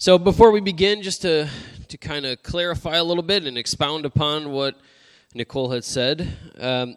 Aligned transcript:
So 0.00 0.16
before 0.16 0.52
we 0.52 0.60
begin, 0.60 1.02
just 1.02 1.22
to 1.22 1.48
to 1.88 1.98
kind 1.98 2.24
of 2.24 2.40
clarify 2.44 2.98
a 2.98 3.02
little 3.02 3.24
bit 3.24 3.46
and 3.46 3.58
expound 3.58 4.06
upon 4.06 4.52
what 4.52 4.76
Nicole 5.34 5.72
had 5.72 5.82
said, 5.82 6.36
um, 6.60 6.96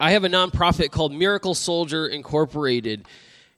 I 0.00 0.10
have 0.10 0.24
a 0.24 0.28
nonprofit 0.28 0.90
called 0.90 1.12
Miracle 1.12 1.54
Soldier 1.54 2.08
Incorporated. 2.08 3.06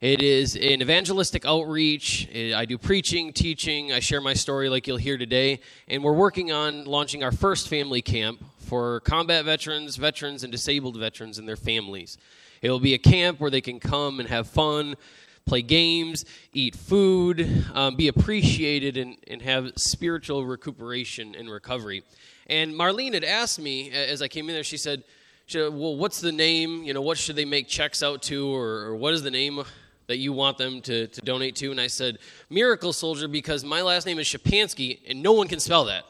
It 0.03 0.21
is 0.21 0.57
an 0.57 0.83
evangelistic 0.83 1.47
outreach. 1.47 2.29
I 2.37 2.67
do 2.67 2.77
preaching, 2.77 3.33
teaching. 3.33 3.95
I 3.95 4.01
share 4.01 4.21
my 4.21 4.35
story 4.35 4.69
like 4.69 4.87
you'll 4.87 4.99
hear 4.99 5.17
today. 5.17 5.61
And 5.89 6.05
we're 6.05 6.13
working 6.13 6.53
on 6.53 6.85
launching 6.85 7.25
our 7.25 7.33
first 7.33 7.69
family 7.69 8.03
camp 8.03 8.45
for 8.59 9.01
combat 9.01 9.47
veterans, 9.47 9.97
veterans, 9.97 10.43
and 10.43 10.53
disabled 10.53 10.99
veterans 10.99 11.39
and 11.39 11.49
their 11.49 11.57
families. 11.57 12.19
It 12.61 12.71
will 12.71 12.79
be 12.79 12.93
a 12.93 12.99
camp 12.99 13.41
where 13.41 13.51
they 13.51 13.63
can 13.63 13.81
come 13.81 14.21
and 14.21 14.29
have 14.29 14.49
fun, 14.49 14.97
play 15.45 15.63
games, 15.63 16.25
eat 16.53 16.77
food, 16.77 17.67
um, 17.75 17.97
be 17.97 18.09
appreciated, 18.09 18.97
and, 18.97 19.17
and 19.29 19.43
have 19.43 19.73
spiritual 19.77 20.45
recuperation 20.45 21.35
and 21.35 21.51
recovery. 21.51 22.03
And 22.47 22.75
Marlene 22.75 23.15
had 23.15 23.25
asked 23.25 23.61
me 23.61 23.91
as 23.91 24.23
I 24.23 24.29
came 24.29 24.49
in 24.49 24.55
there, 24.55 24.65
she 24.65 24.77
said, 24.77 25.05
she 25.47 25.59
said, 25.59 25.73
well, 25.73 25.97
what's 25.97 26.21
the 26.21 26.33
name? 26.33 26.85
You 26.85 26.95
know, 26.95 27.03
what 27.03 27.19
should 27.19 27.37
they 27.37 27.45
make 27.45 27.69
checks 27.69 28.03
out 28.03 28.23
to, 28.23 28.55
or, 28.55 28.85
or 28.85 28.97
what 28.97 29.13
is 29.13 29.23
the 29.23 29.31
name 29.31 29.63
that 30.07 30.19
you 30.19 30.33
want 30.33 30.59
them 30.59 30.81
to, 30.83 31.09
to 31.09 31.21
donate 31.21 31.57
to? 31.57 31.71
And 31.71 31.81
I 31.81 31.89
said, 31.89 32.19
Miracle 32.49 32.93
Soldier, 32.93 33.29
because 33.29 33.65
my 33.65 33.83
last 33.83 34.07
name 34.07 34.19
is 34.19 34.27
Szczepanski, 34.27 35.01
and 35.09 35.23
no 35.23 35.33
one 35.33 35.49
can 35.49 35.61
spell 35.61 35.85
that. 35.87 36.05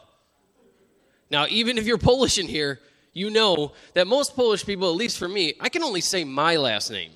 Now, 1.31 1.47
even 1.49 1.79
if 1.79 1.87
you're 1.87 1.99
Polish 1.99 2.39
in 2.39 2.47
here, 2.47 2.79
you 3.15 3.31
know 3.31 3.73
that 3.95 4.07
most 4.07 4.37
Polish 4.37 4.65
people, 4.65 4.89
at 4.91 4.97
least 4.97 5.19
for 5.19 5.29
me, 5.29 5.55
I 5.61 5.69
can 5.69 5.83
only 5.83 6.01
say 6.03 6.25
my 6.25 6.57
last 6.57 6.91
name. 6.91 7.13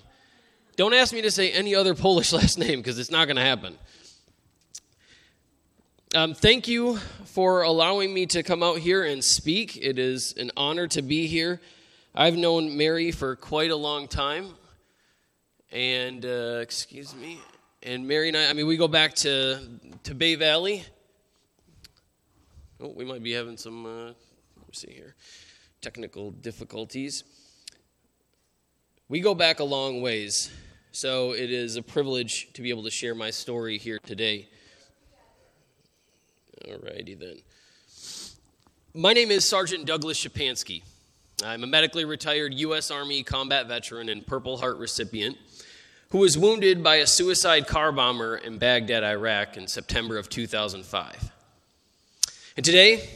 Don't 0.77 0.95
ask 0.95 1.13
me 1.13 1.23
to 1.23 1.31
say 1.31 1.51
any 1.53 1.75
other 1.75 1.95
Polish 1.95 2.33
last 2.35 2.59
name 2.59 2.81
because 2.81 2.99
it's 2.99 3.11
not 3.11 3.27
going 3.27 3.37
to 3.37 3.43
happen. 3.43 3.77
Um, 6.15 6.35
thank 6.35 6.69
you 6.69 6.99
for 7.25 7.63
allowing 7.63 8.15
me 8.15 8.27
to 8.27 8.43
come 8.43 8.63
out 8.63 8.79
here 8.79 9.05
and 9.05 9.23
speak. 9.25 9.77
It 9.77 9.99
is 9.99 10.35
an 10.39 10.51
honor 10.57 10.87
to 10.89 11.03
be 11.03 11.27
here. 11.27 11.61
I've 12.15 12.37
known 12.37 12.77
Mary 12.77 13.11
for 13.11 13.37
quite 13.37 13.71
a 13.71 13.77
long 13.77 14.09
time 14.09 14.55
and 15.73 16.25
uh, 16.25 16.59
excuse 16.63 17.15
me, 17.15 17.39
and 17.83 18.07
Mary 18.07 18.29
and 18.29 18.37
I. 18.37 18.51
I 18.51 18.53
mean, 18.53 18.67
we 18.67 18.77
go 18.77 18.89
back 18.89 19.15
to 19.17 19.61
to 20.05 20.15
Bay 20.15 20.35
Valley. 20.35 20.85
Oh, 22.81 22.89
we 22.89 23.05
might 23.05 23.23
be 23.23 23.33
having 23.33 23.57
some. 23.57 23.85
Uh, 23.85 24.07
let 24.07 24.15
me 24.69 24.73
see 24.73 24.93
here, 24.93 25.15
technical 25.81 26.31
difficulties. 26.31 27.25
We 29.09 29.21
go 29.21 29.35
back 29.35 29.61
a 29.61 29.65
long 29.65 30.01
ways, 30.01 30.51
so 30.97 31.33
it 31.33 31.51
is 31.51 31.77
a 31.77 31.83
privilege 31.83 32.51
to 32.55 32.63
be 32.63 32.71
able 32.71 32.83
to 32.83 32.91
share 32.91 33.15
my 33.15 33.29
story 33.29 33.77
here 33.77 33.99
today. 34.07 34.49
Alrighty 36.65 37.19
then. 37.19 37.37
My 38.95 39.13
name 39.13 39.31
is 39.31 39.47
Sergeant 39.47 39.85
Douglas 39.85 40.19
Szczepanski. 40.25 40.81
I'm 41.45 41.63
a 41.65 41.67
medically 41.67 42.07
retired 42.07 42.55
U.S. 42.55 42.91
Army 42.91 43.23
combat 43.23 43.69
veteran 43.69 44.09
and 44.09 44.27
Purple 44.27 44.57
Heart 44.57 44.79
recipient 44.79 45.37
who 46.13 46.19
was 46.19 46.39
wounded 46.39 46.83
by 46.83 46.97
a 46.97 47.07
suicide 47.07 47.67
car 47.67 47.93
bomber 47.93 48.39
in 48.39 48.57
Baghdad, 48.57 49.05
Iraq 49.05 49.59
in 49.59 49.67
September 49.67 50.17
of 50.17 50.31
2005. 50.31 51.31
And 52.57 52.65
today, 52.65 53.07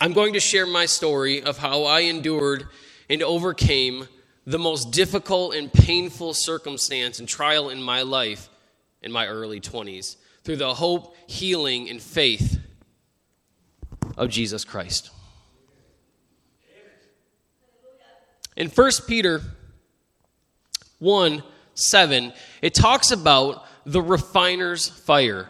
I'm 0.00 0.12
going 0.12 0.34
to 0.34 0.40
share 0.40 0.64
my 0.64 0.86
story 0.86 1.42
of 1.42 1.58
how 1.58 1.82
I 1.82 2.02
endured 2.02 2.68
and 3.10 3.20
overcame 3.20 4.06
the 4.46 4.58
most 4.58 4.90
difficult 4.90 5.54
and 5.54 5.72
painful 5.72 6.34
circumstance 6.34 7.18
and 7.18 7.28
trial 7.28 7.70
in 7.70 7.82
my 7.82 8.02
life 8.02 8.48
in 9.02 9.10
my 9.10 9.26
early 9.26 9.60
20s 9.60 10.16
through 10.42 10.56
the 10.56 10.74
hope, 10.74 11.16
healing, 11.26 11.88
and 11.88 12.00
faith 12.00 12.58
of 14.16 14.28
Jesus 14.28 14.64
Christ. 14.64 15.10
In 18.56 18.68
1 18.68 18.90
Peter 19.06 19.40
1, 21.00 21.42
7, 21.74 22.32
it 22.62 22.74
talks 22.74 23.10
about 23.10 23.66
the 23.84 24.00
refiner's 24.00 24.88
fire. 24.88 25.48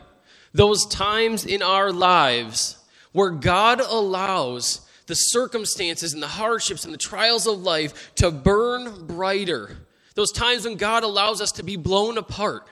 Those 0.52 0.86
times 0.86 1.44
in 1.44 1.62
our 1.62 1.92
lives 1.92 2.78
where 3.12 3.30
God 3.30 3.80
allows 3.80 4.83
the 5.06 5.14
circumstances 5.14 6.14
and 6.14 6.22
the 6.22 6.28
hardships 6.28 6.84
and 6.84 6.92
the 6.92 6.98
trials 6.98 7.46
of 7.46 7.62
life 7.62 8.14
to 8.16 8.30
burn 8.30 9.06
brighter. 9.06 9.76
Those 10.14 10.32
times 10.32 10.64
when 10.64 10.76
God 10.76 11.02
allows 11.02 11.40
us 11.40 11.52
to 11.52 11.62
be 11.62 11.76
blown 11.76 12.18
apart. 12.18 12.68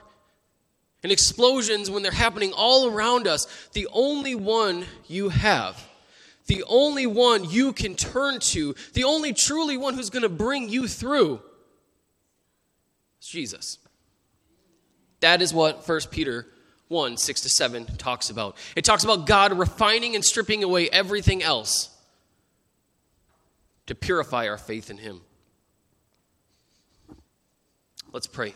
And 1.03 1.11
explosions 1.11 1.91
when 1.91 2.01
they're 2.01 2.11
happening 2.11 2.53
all 2.53 2.89
around 2.89 3.27
us. 3.27 3.45
The 3.73 3.89
only 3.91 4.35
one 4.35 4.85
you 5.07 5.29
have, 5.29 5.85
the 6.47 6.63
only 6.65 7.05
one 7.05 7.49
you 7.49 7.73
can 7.73 7.95
turn 7.95 8.39
to, 8.39 8.73
the 8.93 9.03
only 9.03 9.33
truly 9.33 9.75
one 9.75 9.95
who's 9.95 10.09
going 10.09 10.23
to 10.23 10.29
bring 10.29 10.69
you 10.69 10.87
through 10.87 11.41
it's 13.23 13.29
Jesus. 13.29 13.77
That 15.21 15.41
is 15.41 15.53
what 15.53 15.87
1 15.87 16.01
Peter 16.11 16.45
1 16.89 17.15
6 17.15 17.41
to 17.41 17.49
7 17.49 17.85
talks 17.97 18.29
about. 18.29 18.57
It 18.75 18.83
talks 18.83 19.05
about 19.05 19.25
God 19.25 19.57
refining 19.57 20.13
and 20.15 20.25
stripping 20.25 20.61
away 20.61 20.89
everything 20.89 21.41
else 21.41 21.92
to 23.87 23.95
purify 23.95 24.47
our 24.47 24.57
faith 24.57 24.89
in 24.89 24.97
Him. 24.97 25.21
Let's 28.11 28.27
pray. 28.27 28.53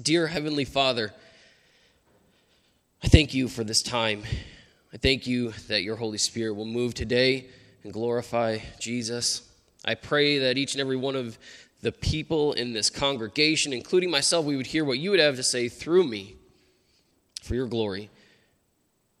Dear 0.00 0.26
Heavenly 0.26 0.64
Father, 0.64 1.12
I 3.02 3.08
thank 3.08 3.34
you 3.34 3.48
for 3.48 3.64
this 3.64 3.82
time. 3.82 4.22
I 4.92 4.96
thank 4.96 5.26
you 5.26 5.52
that 5.68 5.82
your 5.82 5.96
Holy 5.96 6.18
Spirit 6.18 6.54
will 6.54 6.64
move 6.64 6.94
today 6.94 7.46
and 7.82 7.92
glorify 7.92 8.58
Jesus. 8.80 9.48
I 9.84 9.94
pray 9.94 10.38
that 10.38 10.56
each 10.56 10.72
and 10.72 10.80
every 10.80 10.96
one 10.96 11.14
of 11.14 11.38
the 11.82 11.92
people 11.92 12.54
in 12.54 12.72
this 12.72 12.88
congregation, 12.88 13.72
including 13.72 14.10
myself, 14.10 14.46
we 14.46 14.56
would 14.56 14.68
hear 14.68 14.84
what 14.84 14.98
you 14.98 15.10
would 15.10 15.20
have 15.20 15.36
to 15.36 15.42
say 15.42 15.68
through 15.68 16.04
me 16.04 16.36
for 17.42 17.54
your 17.54 17.66
glory. 17.66 18.08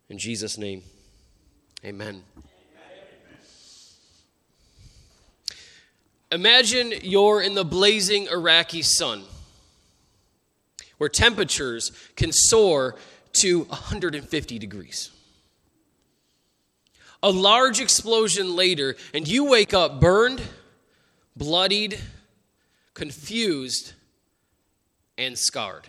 In 0.08 0.16
Jesus' 0.16 0.56
name, 0.56 0.82
amen. 1.84 2.22
Imagine 6.32 6.92
you're 7.02 7.40
in 7.40 7.54
the 7.54 7.64
blazing 7.64 8.26
Iraqi 8.28 8.82
sun 8.82 9.24
where 10.98 11.08
temperatures 11.08 11.92
can 12.16 12.32
soar 12.32 12.96
to 13.34 13.64
150 13.64 14.58
degrees. 14.58 15.10
A 17.22 17.30
large 17.30 17.80
explosion 17.80 18.54
later, 18.54 18.96
and 19.12 19.26
you 19.26 19.44
wake 19.44 19.72
up 19.72 20.00
burned, 20.00 20.42
bloodied, 21.36 21.98
confused, 22.92 23.94
and 25.16 25.38
scarred. 25.38 25.88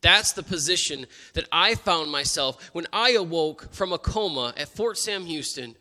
That's 0.00 0.32
the 0.32 0.44
position 0.44 1.06
that 1.34 1.48
I 1.50 1.74
found 1.74 2.12
myself 2.12 2.70
when 2.72 2.86
I 2.92 3.10
awoke 3.10 3.72
from 3.72 3.92
a 3.92 3.98
coma 3.98 4.54
at 4.56 4.68
Fort 4.68 4.98
Sam 4.98 5.26
Houston, 5.26 5.74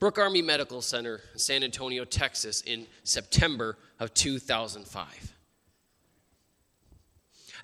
Brooke 0.00 0.18
Army 0.18 0.42
Medical 0.42 0.80
Center, 0.80 1.20
San 1.34 1.64
Antonio, 1.64 2.04
Texas, 2.04 2.62
in 2.64 2.86
September 3.02 3.76
of 3.98 4.14
2005. 4.14 5.34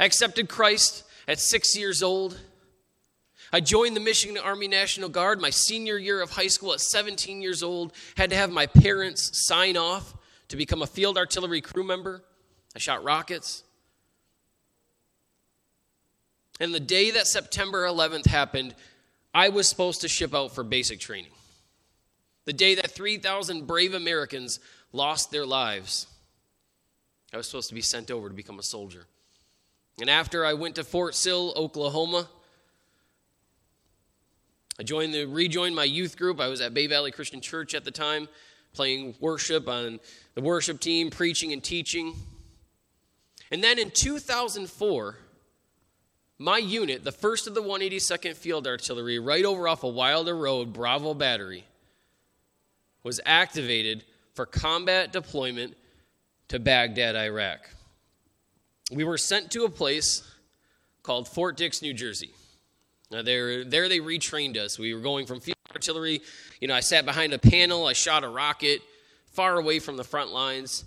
I 0.01 0.05
accepted 0.05 0.49
Christ 0.49 1.05
at 1.29 1.39
six 1.39 1.77
years 1.77 2.03
old. 2.03 2.39
I 3.53 3.61
joined 3.61 3.95
the 3.95 4.01
Michigan 4.01 4.37
Army 4.37 4.67
National 4.67 5.09
Guard 5.09 5.41
my 5.41 5.51
senior 5.51 5.97
year 5.97 6.21
of 6.21 6.33
high 6.33 6.49
school 6.49 6.73
at 6.73 6.81
17 6.81 7.41
years 7.41 7.63
old. 7.63 7.93
Had 8.17 8.31
to 8.31 8.37
have 8.37 8.51
my 8.51 8.67
parents 8.67 9.31
sign 9.47 9.77
off 9.77 10.15
to 10.49 10.57
become 10.57 10.83
a 10.83 10.87
field 10.89 11.17
artillery 11.17 11.61
crew 11.61 11.85
member. 11.85 12.25
I 12.75 12.81
shot 12.81 13.05
rockets. 13.05 13.63
And 16.59 16.75
the 16.75 16.81
day 16.81 17.13
that 17.13 17.29
September 17.29 17.87
11th 17.87 18.27
happened, 18.27 18.75
I 19.33 19.51
was 19.51 19.69
supposed 19.69 20.01
to 20.01 20.09
ship 20.09 20.35
out 20.35 20.53
for 20.53 20.65
basic 20.65 20.99
training. 20.99 21.31
The 22.45 22.53
day 22.53 22.75
that 22.75 22.91
3,000 22.91 23.67
brave 23.67 23.95
Americans 23.95 24.61
lost 24.93 25.31
their 25.31 25.47
lives, 25.47 26.07
I 27.33 27.37
was 27.37 27.47
supposed 27.47 27.69
to 27.69 27.75
be 27.75 27.81
sent 27.81 28.11
over 28.11 28.29
to 28.29 28.35
become 28.35 28.59
a 28.59 28.63
soldier. 28.63 29.07
And 30.01 30.11
after 30.11 30.45
I 30.45 30.55
went 30.55 30.75
to 30.77 30.85
Fort 30.85 31.15
Sill, 31.15 31.53
Oklahoma, 31.57 32.29
I 34.79 34.83
joined 34.83 35.15
the 35.15 35.25
rejoined 35.25 35.75
my 35.75 35.85
youth 35.85 36.17
group. 36.17 36.41
I 36.41 36.49
was 36.49 36.61
at 36.61 36.75
Bay 36.75 36.87
Valley 36.87 37.13
Christian 37.13 37.41
Church 37.41 37.75
at 37.75 37.85
the 37.85 37.91
time, 37.91 38.29
playing 38.73 39.15
worship 39.21 39.69
on 39.69 40.01
the 40.35 40.41
worship 40.41 40.81
team, 40.81 41.11
preaching 41.11 41.53
and 41.53 41.63
teaching. 41.63 42.15
And 43.53 43.63
then 43.63 43.79
in 43.79 43.91
2004, 43.93 45.17
my 46.39 46.59
unit, 46.59 47.05
the 47.05 47.13
first 47.13 47.47
of 47.47 47.55
the 47.55 47.63
182nd 47.63 48.35
Field 48.35 48.67
Artillery, 48.67 49.21
right 49.21 49.45
over 49.45 49.69
off 49.69 49.85
of 49.85 49.95
Wilder 49.95 50.37
Road, 50.37 50.73
Bravo 50.73 51.15
Battery, 51.15 51.65
was 53.05 53.21
activated 53.25 54.05
for 54.35 54.47
combat 54.47 55.13
deployment 55.13 55.77
to 56.49 56.59
Baghdad, 56.59 57.15
Iraq. 57.15 57.71
We 58.91 59.05
were 59.05 59.19
sent 59.19 59.51
to 59.53 59.65
a 59.65 59.71
place 59.71 60.29
called 61.03 61.29
Fort 61.29 61.57
Dix, 61.57 61.83
New 61.83 61.95
Jersey. 61.95 62.31
Now 63.11 63.23
there, 63.23 63.65
there 63.65 63.89
they 63.89 64.01
retrained 64.01 64.57
us. 64.57 64.79
We 64.79 64.95
were 64.95 65.01
going 65.01 65.27
from 65.27 65.41
field 65.41 65.55
artillery. 65.73 66.21
You 66.61 66.69
know, 66.69 66.75
I 66.75 66.81
sat 66.81 67.05
behind 67.05 67.33
a 67.33 67.39
panel. 67.39 67.87
I 67.87 67.93
shot 67.93 68.25
a 68.25 68.29
rocket 68.29 68.81
far 69.31 69.59
away 69.59 69.79
from 69.79 69.97
the 69.97 70.05
front 70.05 70.31
lines 70.31 70.85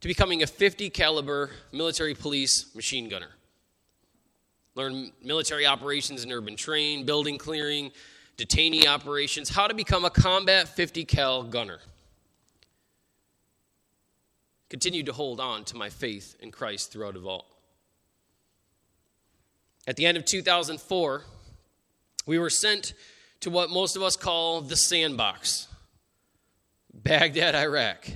to 0.00 0.08
becoming 0.08 0.42
a 0.42 0.46
50 0.46 0.90
caliber 0.90 1.50
military 1.72 2.14
police 2.14 2.74
machine 2.74 3.08
gunner. 3.08 3.30
Learn 4.74 5.10
military 5.22 5.66
operations 5.66 6.22
in 6.22 6.30
urban 6.30 6.54
terrain, 6.54 7.04
building 7.04 7.36
clearing, 7.36 7.90
detainee 8.38 8.86
operations, 8.86 9.50
how 9.50 9.66
to 9.66 9.74
become 9.74 10.04
a 10.04 10.10
combat 10.10 10.68
50 10.68 11.04
cal 11.04 11.42
gunner. 11.42 11.80
Continued 14.70 15.06
to 15.06 15.12
hold 15.12 15.40
on 15.40 15.64
to 15.64 15.76
my 15.76 15.90
faith 15.90 16.36
in 16.40 16.50
Christ 16.50 16.92
throughout 16.92 17.16
it 17.16 17.24
all. 17.24 17.46
At 19.86 19.96
the 19.96 20.06
end 20.06 20.16
of 20.16 20.24
2004, 20.24 21.24
we 22.26 22.38
were 22.38 22.50
sent 22.50 22.92
to 23.40 23.50
what 23.50 23.70
most 23.70 23.96
of 23.96 24.02
us 24.02 24.16
call 24.16 24.60
the 24.60 24.76
sandbox 24.76 25.66
Baghdad, 26.92 27.54
Iraq. 27.54 28.06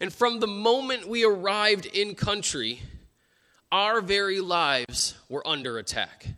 And 0.00 0.12
from 0.12 0.38
the 0.38 0.46
moment 0.46 1.08
we 1.08 1.24
arrived 1.24 1.86
in 1.86 2.14
country, 2.14 2.82
our 3.72 4.00
very 4.00 4.40
lives 4.40 5.14
were 5.28 5.46
under 5.46 5.78
attack. 5.78 6.28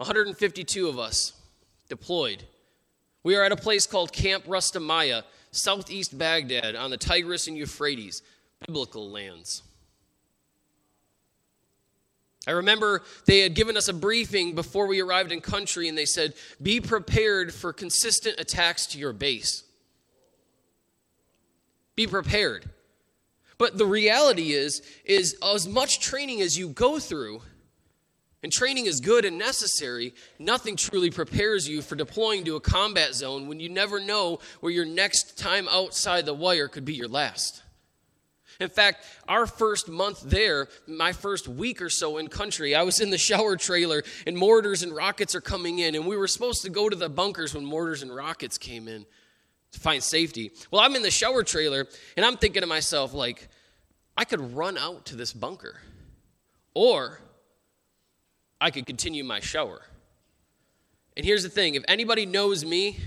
152 0.00 0.88
of 0.88 0.98
us 0.98 1.34
deployed. 1.90 2.42
We 3.22 3.36
are 3.36 3.44
at 3.44 3.52
a 3.52 3.56
place 3.56 3.86
called 3.86 4.14
Camp 4.14 4.46
Rustamiyah, 4.46 5.24
southeast 5.50 6.16
Baghdad, 6.16 6.74
on 6.74 6.90
the 6.90 6.96
Tigris 6.96 7.46
and 7.48 7.54
Euphrates, 7.54 8.22
biblical 8.66 9.10
lands. 9.10 9.62
I 12.46 12.52
remember 12.52 13.02
they 13.26 13.40
had 13.40 13.54
given 13.54 13.76
us 13.76 13.88
a 13.88 13.92
briefing 13.92 14.54
before 14.54 14.86
we 14.86 15.02
arrived 15.02 15.32
in 15.32 15.42
country, 15.42 15.86
and 15.86 15.98
they 15.98 16.06
said, 16.06 16.32
Be 16.62 16.80
prepared 16.80 17.52
for 17.52 17.74
consistent 17.74 18.40
attacks 18.40 18.86
to 18.86 18.98
your 18.98 19.12
base. 19.12 19.64
Be 21.94 22.06
prepared. 22.06 22.70
But 23.58 23.76
the 23.76 23.84
reality 23.84 24.52
is, 24.52 24.80
is 25.04 25.36
as 25.44 25.68
much 25.68 26.00
training 26.00 26.40
as 26.40 26.56
you 26.56 26.70
go 26.70 26.98
through, 26.98 27.42
and 28.42 28.50
training 28.52 28.86
is 28.86 29.00
good 29.00 29.24
and 29.24 29.38
necessary, 29.38 30.14
nothing 30.38 30.76
truly 30.76 31.10
prepares 31.10 31.68
you 31.68 31.82
for 31.82 31.94
deploying 31.94 32.44
to 32.44 32.56
a 32.56 32.60
combat 32.60 33.14
zone 33.14 33.48
when 33.48 33.60
you 33.60 33.68
never 33.68 34.00
know 34.00 34.38
where 34.60 34.72
your 34.72 34.86
next 34.86 35.38
time 35.38 35.68
outside 35.68 36.24
the 36.24 36.34
wire 36.34 36.68
could 36.68 36.84
be 36.84 36.94
your 36.94 37.08
last. 37.08 37.62
In 38.58 38.68
fact, 38.68 39.06
our 39.26 39.46
first 39.46 39.88
month 39.88 40.20
there, 40.22 40.68
my 40.86 41.12
first 41.12 41.48
week 41.48 41.80
or 41.80 41.88
so 41.88 42.18
in 42.18 42.28
country, 42.28 42.74
I 42.74 42.82
was 42.82 43.00
in 43.00 43.08
the 43.08 43.18
shower 43.18 43.56
trailer 43.56 44.02
and 44.26 44.36
mortars 44.36 44.82
and 44.82 44.94
rockets 44.94 45.34
are 45.34 45.40
coming 45.40 45.78
in, 45.78 45.94
and 45.94 46.06
we 46.06 46.16
were 46.16 46.28
supposed 46.28 46.62
to 46.62 46.70
go 46.70 46.88
to 46.88 46.96
the 46.96 47.08
bunkers 47.08 47.54
when 47.54 47.64
mortars 47.64 48.02
and 48.02 48.14
rockets 48.14 48.58
came 48.58 48.86
in 48.86 49.06
to 49.72 49.80
find 49.80 50.02
safety. 50.02 50.52
Well, 50.70 50.82
I'm 50.82 50.94
in 50.94 51.02
the 51.02 51.10
shower 51.10 51.42
trailer 51.42 51.86
and 52.16 52.26
I'm 52.26 52.36
thinking 52.36 52.60
to 52.60 52.66
myself, 52.66 53.14
like, 53.14 53.48
I 54.16 54.24
could 54.24 54.54
run 54.54 54.76
out 54.76 55.06
to 55.06 55.16
this 55.16 55.32
bunker, 55.32 55.80
or 56.74 57.20
I 58.60 58.70
could 58.70 58.86
continue 58.86 59.24
my 59.24 59.40
shower. 59.40 59.80
And 61.16 61.24
here's 61.24 61.42
the 61.42 61.48
thing 61.48 61.74
if 61.74 61.84
anybody 61.88 62.26
knows 62.26 62.64
me, 62.64 62.98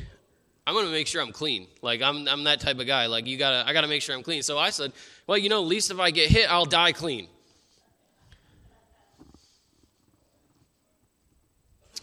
I'm 0.66 0.74
gonna 0.74 0.90
make 0.90 1.08
sure 1.08 1.22
I'm 1.22 1.32
clean. 1.32 1.68
Like 1.82 2.02
I'm 2.02 2.28
I'm 2.28 2.46
that 2.46 2.60
type 2.60 2.80
of 2.80 2.88
guy. 2.88 3.08
Like 3.08 3.28
you 3.28 3.38
gotta 3.38 3.68
I 3.68 3.74
gotta 3.74 3.88
make 3.88 4.02
sure 4.02 4.16
I'm 4.16 4.24
clean. 4.24 4.42
So 4.44 4.58
I 4.58 4.70
said, 4.70 4.94
well, 5.28 5.38
you 5.38 5.50
know, 5.50 5.62
at 5.62 5.68
least 5.68 5.92
if 5.92 6.00
I 6.00 6.12
get 6.12 6.30
hit, 6.30 6.52
I'll 6.52 6.66
die 6.66 6.92
clean. 6.92 7.28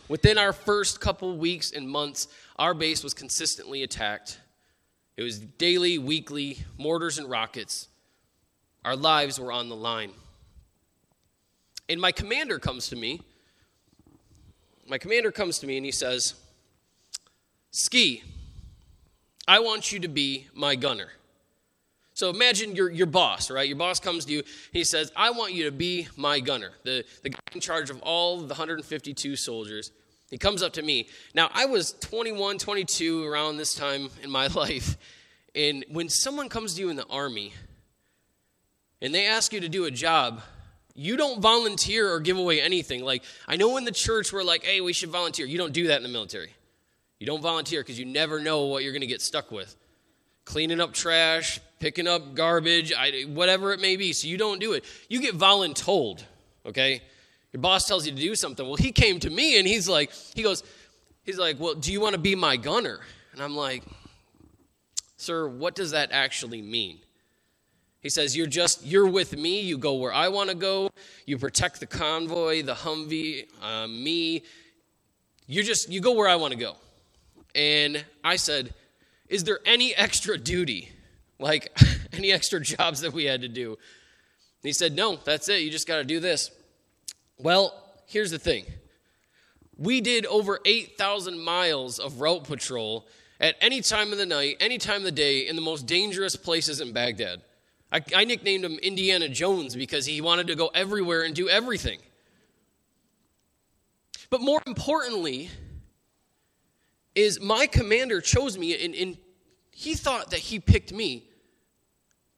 Within 0.09 0.39
our 0.39 0.53
first 0.53 1.01
couple 1.01 1.37
weeks 1.37 1.71
and 1.71 1.89
months, 1.89 2.27
our 2.57 2.75
base 2.75 3.05
was 3.05 3.15
consistently 3.15 3.85
attacked. 3.85 4.41
It 5.17 5.23
was 5.23 5.39
daily, 5.39 5.99
weekly, 5.99 6.59
mortars 6.77 7.19
and 7.19 7.31
rockets. 7.31 7.89
Our 8.85 8.97
lives 8.97 9.39
were 9.39 9.53
on 9.53 9.69
the 9.69 9.77
line. 9.77 10.11
And 11.89 12.01
my 12.01 12.11
commander 12.11 12.59
comes 12.59 12.89
to 12.89 12.97
me. 12.97 13.21
My 14.91 14.99
commander 14.99 15.31
comes 15.31 15.61
to 15.61 15.69
me 15.69 15.77
and 15.77 15.87
he 15.87 15.93
says, 15.93 16.35
Ski, 17.71 18.25
I 19.47 19.61
want 19.61 19.93
you 19.93 20.01
to 20.01 20.09
be 20.09 20.49
my 20.53 20.75
gunner. 20.75 21.07
So 22.13 22.29
imagine 22.29 22.75
your, 22.75 22.91
your 22.91 23.07
boss, 23.07 23.53
right? 23.53 23.69
Your 23.69 23.79
boss 23.79 24.01
comes 24.01 24.25
to 24.25 24.33
you, 24.33 24.43
he 24.73 24.83
says, 24.83 25.13
I 25.15 25.31
want 25.31 25.55
you 25.55 25.65
to 25.67 25.71
be 25.71 26.09
my 26.17 26.41
gunner, 26.41 26.73
the, 26.83 27.05
the 27.23 27.31
guy 27.31 27.39
in 27.53 27.61
charge 27.61 27.91
of 27.91 28.03
all 28.03 28.39
the 28.39 28.47
152 28.47 29.37
soldiers. 29.37 29.93
He 30.29 30.39
comes 30.39 30.61
up 30.61 30.73
to 30.73 30.83
me. 30.83 31.07
Now, 31.35 31.51
I 31.55 31.67
was 31.67 31.93
21, 31.93 32.59
22 32.59 33.25
around 33.25 33.59
this 33.59 33.75
time 33.75 34.11
in 34.25 34.31
my 34.31 34.47
life. 34.55 34.97
And 35.55 35.85
when 35.89 36.09
someone 36.09 36.49
comes 36.49 36.75
to 36.75 36.81
you 36.81 36.91
in 36.91 36.97
the 36.97 37.07
army 37.07 37.53
and 39.01 39.15
they 39.15 39.29
ask 39.29 39.53
you 39.53 39.61
to 39.61 39.69
do 39.69 39.85
a 39.85 39.91
job, 39.93 40.43
you 41.01 41.17
don't 41.17 41.41
volunteer 41.41 42.13
or 42.13 42.21
give 42.21 42.37
away 42.37 42.61
anything. 42.61 43.03
Like, 43.03 43.25
I 43.49 43.57
know 43.57 43.79
in 43.79 43.85
the 43.85 43.91
church 43.91 44.35
we're 44.35 44.43
like, 44.43 44.65
hey, 44.65 44.83
we 44.83 44.93
should 44.93 45.09
volunteer. 45.09 45.47
You 45.47 45.57
don't 45.57 45.73
do 45.73 45.87
that 45.87 45.97
in 45.97 46.03
the 46.03 46.11
military. 46.11 46.53
You 47.19 47.27
don't 47.27 47.41
volunteer 47.41 47.81
because 47.81 47.99
you 47.99 48.05
never 48.05 48.39
know 48.39 48.67
what 48.67 48.83
you're 48.83 48.93
going 48.93 49.01
to 49.01 49.07
get 49.07 49.23
stuck 49.23 49.51
with. 49.51 49.75
Cleaning 50.45 50.79
up 50.79 50.93
trash, 50.93 51.59
picking 51.79 52.07
up 52.07 52.35
garbage, 52.35 52.93
I, 52.93 53.23
whatever 53.29 53.73
it 53.73 53.81
may 53.81 53.97
be. 53.97 54.13
So 54.13 54.29
you 54.29 54.37
don't 54.37 54.61
do 54.61 54.75
it. 54.75 54.85
You 55.09 55.23
get 55.23 55.39
voluntold, 55.39 56.23
okay? 56.67 57.01
Your 57.55 57.63
boss 57.63 57.89
tells 57.89 58.05
you 58.05 58.13
to 58.13 58.21
do 58.21 58.35
something. 58.35 58.67
Well, 58.67 58.77
he 58.77 58.93
came 58.93 59.21
to 59.21 59.31
me 59.31 59.59
and 59.59 59.67
he's 59.67 59.89
like, 59.89 60.13
he 60.35 60.43
goes, 60.43 60.63
he's 61.23 61.39
like, 61.39 61.59
well, 61.59 61.75
do 61.75 61.95
you 61.95 62.01
want 62.03 62.13
to 62.13 62.21
be 62.21 62.35
my 62.35 62.59
gunner? 62.59 63.01
And 63.33 63.41
I'm 63.41 63.57
like, 63.57 63.85
sir, 65.17 65.49
what 65.49 65.75
does 65.75 65.93
that 65.93 66.11
actually 66.13 66.61
mean? 66.61 66.99
He 68.01 68.09
says, 68.09 68.37
You're 68.37 68.47
just, 68.47 68.85
you're 68.85 69.09
with 69.09 69.37
me. 69.37 69.61
You 69.61 69.79
go 69.79 69.95
where 69.95 70.13
I 70.13 70.29
want 70.29 70.51
to 70.51 70.57
go. 70.57 70.91
You 71.27 71.39
protect 71.39 71.81
the 71.81 71.87
convoy, 71.87 72.63
the 72.63 72.75
Humvee, 72.75 73.47
uh, 73.63 73.87
me. 73.87 74.43
You 75.47 75.63
just, 75.63 75.91
you 75.91 76.01
go 76.01 76.13
where 76.13 76.29
I 76.29 76.37
want 76.37 76.53
to 76.53 76.59
go. 76.59 76.77
And 77.55 78.05
I 78.25 78.37
said, 78.37 78.75
Is 79.29 79.45
there 79.45 79.61
any 79.67 79.95
extra 79.95 80.39
duty? 80.39 80.91
Like 81.39 81.77
any 82.13 82.33
extra 82.33 82.61
jobs 82.61 83.01
that 83.01 83.13
we 83.13 83.25
had 83.25 83.43
to 83.43 83.49
do? 83.49 83.71
And 83.71 83.79
he 84.63 84.73
said, 84.73 84.95
No, 84.95 85.17
that's 85.17 85.49
it. 85.49 85.61
You 85.61 85.71
just 85.71 85.87
got 85.87 85.97
to 85.97 86.05
do 86.05 86.21
this. 86.21 86.51
Well, 87.39 87.75
here's 88.07 88.31
the 88.31 88.39
thing 88.39 88.65
we 89.77 90.01
did 90.03 90.27
over 90.27 90.61
8,000 90.65 91.39
miles 91.39 91.99
of 91.99 92.21
route 92.21 92.45
patrol 92.45 93.07
at 93.41 93.57
any 93.63 93.81
time 93.81 94.13
of 94.13 94.19
the 94.19 94.27
night, 94.27 94.59
any 94.61 94.77
time 94.77 94.99
of 94.99 95.05
the 95.05 95.13
day, 95.13 95.49
in 95.49 95.57
the 95.57 95.63
most 95.63 95.87
dangerous 95.87 96.37
places 96.37 96.83
in 96.83 96.93
Baghdad. 96.93 97.41
I, 97.93 98.03
I 98.15 98.25
nicknamed 98.25 98.65
him 98.65 98.79
Indiana 98.79 99.29
Jones 99.29 99.75
because 99.75 100.07
he 100.07 100.21
wanted 100.21 100.47
to 100.49 100.55
go 100.55 100.69
everywhere 100.69 101.23
and 101.23 101.35
do 101.35 101.49
everything. 101.49 101.99
But 104.31 104.41
more 104.41 104.63
importantly, 104.67 105.51
is 107.15 107.41
my 107.41 107.67
commander 107.67 108.21
chose 108.21 108.57
me 108.57 108.83
and, 108.83 108.95
and 108.95 109.17
he 109.71 109.95
thought 109.95 110.31
that 110.31 110.39
he 110.39 110.61
picked 110.61 110.93
me 110.93 111.25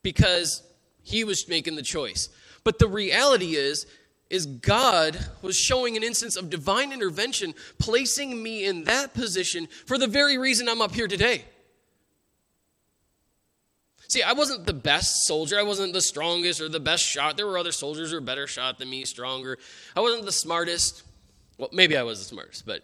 because 0.02 0.62
he 1.02 1.24
was 1.24 1.48
making 1.48 1.76
the 1.76 1.82
choice. 1.82 2.28
But 2.64 2.78
the 2.78 2.88
reality 2.88 3.56
is, 3.56 3.86
is 4.30 4.46
God 4.46 5.18
was 5.42 5.56
showing 5.56 5.96
an 5.96 6.02
instance 6.02 6.36
of 6.36 6.48
divine 6.48 6.92
intervention, 6.92 7.54
placing 7.78 8.42
me 8.42 8.64
in 8.64 8.84
that 8.84 9.12
position 9.12 9.68
for 9.86 9.98
the 9.98 10.06
very 10.06 10.38
reason 10.38 10.68
I'm 10.68 10.80
up 10.80 10.94
here 10.94 11.08
today. 11.08 11.44
See, 14.12 14.22
I 14.22 14.34
wasn't 14.34 14.66
the 14.66 14.74
best 14.74 15.24
soldier. 15.24 15.58
I 15.58 15.62
wasn't 15.62 15.94
the 15.94 16.02
strongest 16.02 16.60
or 16.60 16.68
the 16.68 16.78
best 16.78 17.02
shot. 17.02 17.38
There 17.38 17.46
were 17.46 17.56
other 17.56 17.72
soldiers 17.72 18.10
who 18.10 18.18
were 18.18 18.20
better 18.20 18.46
shot 18.46 18.78
than 18.78 18.90
me, 18.90 19.06
stronger. 19.06 19.56
I 19.96 20.00
wasn't 20.00 20.26
the 20.26 20.32
smartest. 20.32 21.02
Well, 21.56 21.70
maybe 21.72 21.96
I 21.96 22.02
was 22.02 22.18
the 22.18 22.26
smartest, 22.26 22.66
but 22.66 22.82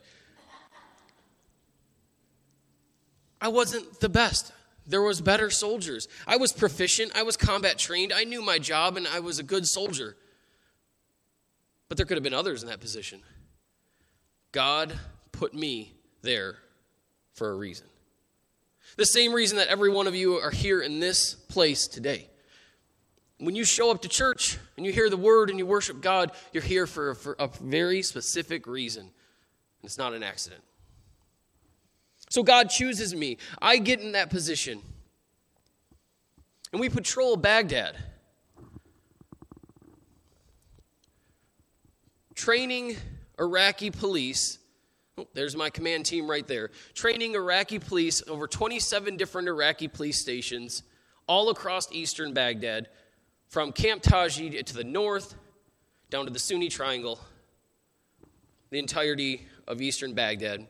I 3.43 3.49
wasn't 3.49 4.01
the 4.01 4.09
best. 4.09 4.53
There 4.87 5.03
was 5.03 5.21
better 5.21 5.51
soldiers. 5.51 6.09
I 6.27 6.39
was 6.39 6.51
proficient, 6.51 7.13
I 7.15 7.25
was 7.25 7.37
combat 7.37 7.77
trained, 7.77 8.11
I 8.11 8.25
knew 8.25 8.41
my 8.41 8.59
job 8.59 8.97
and 8.97 9.07
I 9.07 9.21
was 9.21 9.39
a 9.39 9.43
good 9.43 9.67
soldier. 9.67 10.17
But 11.91 11.99
there 11.99 12.07
could 12.07 12.17
have 12.17 12.25
been 12.25 12.33
others 12.33 12.63
in 12.63 12.71
that 12.71 12.81
position. 12.81 13.21
God 14.53 14.99
put 15.33 15.53
me 15.53 15.93
there 16.23 16.57
for 17.35 17.51
a 17.51 17.55
reason. 17.55 17.87
The 18.99 19.07
same 19.07 19.33
reason 19.33 19.59
that 19.59 19.69
every 19.69 19.91
one 19.91 20.09
of 20.09 20.17
you 20.17 20.35
are 20.35 20.51
here 20.51 20.81
in 20.81 20.99
this 20.99 21.35
place 21.35 21.87
today. 21.87 22.29
When 23.39 23.55
you 23.55 23.65
show 23.65 23.93
up 23.93 24.03
to 24.03 24.09
church 24.09 24.59
and 24.77 24.85
you 24.85 24.93
hear 24.93 25.09
the 25.09 25.17
word 25.17 25.51
and 25.51 25.59
you 25.59 25.67
worship 25.67 26.01
God, 26.01 26.33
you're 26.53 26.65
here 26.65 26.85
for, 26.85 27.15
for 27.15 27.37
a 27.39 27.47
very 27.47 28.03
specific 28.03 28.67
reason. 28.67 29.11
It's 29.85 29.99
not 29.99 30.15
an 30.15 30.25
accident. 30.25 30.63
So 32.29 32.43
God 32.43 32.71
chooses 32.71 33.15
me. 33.15 33.39
I 33.63 33.79
get 33.79 34.01
in 34.01 34.13
that 34.13 34.31
position. 34.31 34.83
And 36.73 36.81
we 36.81 36.89
patrol 36.89 37.37
Baghdad. 37.37 37.97
training 42.35 42.97
Iraqi 43.39 43.91
police. 43.91 44.59
There's 45.35 45.57
my 45.57 45.71
command 45.71 46.07
team 46.07 46.31
right 46.31 46.47
there. 46.47 46.71
Training 46.95 47.35
Iraqi 47.35 47.79
police 47.79 48.23
over 48.29 48.47
27 48.47 49.17
different 49.17 49.49
Iraqi 49.49 49.89
police 49.89 50.21
stations 50.21 50.83
all 51.27 51.51
across 51.51 51.93
eastern 51.93 52.33
Baghdad, 52.33 52.89
from 53.49 53.73
Camp 53.73 54.03
Taji 54.03 54.63
to 54.63 54.75
the 54.75 54.85
north, 54.85 55.35
down 56.11 56.25
to 56.25 56.33
the 56.33 56.39
Sunni 56.39 56.69
Triangle, 56.69 57.21
the 58.71 58.79
entirety 58.79 59.47
of 59.67 59.81
eastern 59.81 60.15
Baghdad. 60.15 60.67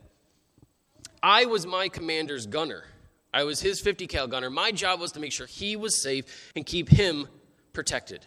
I 1.23 1.47
was 1.47 1.67
my 1.67 1.89
commander's 1.89 2.47
gunner. 2.47 2.85
I 3.33 3.45
was 3.45 3.61
his 3.61 3.81
50 3.81 4.07
cal 4.07 4.27
gunner. 4.27 4.51
My 4.51 4.73
job 4.73 5.01
was 5.01 5.13
to 5.13 5.21
make 5.21 5.33
sure 5.33 5.47
he 5.47 5.77
was 5.77 6.01
safe 6.01 6.53
and 6.57 6.65
keep 6.65 6.89
him 6.89 7.29
protected. 7.73 8.25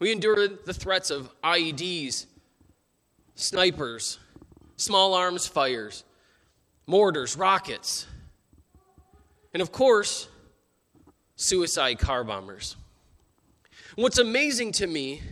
We 0.00 0.12
endured 0.12 0.64
the 0.66 0.74
threats 0.74 1.10
of 1.10 1.30
IEDs, 1.42 2.26
snipers, 3.34 4.18
small 4.76 5.14
arms 5.14 5.46
fires, 5.46 6.04
mortars, 6.86 7.36
rockets, 7.36 8.06
and 9.52 9.60
of 9.62 9.72
course, 9.72 10.28
suicide 11.36 11.98
car 11.98 12.24
bombers. 12.24 12.76
What's 13.96 14.18
amazing 14.18 14.72
to 14.72 14.86
me 14.86 15.22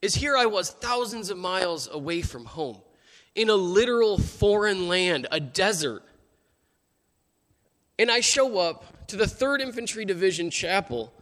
is 0.00 0.14
here 0.14 0.36
I 0.36 0.46
was 0.46 0.70
thousands 0.70 1.30
of 1.30 1.38
miles 1.38 1.88
away 1.90 2.22
from 2.22 2.44
home 2.44 2.80
in 3.34 3.48
a 3.48 3.54
literal 3.54 4.18
foreign 4.18 4.88
land, 4.88 5.26
a 5.30 5.40
desert. 5.40 6.02
And 7.98 8.10
I 8.10 8.20
show 8.20 8.58
up 8.58 9.06
to 9.08 9.16
the 9.16 9.24
3rd 9.24 9.60
Infantry 9.60 10.04
Division 10.04 10.50
Chapel. 10.50 11.12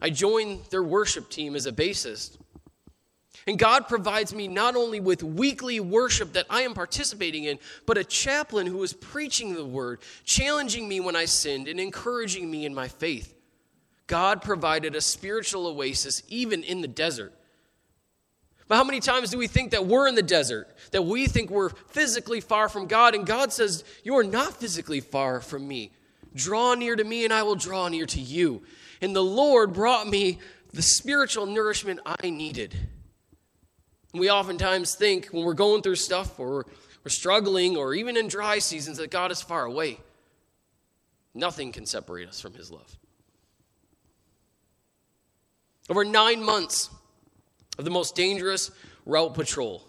I 0.00 0.10
join 0.10 0.60
their 0.70 0.82
worship 0.82 1.30
team 1.30 1.56
as 1.56 1.66
a 1.66 1.72
bassist. 1.72 2.38
And 3.46 3.58
God 3.58 3.86
provides 3.86 4.34
me 4.34 4.48
not 4.48 4.74
only 4.74 4.98
with 4.98 5.22
weekly 5.22 5.78
worship 5.78 6.32
that 6.32 6.46
I 6.50 6.62
am 6.62 6.74
participating 6.74 7.44
in, 7.44 7.60
but 7.86 7.96
a 7.96 8.02
chaplain 8.02 8.66
who 8.66 8.82
is 8.82 8.92
preaching 8.92 9.54
the 9.54 9.64
word, 9.64 10.00
challenging 10.24 10.88
me 10.88 10.98
when 10.98 11.14
I 11.14 11.26
sinned, 11.26 11.68
and 11.68 11.78
encouraging 11.78 12.50
me 12.50 12.66
in 12.66 12.74
my 12.74 12.88
faith. 12.88 13.34
God 14.08 14.42
provided 14.42 14.96
a 14.96 15.00
spiritual 15.00 15.66
oasis 15.66 16.22
even 16.28 16.64
in 16.64 16.80
the 16.80 16.88
desert. 16.88 17.32
But 18.68 18.76
how 18.76 18.84
many 18.84 18.98
times 18.98 19.30
do 19.30 19.38
we 19.38 19.46
think 19.46 19.70
that 19.70 19.86
we're 19.86 20.08
in 20.08 20.16
the 20.16 20.22
desert, 20.22 20.68
that 20.90 21.02
we 21.02 21.28
think 21.28 21.50
we're 21.50 21.68
physically 21.68 22.40
far 22.40 22.68
from 22.68 22.86
God, 22.86 23.14
and 23.14 23.24
God 23.24 23.52
says, 23.52 23.84
You 24.02 24.16
are 24.18 24.24
not 24.24 24.54
physically 24.54 25.00
far 25.00 25.40
from 25.40 25.68
me. 25.68 25.92
Draw 26.34 26.74
near 26.74 26.96
to 26.96 27.04
me, 27.04 27.24
and 27.24 27.32
I 27.32 27.44
will 27.44 27.54
draw 27.54 27.86
near 27.86 28.06
to 28.06 28.20
you. 28.20 28.62
And 29.00 29.14
the 29.14 29.22
Lord 29.22 29.72
brought 29.72 30.08
me 30.08 30.40
the 30.72 30.82
spiritual 30.82 31.46
nourishment 31.46 32.00
I 32.04 32.30
needed. 32.30 32.76
We 34.18 34.30
oftentimes 34.30 34.94
think 34.94 35.26
when 35.26 35.44
we're 35.44 35.54
going 35.54 35.82
through 35.82 35.96
stuff 35.96 36.38
or 36.38 36.66
we're 37.04 37.10
struggling 37.10 37.76
or 37.76 37.94
even 37.94 38.16
in 38.16 38.28
dry 38.28 38.58
seasons 38.58 38.98
that 38.98 39.10
God 39.10 39.30
is 39.30 39.40
far 39.40 39.64
away. 39.64 39.98
Nothing 41.34 41.70
can 41.70 41.86
separate 41.86 42.28
us 42.28 42.40
from 42.40 42.54
His 42.54 42.70
love. 42.70 42.98
Over 45.88 46.04
nine 46.04 46.42
months 46.42 46.90
of 47.78 47.84
the 47.84 47.90
most 47.90 48.16
dangerous 48.16 48.70
route 49.04 49.34
patrol, 49.34 49.86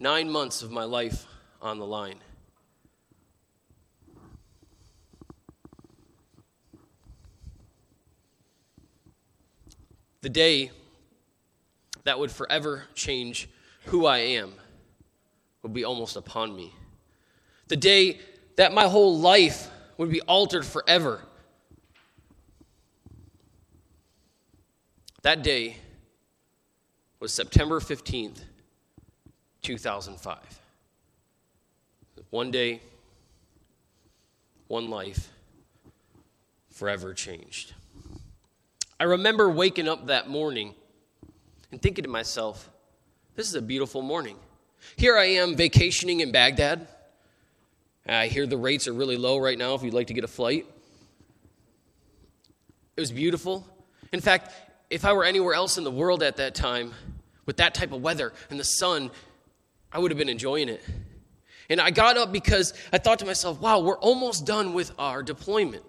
nine 0.00 0.28
months 0.30 0.62
of 0.62 0.70
my 0.70 0.84
life 0.84 1.26
on 1.60 1.78
the 1.78 1.86
line. 1.86 2.16
The 10.22 10.28
day 10.28 10.70
that 12.04 12.18
would 12.18 12.30
forever 12.30 12.84
change 12.94 13.48
who 13.86 14.06
I 14.06 14.18
am 14.18 14.54
would 15.62 15.72
be 15.72 15.84
almost 15.84 16.16
upon 16.16 16.54
me. 16.54 16.72
The 17.68 17.76
day 17.76 18.20
that 18.56 18.72
my 18.72 18.88
whole 18.88 19.18
life 19.18 19.70
would 19.96 20.10
be 20.10 20.20
altered 20.22 20.66
forever. 20.66 21.20
That 25.22 25.42
day 25.42 25.76
was 27.20 27.32
September 27.32 27.78
15th, 27.78 28.40
2005. 29.62 30.38
One 32.30 32.50
day, 32.50 32.80
one 34.66 34.90
life, 34.90 35.28
forever 36.70 37.14
changed. 37.14 37.74
I 38.98 39.04
remember 39.04 39.50
waking 39.50 39.86
up 39.86 40.06
that 40.06 40.28
morning 40.28 40.74
and 41.72 41.80
thinking 41.80 42.04
to 42.04 42.10
myself, 42.10 42.70
this 43.34 43.48
is 43.48 43.54
a 43.54 43.62
beautiful 43.62 44.02
morning. 44.02 44.36
Here 44.96 45.16
I 45.16 45.24
am 45.24 45.56
vacationing 45.56 46.20
in 46.20 46.30
Baghdad. 46.30 46.86
I 48.06 48.26
hear 48.26 48.46
the 48.46 48.58
rates 48.58 48.86
are 48.86 48.92
really 48.92 49.16
low 49.16 49.38
right 49.38 49.56
now 49.56 49.74
if 49.74 49.82
you'd 49.82 49.94
like 49.94 50.08
to 50.08 50.14
get 50.14 50.22
a 50.22 50.28
flight. 50.28 50.66
It 52.96 53.00
was 53.00 53.10
beautiful. 53.10 53.66
In 54.12 54.20
fact, 54.20 54.52
if 54.90 55.04
I 55.04 55.14
were 55.14 55.24
anywhere 55.24 55.54
else 55.54 55.78
in 55.78 55.84
the 55.84 55.90
world 55.90 56.22
at 56.22 56.36
that 56.36 56.54
time 56.54 56.92
with 57.46 57.56
that 57.56 57.74
type 57.74 57.92
of 57.92 58.02
weather 58.02 58.32
and 58.50 58.60
the 58.60 58.64
sun, 58.64 59.10
I 59.90 59.98
would 59.98 60.10
have 60.10 60.18
been 60.18 60.28
enjoying 60.28 60.68
it. 60.68 60.84
And 61.70 61.80
I 61.80 61.90
got 61.90 62.18
up 62.18 62.32
because 62.32 62.74
I 62.92 62.98
thought 62.98 63.20
to 63.20 63.24
myself, 63.24 63.60
wow, 63.60 63.80
we're 63.80 63.98
almost 63.98 64.44
done 64.44 64.74
with 64.74 64.92
our 64.98 65.22
deployment. 65.22 65.84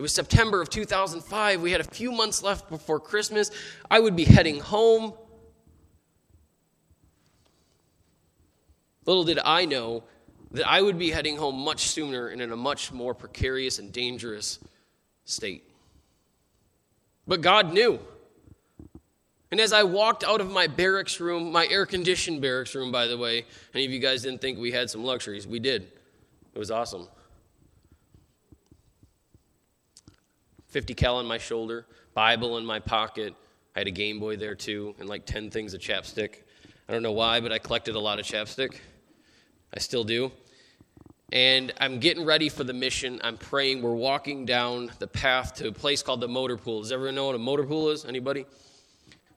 It 0.00 0.02
was 0.02 0.14
September 0.14 0.62
of 0.62 0.70
2005. 0.70 1.60
We 1.60 1.72
had 1.72 1.82
a 1.82 1.84
few 1.84 2.10
months 2.10 2.42
left 2.42 2.70
before 2.70 2.98
Christmas. 2.98 3.50
I 3.90 4.00
would 4.00 4.16
be 4.16 4.24
heading 4.24 4.58
home. 4.58 5.12
Little 9.04 9.24
did 9.24 9.38
I 9.44 9.66
know 9.66 10.04
that 10.52 10.66
I 10.66 10.80
would 10.80 10.98
be 10.98 11.10
heading 11.10 11.36
home 11.36 11.54
much 11.54 11.88
sooner 11.88 12.28
and 12.28 12.40
in 12.40 12.50
a 12.50 12.56
much 12.56 12.92
more 12.92 13.12
precarious 13.12 13.78
and 13.78 13.92
dangerous 13.92 14.58
state. 15.26 15.64
But 17.26 17.42
God 17.42 17.74
knew. 17.74 18.00
And 19.50 19.60
as 19.60 19.74
I 19.74 19.82
walked 19.82 20.24
out 20.24 20.40
of 20.40 20.50
my 20.50 20.66
barracks 20.66 21.20
room, 21.20 21.52
my 21.52 21.66
air 21.66 21.84
conditioned 21.84 22.40
barracks 22.40 22.74
room, 22.74 22.90
by 22.90 23.06
the 23.06 23.18
way, 23.18 23.44
any 23.74 23.84
of 23.84 23.90
you 23.90 23.98
guys 23.98 24.22
didn't 24.22 24.40
think 24.40 24.58
we 24.58 24.72
had 24.72 24.88
some 24.88 25.04
luxuries? 25.04 25.46
We 25.46 25.58
did. 25.58 25.92
It 26.54 26.58
was 26.58 26.70
awesome. 26.70 27.06
50 30.70 30.94
cal 30.94 31.16
on 31.16 31.26
my 31.26 31.38
shoulder, 31.38 31.86
Bible 32.14 32.56
in 32.56 32.64
my 32.64 32.78
pocket. 32.78 33.34
I 33.74 33.80
had 33.80 33.88
a 33.88 33.92
Game 33.92 34.18
Boy 34.18 34.36
there 34.36 34.54
too, 34.54 34.94
and 34.98 35.08
like 35.08 35.26
10 35.26 35.50
things 35.50 35.74
of 35.74 35.80
chapstick. 35.80 36.42
I 36.88 36.92
don't 36.92 37.02
know 37.02 37.12
why, 37.12 37.40
but 37.40 37.52
I 37.52 37.58
collected 37.58 37.94
a 37.94 38.00
lot 38.00 38.18
of 38.18 38.24
chapstick. 38.24 38.76
I 39.74 39.80
still 39.80 40.04
do. 40.04 40.32
And 41.32 41.72
I'm 41.78 42.00
getting 42.00 42.24
ready 42.24 42.48
for 42.48 42.64
the 42.64 42.72
mission. 42.72 43.20
I'm 43.22 43.36
praying. 43.36 43.82
We're 43.82 43.94
walking 43.94 44.44
down 44.44 44.90
the 44.98 45.06
path 45.06 45.54
to 45.56 45.68
a 45.68 45.72
place 45.72 46.02
called 46.02 46.20
the 46.20 46.28
motor 46.28 46.56
pool. 46.56 46.82
Does 46.82 46.90
everyone 46.90 47.14
know 47.14 47.26
what 47.26 47.36
a 47.36 47.38
motor 47.38 47.64
pool 47.64 47.90
is? 47.90 48.04
Anybody? 48.04 48.46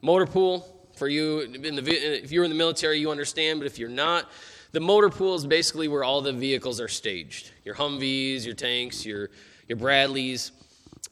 Motor 0.02 0.26
pool, 0.26 0.88
for 0.96 1.08
you, 1.08 1.48
the, 1.48 2.24
if 2.24 2.32
you're 2.32 2.44
in 2.44 2.50
the 2.50 2.58
military, 2.58 3.00
you 3.00 3.12
understand, 3.12 3.60
but 3.60 3.66
if 3.66 3.78
you're 3.78 3.90
not, 3.90 4.30
the 4.72 4.80
motor 4.80 5.10
pool 5.10 5.36
is 5.36 5.46
basically 5.46 5.88
where 5.88 6.04
all 6.04 6.22
the 6.22 6.34
vehicles 6.34 6.82
are 6.82 6.88
staged 6.88 7.52
your 7.64 7.76
Humvees, 7.76 8.46
your 8.46 8.56
tanks, 8.56 9.06
your, 9.06 9.30
your 9.68 9.78
Bradleys 9.78 10.52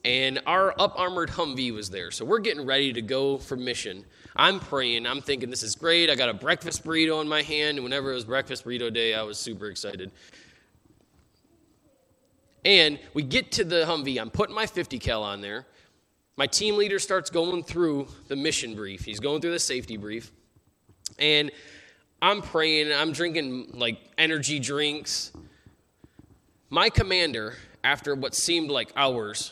and 0.03 0.39
our 0.48 0.74
up 0.79 1.00
armored 1.00 1.29
Humvee 1.29 1.74
was 1.74 1.89
there. 1.89 2.12
So 2.12 2.25
we're 2.25 2.39
getting 2.39 2.65
ready 2.65 2.91
to 2.93 3.01
go 3.01 3.38
for 3.38 3.55
mission. 3.55 4.03
I'm 4.36 4.60
praying. 4.60 5.05
I'm 5.05 5.22
thinking 5.22 5.50
this 5.50 5.63
is 5.63 5.75
great. 5.75 6.10
I 6.10 6.15
got 6.15 6.29
a 6.29 6.34
breakfast 6.34 6.84
burrito 6.84 7.22
in 7.22 7.27
my 7.27 7.41
hand. 7.41 7.77
And 7.77 7.84
whenever 7.84 8.12
it 8.12 8.15
was 8.15 8.25
breakfast 8.25 8.65
burrito 8.65 8.91
day, 8.91 9.13
I 9.13 9.24
was 9.24 9.38
super 9.38 9.67
excited. 9.67 10.12
And 12.65 13.00
we 13.13 13.24
get 13.24 13.51
to 13.53 13.63
the 13.63 13.86
Humvee. 13.86 14.20
I'm 14.20 14.29
putting 14.29 14.55
my 14.55 14.65
50 14.65 15.00
cal 15.00 15.24
on 15.24 15.41
there. 15.41 15.65
My 16.38 16.48
team 16.48 16.77
leader 16.77 16.98
starts 16.98 17.29
going 17.29 17.63
through 17.63 18.08
the 18.27 18.36
mission 18.36 18.75
brief. 18.75 19.03
He's 19.03 19.20
going 19.20 19.41
through 19.41 19.51
the 19.51 19.60
safety 19.60 19.98
brief. 19.98 20.31
And 21.20 21.51
I'm 22.22 22.41
praying. 22.41 22.91
I'm 22.91 23.12
drinking 23.12 23.72
like 23.74 24.00
energy 24.17 24.60
drinks. 24.60 25.31
My 26.70 26.89
commander, 26.89 27.55
after 27.84 28.15
what 28.15 28.34
seemed 28.34 28.72
like 28.72 28.91
hours, 28.96 29.51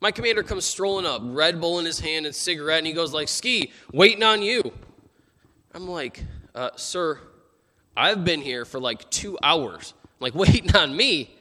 my 0.00 0.10
commander 0.10 0.42
comes 0.42 0.64
strolling 0.64 1.06
up, 1.06 1.22
Red 1.24 1.60
Bull 1.60 1.78
in 1.78 1.84
his 1.84 1.98
hand 1.98 2.26
and 2.26 2.34
cigarette, 2.34 2.78
and 2.78 2.86
he 2.86 2.92
goes 2.92 3.12
like, 3.12 3.28
"Ski, 3.28 3.72
waiting 3.92 4.22
on 4.22 4.42
you." 4.42 4.72
I'm 5.74 5.88
like, 5.88 6.22
uh, 6.54 6.70
"Sir, 6.76 7.18
I've 7.96 8.24
been 8.24 8.40
here 8.40 8.64
for 8.64 8.78
like 8.78 9.08
two 9.10 9.38
hours, 9.42 9.94
I'm 10.04 10.10
like 10.20 10.34
waiting 10.36 10.74
on 10.76 10.96
me." 10.96 11.34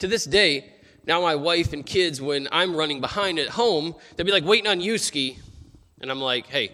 To 0.00 0.08
this 0.08 0.24
day, 0.24 0.72
now 1.06 1.22
my 1.22 1.36
wife 1.36 1.72
and 1.72 1.86
kids, 1.86 2.20
when 2.20 2.48
I'm 2.52 2.76
running 2.76 3.00
behind 3.00 3.38
at 3.38 3.48
home, 3.48 3.94
they'll 4.16 4.26
be 4.26 4.32
like, 4.32 4.44
"Waiting 4.44 4.66
on 4.66 4.80
you, 4.80 4.98
Ski," 4.98 5.38
and 6.00 6.10
I'm 6.10 6.20
like, 6.20 6.48
"Hey, 6.48 6.72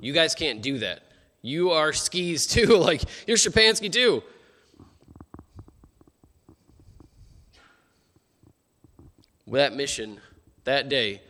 you 0.00 0.12
guys 0.12 0.34
can't 0.34 0.62
do 0.62 0.78
that. 0.78 1.02
You 1.42 1.70
are 1.70 1.92
skis 1.92 2.46
too. 2.46 2.66
like 2.78 3.02
you're 3.26 3.36
Szczepanski 3.36 3.92
too." 3.92 4.22
That 9.58 9.74
mission 9.74 10.20
that 10.64 10.88
day, 10.88 11.20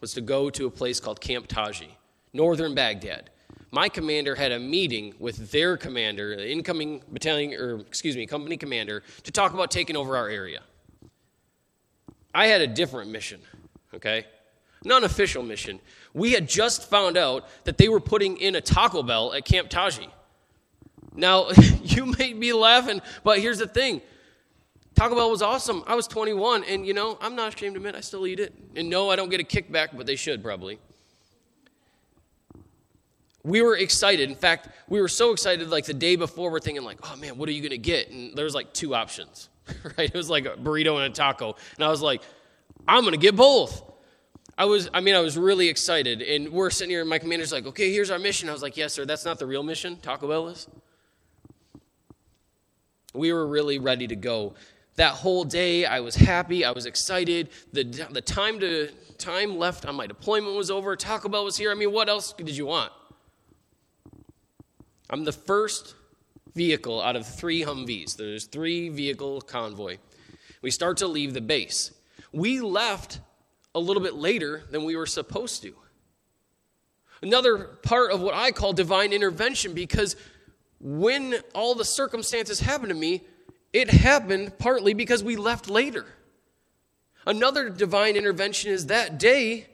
was 0.00 0.14
to 0.14 0.20
go 0.20 0.50
to 0.50 0.66
a 0.66 0.70
place 0.70 1.00
called 1.00 1.20
Camp 1.20 1.46
Taji, 1.46 1.96
northern 2.32 2.74
Baghdad. 2.74 3.30
My 3.70 3.88
commander 3.88 4.34
had 4.34 4.50
a 4.52 4.58
meeting 4.58 5.14
with 5.18 5.50
their 5.50 5.76
commander, 5.76 6.34
the 6.36 6.50
incoming 6.50 7.02
battalion, 7.10 7.58
or 7.60 7.80
excuse 7.80 8.16
me, 8.16 8.26
company 8.26 8.56
commander, 8.56 9.02
to 9.22 9.32
talk 9.32 9.54
about 9.54 9.70
taking 9.70 9.96
over 9.96 10.16
our 10.16 10.28
area. 10.28 10.62
I 12.34 12.46
had 12.46 12.60
a 12.60 12.66
different 12.66 13.10
mission, 13.10 13.40
okay? 13.94 14.26
Non 14.84 15.04
official 15.04 15.42
mission. 15.42 15.78
We 16.14 16.32
had 16.32 16.48
just 16.48 16.88
found 16.88 17.16
out 17.16 17.46
that 17.64 17.76
they 17.76 17.88
were 17.88 18.00
putting 18.00 18.38
in 18.38 18.54
a 18.54 18.60
Taco 18.60 19.02
Bell 19.02 19.34
at 19.34 19.44
Camp 19.44 19.68
Taji. 19.68 20.08
Now, 21.14 21.50
you 21.82 22.06
may 22.06 22.32
be 22.32 22.52
laughing, 22.52 23.02
but 23.22 23.40
here's 23.40 23.58
the 23.58 23.66
thing 23.66 24.00
Taco 25.00 25.14
Bell 25.14 25.30
was 25.30 25.40
awesome. 25.40 25.82
I 25.86 25.94
was 25.94 26.06
21, 26.06 26.62
and 26.64 26.86
you 26.86 26.92
know, 26.92 27.16
I'm 27.22 27.34
not 27.34 27.54
ashamed 27.54 27.72
to 27.72 27.78
admit 27.78 27.94
I 27.94 28.02
still 28.02 28.26
eat 28.26 28.38
it. 28.38 28.52
And 28.76 28.90
no, 28.90 29.08
I 29.08 29.16
don't 29.16 29.30
get 29.30 29.40
a 29.40 29.44
kickback, 29.44 29.96
but 29.96 30.04
they 30.04 30.14
should 30.14 30.42
probably. 30.42 30.78
We 33.42 33.62
were 33.62 33.78
excited. 33.78 34.28
In 34.28 34.36
fact, 34.36 34.68
we 34.90 35.00
were 35.00 35.08
so 35.08 35.32
excited 35.32 35.70
like 35.70 35.86
the 35.86 35.94
day 35.94 36.16
before, 36.16 36.50
we're 36.50 36.60
thinking, 36.60 36.84
like, 36.84 36.98
oh 37.02 37.16
man, 37.16 37.38
what 37.38 37.48
are 37.48 37.52
you 37.52 37.66
to 37.70 37.78
get? 37.78 38.10
And 38.10 38.36
there 38.36 38.44
was 38.44 38.54
like 38.54 38.74
two 38.74 38.94
options, 38.94 39.48
right? 39.96 40.10
It 40.10 40.14
was 40.14 40.28
like 40.28 40.44
a 40.44 40.50
burrito 40.50 41.02
and 41.02 41.10
a 41.10 41.16
taco. 41.16 41.56
And 41.76 41.84
I 41.86 41.88
was 41.88 42.02
like, 42.02 42.20
I'm 42.86 43.02
to 43.06 43.16
get 43.16 43.34
both. 43.34 43.82
I 44.58 44.66
was, 44.66 44.90
I 44.92 45.00
mean, 45.00 45.14
I 45.14 45.20
was 45.20 45.38
really 45.38 45.68
excited. 45.68 46.20
And 46.20 46.50
we're 46.50 46.68
sitting 46.68 46.90
here, 46.90 47.00
and 47.00 47.08
my 47.08 47.18
commander's 47.18 47.52
like, 47.52 47.64
okay, 47.64 47.90
here's 47.90 48.10
our 48.10 48.18
mission. 48.18 48.50
I 48.50 48.52
was 48.52 48.60
like, 48.60 48.76
yes, 48.76 48.92
sir, 48.92 49.06
that's 49.06 49.24
not 49.24 49.38
the 49.38 49.46
real 49.46 49.62
mission. 49.62 49.96
Taco 49.96 50.28
Bell 50.28 50.48
is. 50.48 50.68
We 53.14 53.32
were 53.32 53.46
really 53.46 53.78
ready 53.78 54.06
to 54.06 54.14
go. 54.14 54.52
That 55.00 55.14
whole 55.14 55.44
day, 55.44 55.86
I 55.86 56.00
was 56.00 56.14
happy. 56.14 56.62
I 56.62 56.72
was 56.72 56.84
excited. 56.84 57.48
The, 57.72 57.84
the 57.84 58.20
time, 58.20 58.60
to, 58.60 58.90
time 59.16 59.56
left 59.56 59.86
on 59.86 59.94
my 59.94 60.06
deployment 60.06 60.54
was 60.54 60.70
over. 60.70 60.94
Taco 60.94 61.30
Bell 61.30 61.42
was 61.42 61.56
here. 61.56 61.70
I 61.70 61.74
mean, 61.74 61.90
what 61.90 62.10
else 62.10 62.34
did 62.34 62.54
you 62.54 62.66
want? 62.66 62.92
I'm 65.08 65.24
the 65.24 65.32
first 65.32 65.94
vehicle 66.54 67.00
out 67.00 67.16
of 67.16 67.26
three 67.26 67.62
Humvees. 67.62 68.14
There's 68.18 68.44
three 68.44 68.90
vehicle 68.90 69.40
convoy. 69.40 69.96
We 70.60 70.70
start 70.70 70.98
to 70.98 71.06
leave 71.06 71.32
the 71.32 71.40
base. 71.40 71.92
We 72.30 72.60
left 72.60 73.20
a 73.74 73.80
little 73.80 74.02
bit 74.02 74.16
later 74.16 74.64
than 74.70 74.84
we 74.84 74.96
were 74.96 75.06
supposed 75.06 75.62
to. 75.62 75.72
Another 77.22 77.56
part 77.82 78.12
of 78.12 78.20
what 78.20 78.34
I 78.34 78.52
call 78.52 78.74
divine 78.74 79.14
intervention 79.14 79.72
because 79.72 80.16
when 80.78 81.36
all 81.54 81.74
the 81.74 81.86
circumstances 81.86 82.60
happened 82.60 82.90
to 82.90 82.94
me, 82.94 83.22
it 83.72 83.90
happened 83.90 84.58
partly 84.58 84.94
because 84.94 85.22
we 85.22 85.36
left 85.36 85.70
later. 85.70 86.06
Another 87.26 87.68
divine 87.68 88.16
intervention 88.16 88.72
is 88.72 88.86
that 88.86 89.18
day, 89.18 89.66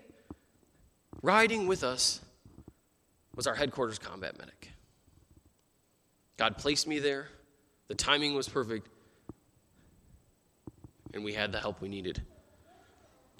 riding 1.22 1.66
with 1.66 1.84
us 1.84 2.20
was 3.34 3.46
our 3.46 3.54
headquarters 3.54 3.98
combat 3.98 4.38
medic. 4.38 4.70
God 6.36 6.58
placed 6.58 6.86
me 6.86 6.98
there, 6.98 7.28
the 7.88 7.94
timing 7.94 8.34
was 8.34 8.48
perfect, 8.48 8.88
and 11.14 11.24
we 11.24 11.32
had 11.32 11.52
the 11.52 11.58
help 11.58 11.80
we 11.80 11.88
needed. 11.88 12.22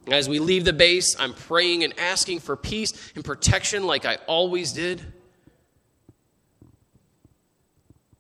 As 0.08 0.28
we 0.28 0.38
leave 0.38 0.64
the 0.64 0.72
base, 0.72 1.16
I'm 1.18 1.34
praying 1.34 1.82
and 1.82 1.98
asking 1.98 2.40
for 2.40 2.56
peace 2.56 3.12
and 3.16 3.25
protection 3.25 3.86
like 3.86 4.04
I 4.04 4.16
always 4.26 4.72
did. 4.72 5.02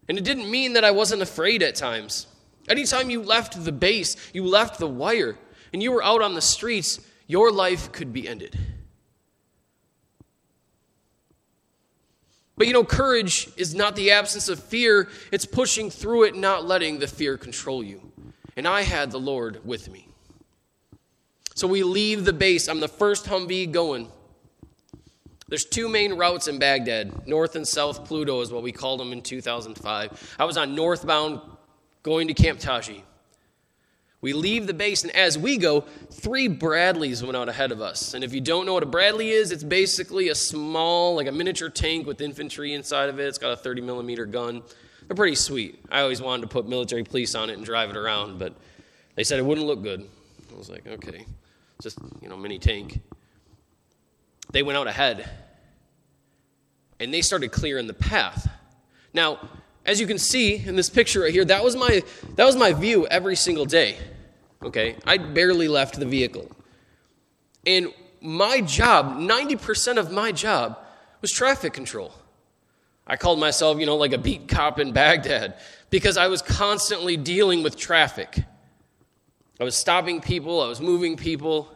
And 0.08 0.18
it 0.18 0.24
didn't 0.24 0.50
mean 0.50 0.74
that 0.74 0.84
I 0.84 0.90
wasn't 0.90 1.22
afraid 1.22 1.62
at 1.62 1.74
times. 1.74 2.26
Anytime 2.68 3.10
you 3.10 3.22
left 3.22 3.64
the 3.64 3.72
base, 3.72 4.16
you 4.32 4.44
left 4.44 4.78
the 4.78 4.88
wire, 4.88 5.36
and 5.72 5.82
you 5.82 5.92
were 5.92 6.02
out 6.02 6.22
on 6.22 6.34
the 6.34 6.40
streets, 6.40 7.00
your 7.26 7.50
life 7.50 7.92
could 7.92 8.12
be 8.12 8.28
ended. 8.28 8.58
But 12.56 12.66
you 12.66 12.72
know, 12.72 12.84
courage 12.84 13.48
is 13.56 13.74
not 13.74 13.96
the 13.96 14.12
absence 14.12 14.48
of 14.48 14.62
fear, 14.62 15.08
it's 15.30 15.44
pushing 15.44 15.90
through 15.90 16.24
it, 16.24 16.36
not 16.36 16.64
letting 16.64 16.98
the 16.98 17.06
fear 17.06 17.36
control 17.36 17.82
you. 17.82 18.00
And 18.56 18.66
I 18.66 18.82
had 18.82 19.10
the 19.10 19.20
Lord 19.20 19.64
with 19.64 19.90
me. 19.90 20.08
So 21.54 21.66
we 21.66 21.82
leave 21.82 22.24
the 22.24 22.32
base. 22.32 22.68
I'm 22.68 22.80
the 22.80 22.88
first 22.88 23.26
Humvee 23.26 23.70
going. 23.70 24.10
There's 25.48 25.64
two 25.64 25.88
main 25.88 26.14
routes 26.14 26.48
in 26.48 26.58
Baghdad 26.58 27.28
North 27.28 27.54
and 27.54 27.66
South 27.66 28.04
Pluto, 28.04 28.40
is 28.40 28.50
what 28.50 28.64
we 28.64 28.72
called 28.72 28.98
them 28.98 29.12
in 29.12 29.22
2005. 29.22 30.36
I 30.40 30.44
was 30.44 30.56
on 30.56 30.74
northbound 30.74 31.40
going 32.02 32.26
to 32.26 32.34
Camp 32.34 32.58
Taji. 32.58 33.04
We 34.20 34.32
leave 34.32 34.66
the 34.66 34.74
base, 34.74 35.04
and 35.04 35.14
as 35.14 35.38
we 35.38 35.56
go, 35.56 35.82
three 36.10 36.48
Bradleys 36.48 37.22
went 37.22 37.36
out 37.36 37.48
ahead 37.48 37.70
of 37.70 37.80
us. 37.80 38.14
And 38.14 38.24
if 38.24 38.34
you 38.34 38.40
don't 38.40 38.66
know 38.66 38.74
what 38.74 38.82
a 38.82 38.86
Bradley 38.86 39.30
is, 39.30 39.52
it's 39.52 39.62
basically 39.62 40.30
a 40.30 40.34
small, 40.34 41.14
like 41.14 41.28
a 41.28 41.32
miniature 41.32 41.68
tank 41.68 42.08
with 42.08 42.20
infantry 42.20 42.72
inside 42.72 43.08
of 43.08 43.20
it. 43.20 43.28
It's 43.28 43.38
got 43.38 43.52
a 43.52 43.56
30 43.56 43.82
millimeter 43.82 44.26
gun. 44.26 44.62
They're 45.06 45.14
pretty 45.14 45.36
sweet. 45.36 45.78
I 45.92 46.00
always 46.00 46.20
wanted 46.20 46.42
to 46.42 46.48
put 46.48 46.66
military 46.66 47.04
police 47.04 47.36
on 47.36 47.50
it 47.50 47.52
and 47.52 47.64
drive 47.64 47.88
it 47.90 47.96
around, 47.96 48.40
but 48.40 48.56
they 49.14 49.22
said 49.22 49.38
it 49.38 49.44
wouldn't 49.44 49.66
look 49.66 49.84
good. 49.84 50.04
I 50.52 50.58
was 50.58 50.70
like, 50.70 50.88
okay, 50.88 51.24
just, 51.80 52.00
you 52.20 52.28
know, 52.28 52.36
mini 52.36 52.58
tank 52.58 52.98
they 54.52 54.62
went 54.62 54.78
out 54.78 54.86
ahead 54.86 55.28
and 56.98 57.12
they 57.12 57.20
started 57.20 57.52
clearing 57.52 57.86
the 57.86 57.94
path. 57.94 58.48
Now, 59.12 59.38
as 59.84 60.00
you 60.00 60.06
can 60.06 60.18
see 60.18 60.56
in 60.56 60.76
this 60.76 60.90
picture 60.90 61.20
right 61.20 61.32
here, 61.32 61.44
that 61.44 61.62
was 61.62 61.76
my 61.76 62.02
that 62.34 62.44
was 62.44 62.56
my 62.56 62.72
view 62.72 63.06
every 63.06 63.36
single 63.36 63.64
day. 63.64 63.96
Okay? 64.62 64.96
I 65.04 65.18
barely 65.18 65.68
left 65.68 65.98
the 65.98 66.06
vehicle. 66.06 66.50
And 67.66 67.92
my 68.20 68.60
job, 68.60 69.18
90% 69.18 69.98
of 69.98 70.10
my 70.10 70.32
job 70.32 70.78
was 71.20 71.30
traffic 71.30 71.72
control. 71.72 72.12
I 73.06 73.16
called 73.16 73.38
myself, 73.38 73.78
you 73.78 73.86
know, 73.86 73.96
like 73.96 74.12
a 74.12 74.18
beat 74.18 74.48
cop 74.48 74.80
in 74.80 74.92
Baghdad 74.92 75.54
because 75.90 76.16
I 76.16 76.26
was 76.26 76.42
constantly 76.42 77.16
dealing 77.16 77.62
with 77.62 77.76
traffic. 77.76 78.36
I 79.60 79.64
was 79.64 79.76
stopping 79.76 80.20
people, 80.20 80.60
I 80.60 80.68
was 80.68 80.80
moving 80.80 81.16
people, 81.16 81.70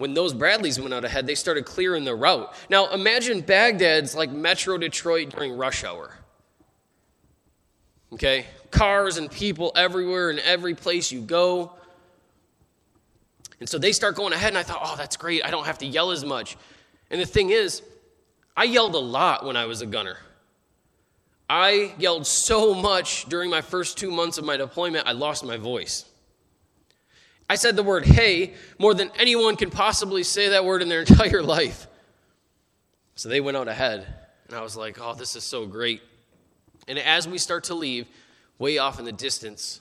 when 0.00 0.14
those 0.14 0.32
Bradleys 0.32 0.80
went 0.80 0.94
out 0.94 1.04
ahead, 1.04 1.26
they 1.26 1.34
started 1.34 1.66
clearing 1.66 2.04
the 2.04 2.14
route. 2.14 2.50
Now, 2.70 2.90
imagine 2.90 3.42
Baghdad's 3.42 4.14
like 4.14 4.30
Metro 4.30 4.78
Detroit 4.78 5.28
during 5.28 5.52
rush 5.52 5.84
hour. 5.84 6.14
Okay? 8.14 8.46
Cars 8.70 9.18
and 9.18 9.30
people 9.30 9.72
everywhere 9.76 10.30
and 10.30 10.38
every 10.38 10.74
place 10.74 11.12
you 11.12 11.20
go. 11.20 11.72
And 13.60 13.68
so 13.68 13.76
they 13.76 13.92
start 13.92 14.16
going 14.16 14.32
ahead, 14.32 14.48
and 14.48 14.58
I 14.58 14.62
thought, 14.62 14.80
oh, 14.82 14.96
that's 14.96 15.18
great. 15.18 15.44
I 15.44 15.50
don't 15.50 15.66
have 15.66 15.76
to 15.78 15.86
yell 15.86 16.12
as 16.12 16.24
much. 16.24 16.56
And 17.10 17.20
the 17.20 17.26
thing 17.26 17.50
is, 17.50 17.82
I 18.56 18.64
yelled 18.64 18.94
a 18.94 18.98
lot 18.98 19.44
when 19.44 19.54
I 19.54 19.66
was 19.66 19.82
a 19.82 19.86
gunner. 19.86 20.16
I 21.50 21.92
yelled 21.98 22.26
so 22.26 22.72
much 22.72 23.26
during 23.26 23.50
my 23.50 23.60
first 23.60 23.98
two 23.98 24.10
months 24.10 24.38
of 24.38 24.46
my 24.46 24.56
deployment, 24.56 25.06
I 25.06 25.12
lost 25.12 25.44
my 25.44 25.58
voice. 25.58 26.06
I 27.50 27.56
said 27.56 27.74
the 27.74 27.82
word 27.82 28.04
hey 28.06 28.54
more 28.78 28.94
than 28.94 29.10
anyone 29.18 29.56
can 29.56 29.70
possibly 29.70 30.22
say 30.22 30.50
that 30.50 30.64
word 30.64 30.82
in 30.82 30.88
their 30.88 31.00
entire 31.08 31.42
life. 31.42 31.88
So 33.16 33.28
they 33.28 33.40
went 33.40 33.56
out 33.56 33.66
ahead, 33.66 34.06
and 34.46 34.56
I 34.56 34.62
was 34.62 34.76
like, 34.76 34.98
oh, 35.00 35.14
this 35.14 35.34
is 35.34 35.42
so 35.42 35.66
great. 35.66 36.00
And 36.86 36.96
as 36.96 37.26
we 37.26 37.38
start 37.38 37.64
to 37.64 37.74
leave, 37.74 38.06
way 38.60 38.78
off 38.78 39.00
in 39.00 39.04
the 39.04 39.10
distance, 39.10 39.80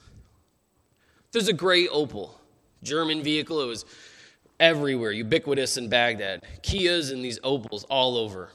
there's 1.31 1.47
a 1.47 1.53
gray 1.53 1.85
Opel, 1.85 2.31
German 2.81 3.21
vehicle. 3.21 3.61
It 3.61 3.67
was 3.67 3.85
everywhere, 4.59 5.11
ubiquitous 5.11 5.77
in 5.77 5.89
Baghdad. 5.89 6.41
Kias 6.63 7.11
and 7.11 7.23
these 7.23 7.39
Opels 7.41 7.85
all 7.87 8.17
over. 8.17 8.49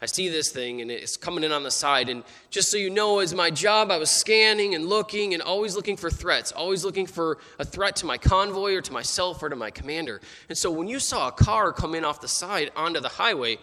I 0.00 0.06
see 0.06 0.28
this 0.28 0.50
thing 0.50 0.82
and 0.82 0.90
it's 0.90 1.16
coming 1.16 1.42
in 1.42 1.52
on 1.52 1.62
the 1.62 1.70
side. 1.70 2.08
And 2.08 2.22
just 2.50 2.70
so 2.70 2.76
you 2.76 2.90
know, 2.90 3.20
as 3.20 3.34
my 3.34 3.50
job, 3.50 3.90
I 3.90 3.96
was 3.96 4.10
scanning 4.10 4.74
and 4.74 4.86
looking 4.86 5.32
and 5.32 5.42
always 5.42 5.74
looking 5.74 5.96
for 5.96 6.10
threats, 6.10 6.52
always 6.52 6.84
looking 6.84 7.06
for 7.06 7.38
a 7.58 7.64
threat 7.64 7.96
to 7.96 8.06
my 8.06 8.18
convoy 8.18 8.74
or 8.74 8.82
to 8.82 8.92
myself 8.92 9.42
or 9.42 9.48
to 9.48 9.56
my 9.56 9.70
commander. 9.70 10.20
And 10.48 10.58
so 10.58 10.70
when 10.70 10.86
you 10.86 10.98
saw 10.98 11.28
a 11.28 11.32
car 11.32 11.72
come 11.72 11.94
in 11.94 12.04
off 12.04 12.20
the 12.20 12.28
side 12.28 12.70
onto 12.76 13.00
the 13.00 13.08
highway, 13.08 13.58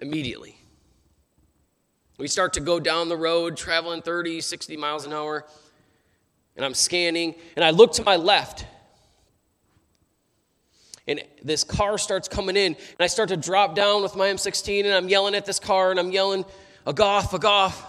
immediately. 0.00 0.56
We 2.18 2.28
start 2.28 2.52
to 2.54 2.60
go 2.60 2.80
down 2.80 3.08
the 3.08 3.16
road, 3.16 3.56
traveling 3.56 4.02
30, 4.02 4.40
60 4.40 4.76
miles 4.76 5.06
an 5.06 5.12
hour, 5.12 5.46
and 6.56 6.64
I'm 6.64 6.74
scanning, 6.74 7.34
and 7.54 7.64
I 7.64 7.70
look 7.70 7.92
to 7.94 8.04
my 8.04 8.16
left 8.16 8.66
and 11.08 11.22
this 11.42 11.64
car 11.64 11.96
starts 11.96 12.28
coming 12.28 12.56
in, 12.56 12.74
and 12.74 13.00
I 13.00 13.06
start 13.06 13.30
to 13.30 13.36
drop 13.36 13.74
down 13.74 14.02
with 14.02 14.14
my 14.14 14.28
M16, 14.28 14.84
and 14.84 14.94
I'm 14.94 15.08
yelling 15.08 15.34
at 15.34 15.46
this 15.46 15.58
car, 15.58 15.90
and 15.90 15.98
I'm 15.98 16.12
yelling, 16.12 16.44
a 16.86 16.92
goth, 16.92 17.32
a 17.32 17.38
goth. 17.38 17.84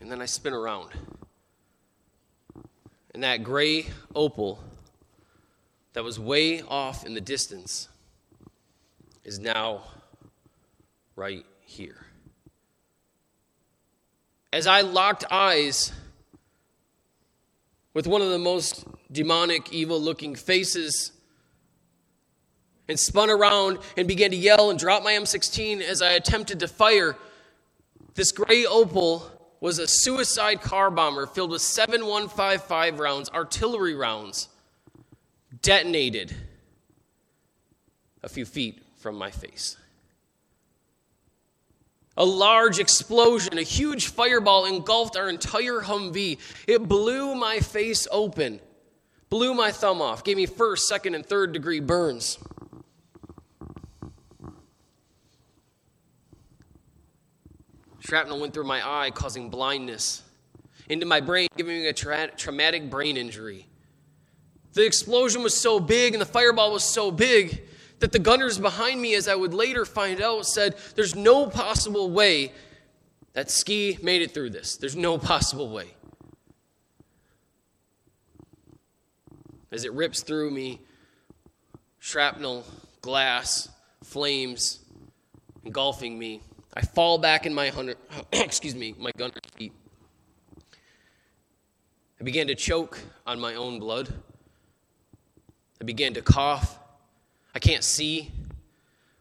And 0.00 0.10
then 0.10 0.22
I 0.22 0.26
spin 0.26 0.54
around. 0.54 0.90
And 3.12 3.22
that 3.22 3.42
gray 3.42 3.86
Opel 4.14 4.58
that 5.92 6.02
was 6.04 6.18
way 6.18 6.62
off 6.62 7.04
in 7.04 7.12
the 7.12 7.20
distance 7.20 7.88
is 9.24 9.38
now 9.38 9.82
right 11.16 11.44
here. 11.60 12.06
As 14.52 14.66
I 14.66 14.80
locked 14.80 15.24
eyes 15.30 15.92
with 17.92 18.06
one 18.06 18.22
of 18.22 18.30
the 18.30 18.38
most 18.38 18.86
demonic, 19.10 19.72
evil 19.72 20.00
looking 20.00 20.34
faces 20.34 21.12
and 22.88 22.98
spun 22.98 23.30
around 23.30 23.78
and 23.96 24.08
began 24.08 24.30
to 24.30 24.36
yell 24.36 24.70
and 24.70 24.78
drop 24.78 25.02
my 25.02 25.12
M16 25.12 25.80
as 25.82 26.02
I 26.02 26.12
attempted 26.12 26.60
to 26.60 26.68
fire. 26.68 27.16
This 28.14 28.32
gray 28.32 28.64
Opel 28.64 29.22
was 29.60 29.78
a 29.78 29.86
suicide 29.86 30.60
car 30.60 30.90
bomber 30.90 31.26
filled 31.26 31.50
with 31.50 31.62
7155 31.62 32.98
rounds, 32.98 33.28
artillery 33.30 33.94
rounds, 33.94 34.48
detonated 35.62 36.34
a 38.22 38.28
few 38.28 38.44
feet 38.44 38.82
from 38.96 39.16
my 39.16 39.30
face. 39.30 39.76
A 42.16 42.24
large 42.24 42.80
explosion, 42.80 43.58
a 43.58 43.62
huge 43.62 44.08
fireball 44.08 44.64
engulfed 44.64 45.16
our 45.16 45.28
entire 45.28 45.80
Humvee. 45.80 46.38
It 46.66 46.88
blew 46.88 47.34
my 47.36 47.60
face 47.60 48.08
open, 48.10 48.58
blew 49.30 49.54
my 49.54 49.70
thumb 49.70 50.00
off, 50.00 50.24
gave 50.24 50.36
me 50.36 50.46
first, 50.46 50.88
second, 50.88 51.14
and 51.14 51.24
third 51.24 51.52
degree 51.52 51.80
burns. 51.80 52.38
Shrapnel 58.00 58.40
went 58.40 58.54
through 58.54 58.64
my 58.64 58.80
eye, 58.86 59.10
causing 59.10 59.50
blindness, 59.50 60.22
into 60.88 61.04
my 61.04 61.20
brain, 61.20 61.48
giving 61.56 61.76
me 61.76 61.86
a 61.88 61.92
tra- 61.92 62.30
traumatic 62.36 62.88
brain 62.88 63.18
injury. 63.18 63.66
The 64.72 64.86
explosion 64.86 65.42
was 65.42 65.54
so 65.54 65.78
big 65.78 66.14
and 66.14 66.20
the 66.20 66.26
fireball 66.26 66.72
was 66.72 66.84
so 66.84 67.10
big 67.10 67.62
that 67.98 68.12
the 68.12 68.18
gunners 68.18 68.58
behind 68.58 69.02
me, 69.02 69.14
as 69.14 69.28
I 69.28 69.34
would 69.34 69.52
later 69.52 69.84
find 69.84 70.22
out, 70.22 70.46
said, 70.46 70.76
There's 70.94 71.14
no 71.14 71.46
possible 71.46 72.10
way 72.10 72.52
that 73.32 73.50
Ski 73.50 73.98
made 74.02 74.22
it 74.22 74.32
through 74.32 74.50
this. 74.50 74.76
There's 74.76 74.96
no 74.96 75.18
possible 75.18 75.68
way. 75.68 75.88
As 79.70 79.84
it 79.84 79.92
rips 79.92 80.22
through 80.22 80.50
me, 80.50 80.80
shrapnel, 81.98 82.64
glass, 83.00 83.68
flames, 84.02 84.80
engulfing 85.64 86.18
me, 86.18 86.40
I 86.74 86.82
fall 86.82 87.18
back 87.18 87.44
in 87.44 87.52
my 87.52 87.68
hundred, 87.68 87.98
excuse 88.32 88.74
me, 88.74 88.94
my 88.98 89.10
gunner's 89.16 89.40
feet. 89.56 89.72
I 92.20 92.24
began 92.24 92.46
to 92.48 92.54
choke 92.54 92.98
on 93.26 93.38
my 93.38 93.54
own 93.54 93.78
blood. 93.78 94.12
I 95.80 95.84
began 95.84 96.14
to 96.14 96.22
cough. 96.22 96.78
I 97.54 97.58
can't 97.58 97.84
see. 97.84 98.32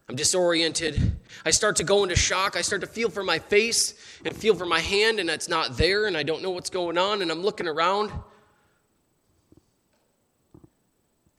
I'm 0.10 0.16
disoriented. 0.16 1.18
I 1.46 1.52
start 1.52 1.76
to 1.78 1.84
go 1.84 2.04
into 2.04 2.16
shock. 2.16 2.56
I 2.56 2.62
start 2.62 2.82
to 2.82 2.88
feel 2.88 3.10
for 3.10 3.24
my 3.24 3.40
face 3.40 3.94
and 4.26 4.36
feel 4.36 4.56
for 4.56 4.66
my 4.66 4.80
hand, 4.80 5.20
and 5.20 5.30
it's 5.30 5.50
not 5.50 5.78
there, 5.78 6.06
and 6.06 6.16
I 6.16 6.24
don't 6.24 6.42
know 6.42 6.52
what's 6.52 6.70
going 6.70 6.98
on, 6.98 7.22
and 7.22 7.30
I'm 7.30 7.44
looking 7.44 7.68
around. 7.68 8.12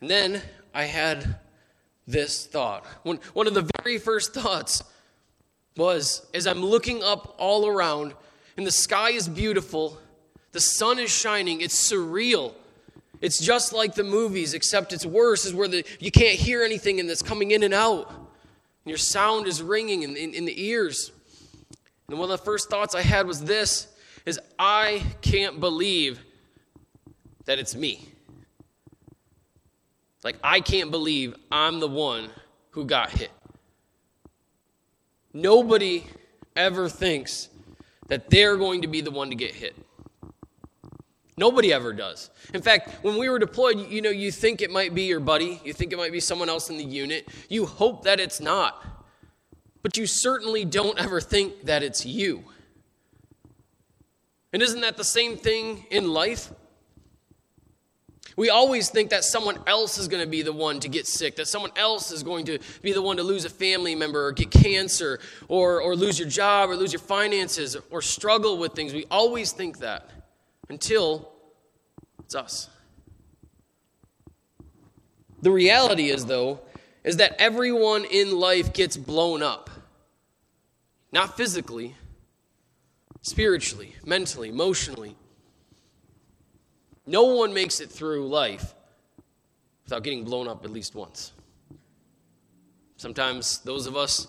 And 0.00 0.10
then 0.10 0.42
I 0.74 0.84
had 0.84 1.36
this 2.06 2.46
thought. 2.46 2.84
One, 3.02 3.20
one 3.34 3.46
of 3.46 3.54
the 3.54 3.68
very 3.82 3.98
first 3.98 4.32
thoughts 4.34 4.82
was 5.76 6.26
as 6.34 6.46
I'm 6.46 6.64
looking 6.64 7.02
up 7.02 7.34
all 7.38 7.66
around, 7.66 8.14
and 8.56 8.66
the 8.66 8.72
sky 8.72 9.10
is 9.10 9.28
beautiful, 9.28 9.98
the 10.52 10.60
sun 10.60 10.98
is 10.98 11.10
shining, 11.10 11.60
it's 11.60 11.90
surreal. 11.90 12.54
It's 13.20 13.38
just 13.38 13.72
like 13.72 13.94
the 13.94 14.04
movies, 14.04 14.54
except 14.54 14.92
it's 14.92 15.04
worse, 15.04 15.44
is 15.44 15.52
where 15.52 15.66
the, 15.66 15.84
you 15.98 16.10
can't 16.10 16.38
hear 16.38 16.62
anything 16.62 17.00
and 17.00 17.10
it's 17.10 17.22
coming 17.22 17.50
in 17.50 17.64
and 17.64 17.74
out. 17.74 18.08
And 18.08 18.86
your 18.86 18.98
sound 18.98 19.48
is 19.48 19.60
ringing 19.60 20.02
in, 20.02 20.16
in, 20.16 20.34
in 20.34 20.44
the 20.44 20.66
ears. 20.66 21.10
And 22.08 22.18
one 22.18 22.30
of 22.30 22.38
the 22.38 22.44
first 22.44 22.70
thoughts 22.70 22.94
I 22.94 23.02
had 23.02 23.26
was 23.26 23.42
this 23.42 23.88
is 24.24 24.38
I 24.58 25.02
can't 25.20 25.58
believe 25.58 26.20
that 27.46 27.58
it's 27.58 27.74
me. 27.74 28.08
Like 30.24 30.36
I 30.42 30.60
can't 30.60 30.90
believe 30.90 31.34
I'm 31.50 31.80
the 31.80 31.88
one 31.88 32.30
who 32.70 32.84
got 32.84 33.10
hit. 33.10 33.30
Nobody 35.32 36.06
ever 36.56 36.88
thinks 36.88 37.48
that 38.08 38.30
they're 38.30 38.56
going 38.56 38.82
to 38.82 38.88
be 38.88 39.00
the 39.00 39.10
one 39.10 39.30
to 39.30 39.36
get 39.36 39.54
hit. 39.54 39.76
Nobody 41.36 41.72
ever 41.72 41.92
does. 41.92 42.30
In 42.52 42.62
fact, 42.62 43.04
when 43.04 43.16
we 43.16 43.28
were 43.28 43.38
deployed, 43.38 43.78
you 43.88 44.02
know, 44.02 44.10
you 44.10 44.32
think 44.32 44.60
it 44.60 44.72
might 44.72 44.92
be 44.92 45.02
your 45.02 45.20
buddy, 45.20 45.60
you 45.64 45.72
think 45.72 45.92
it 45.92 45.96
might 45.96 46.10
be 46.10 46.18
someone 46.18 46.48
else 46.48 46.68
in 46.68 46.76
the 46.76 46.84
unit, 46.84 47.28
you 47.48 47.64
hope 47.64 48.02
that 48.04 48.18
it's 48.18 48.40
not. 48.40 48.84
But 49.82 49.96
you 49.96 50.06
certainly 50.06 50.64
don't 50.64 50.98
ever 50.98 51.20
think 51.20 51.66
that 51.66 51.84
it's 51.84 52.04
you. 52.04 52.44
And 54.52 54.62
isn't 54.62 54.80
that 54.80 54.96
the 54.96 55.04
same 55.04 55.36
thing 55.36 55.86
in 55.90 56.08
life? 56.08 56.50
We 58.38 58.50
always 58.50 58.88
think 58.88 59.10
that 59.10 59.24
someone 59.24 59.58
else 59.66 59.98
is 59.98 60.06
going 60.06 60.22
to 60.22 60.30
be 60.30 60.42
the 60.42 60.52
one 60.52 60.78
to 60.80 60.88
get 60.88 61.08
sick, 61.08 61.34
that 61.36 61.48
someone 61.48 61.72
else 61.74 62.12
is 62.12 62.22
going 62.22 62.44
to 62.44 62.60
be 62.82 62.92
the 62.92 63.02
one 63.02 63.16
to 63.16 63.24
lose 63.24 63.44
a 63.44 63.50
family 63.50 63.96
member 63.96 64.26
or 64.26 64.30
get 64.30 64.52
cancer 64.52 65.18
or, 65.48 65.80
or 65.82 65.96
lose 65.96 66.20
your 66.20 66.28
job 66.28 66.70
or 66.70 66.76
lose 66.76 66.92
your 66.92 67.00
finances 67.00 67.76
or 67.90 68.00
struggle 68.00 68.56
with 68.56 68.74
things. 68.74 68.94
We 68.94 69.06
always 69.10 69.50
think 69.50 69.78
that 69.80 70.08
until 70.68 71.32
it's 72.20 72.36
us. 72.36 72.70
The 75.42 75.50
reality 75.50 76.08
is, 76.08 76.24
though, 76.24 76.60
is 77.02 77.16
that 77.16 77.34
everyone 77.40 78.04
in 78.04 78.38
life 78.38 78.72
gets 78.72 78.96
blown 78.96 79.42
up. 79.42 79.68
Not 81.10 81.36
physically, 81.36 81.96
spiritually, 83.20 83.96
mentally, 84.06 84.48
emotionally. 84.48 85.16
No 87.08 87.22
one 87.22 87.54
makes 87.54 87.80
it 87.80 87.90
through 87.90 88.28
life 88.28 88.74
without 89.84 90.02
getting 90.02 90.24
blown 90.24 90.46
up 90.46 90.66
at 90.66 90.70
least 90.70 90.94
once. 90.94 91.32
Sometimes 92.98 93.60
those 93.60 93.86
of 93.86 93.96
us, 93.96 94.26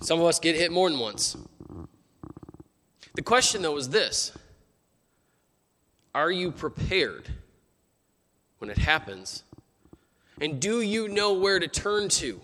some 0.00 0.18
of 0.18 0.24
us 0.24 0.38
get 0.38 0.56
hit 0.56 0.72
more 0.72 0.88
than 0.88 0.98
once. 0.98 1.36
The 3.16 3.20
question, 3.20 3.60
though, 3.60 3.76
is 3.76 3.90
this 3.90 4.32
Are 6.14 6.30
you 6.30 6.50
prepared 6.50 7.28
when 8.56 8.70
it 8.70 8.78
happens? 8.78 9.42
And 10.40 10.58
do 10.58 10.80
you 10.80 11.06
know 11.06 11.34
where 11.34 11.58
to 11.58 11.68
turn 11.68 12.08
to? 12.10 12.40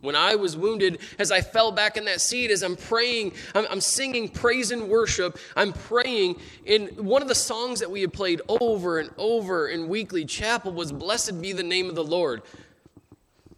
When 0.00 0.16
I 0.16 0.34
was 0.34 0.56
wounded, 0.56 0.98
as 1.18 1.30
I 1.30 1.42
fell 1.42 1.72
back 1.72 1.96
in 1.96 2.06
that 2.06 2.20
seat, 2.20 2.50
as 2.50 2.62
I'm 2.62 2.76
praying, 2.76 3.32
I'm, 3.54 3.66
I'm, 3.70 3.80
singing 3.80 4.28
praise 4.28 4.70
and 4.70 4.88
worship, 4.88 5.38
I'm 5.54 5.72
praying. 5.72 6.36
In 6.64 6.88
one 6.96 7.20
of 7.20 7.28
the 7.28 7.34
songs 7.34 7.80
that 7.80 7.90
we 7.90 8.00
had 8.00 8.12
played 8.12 8.40
over 8.48 8.98
and 8.98 9.10
over 9.18 9.68
in 9.68 9.88
weekly 9.88 10.24
chapel 10.24 10.72
was 10.72 10.90
Blessed 10.90 11.42
be 11.42 11.52
the 11.52 11.62
name 11.62 11.88
of 11.90 11.96
the 11.96 12.04
Lord. 12.04 12.42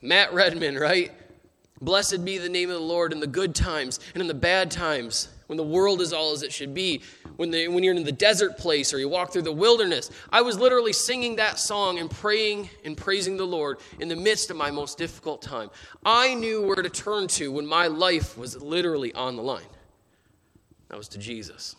Matt 0.00 0.34
Redman, 0.34 0.76
right? 0.76 1.12
Blessed 1.80 2.24
be 2.24 2.38
the 2.38 2.48
name 2.48 2.70
of 2.70 2.76
the 2.76 2.82
Lord 2.82 3.12
in 3.12 3.20
the 3.20 3.26
good 3.26 3.54
times 3.54 4.00
and 4.14 4.20
in 4.20 4.26
the 4.26 4.34
bad 4.34 4.70
times, 4.70 5.28
when 5.52 5.58
the 5.58 5.62
world 5.62 6.00
is 6.00 6.14
all 6.14 6.32
as 6.32 6.42
it 6.42 6.50
should 6.50 6.72
be, 6.72 7.02
when, 7.36 7.50
when 7.50 7.84
you're 7.84 7.94
in 7.94 8.04
the 8.04 8.10
desert 8.10 8.56
place 8.56 8.94
or 8.94 8.98
you 8.98 9.06
walk 9.06 9.34
through 9.34 9.42
the 9.42 9.52
wilderness. 9.52 10.10
I 10.30 10.40
was 10.40 10.58
literally 10.58 10.94
singing 10.94 11.36
that 11.36 11.58
song 11.58 11.98
and 11.98 12.10
praying 12.10 12.70
and 12.86 12.96
praising 12.96 13.36
the 13.36 13.44
Lord 13.44 13.76
in 14.00 14.08
the 14.08 14.16
midst 14.16 14.50
of 14.50 14.56
my 14.56 14.70
most 14.70 14.96
difficult 14.96 15.42
time. 15.42 15.68
I 16.06 16.32
knew 16.32 16.62
where 16.62 16.76
to 16.76 16.88
turn 16.88 17.26
to 17.28 17.52
when 17.52 17.66
my 17.66 17.86
life 17.86 18.38
was 18.38 18.62
literally 18.62 19.12
on 19.12 19.36
the 19.36 19.42
line. 19.42 19.66
That 20.88 20.96
was 20.96 21.08
to 21.08 21.18
Jesus. 21.18 21.76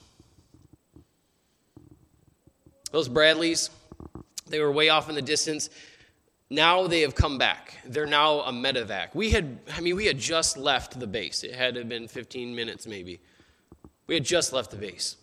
Those 2.92 3.10
Bradleys, 3.10 3.72
they 4.46 4.60
were 4.60 4.72
way 4.72 4.90
off 4.90 5.10
in 5.10 5.16
the 5.16 5.22
distance. 5.24 5.72
Now 6.52 6.86
they 6.86 7.02
have 7.02 7.16
come 7.16 7.40
back. 7.40 7.80
They're 7.88 8.06
now 8.06 8.42
a 8.42 8.52
medevac. 8.52 9.16
We 9.16 9.32
had, 9.32 9.58
I 9.76 9.82
mean, 9.82 9.96
we 9.96 10.06
had 10.06 10.20
just 10.20 10.58
left 10.58 11.00
the 11.00 11.08
base. 11.08 11.44
It 11.44 11.56
had 11.56 11.90
been 11.90 12.08
15 12.08 12.54
minutes 12.54 12.86
maybe. 12.86 13.20
We 14.08 14.16
had 14.16 14.24
just 14.24 14.54
left 14.54 14.72
the 14.72 14.78
base. 14.78 15.16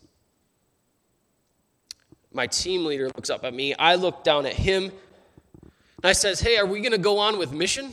My 2.33 2.47
team 2.47 2.85
leader 2.85 3.07
looks 3.07 3.29
up 3.29 3.43
at 3.43 3.53
me. 3.53 3.73
I 3.75 3.95
look 3.95 4.23
down 4.23 4.45
at 4.45 4.53
him. 4.53 4.85
And 5.63 6.09
I 6.09 6.13
says, 6.13 6.39
"Hey, 6.39 6.57
are 6.57 6.65
we 6.65 6.79
going 6.79 6.93
to 6.93 6.97
go 6.97 7.19
on 7.19 7.37
with 7.37 7.51
mission?" 7.51 7.91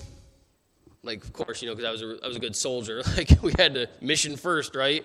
Like, 1.03 1.24
of 1.24 1.33
course, 1.33 1.62
you 1.62 1.68
know, 1.68 1.74
because 1.74 1.88
I 1.88 1.92
was 1.92 2.03
a, 2.03 2.24
I 2.24 2.29
was 2.29 2.37
a 2.37 2.40
good 2.40 2.57
soldier. 2.57 3.03
Like, 3.16 3.31
we 3.42 3.53
had 3.59 3.74
to 3.74 3.88
mission 4.01 4.37
first, 4.37 4.74
right? 4.74 5.05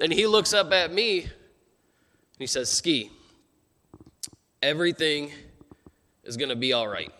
And 0.00 0.12
he 0.12 0.26
looks 0.26 0.52
up 0.52 0.72
at 0.72 0.92
me. 0.92 1.20
And 1.22 1.30
he 2.38 2.46
says, 2.46 2.70
"Ski, 2.70 3.10
everything 4.62 5.32
is 6.24 6.36
going 6.36 6.50
to 6.50 6.56
be 6.56 6.72
all 6.72 6.88
right." 6.88 7.12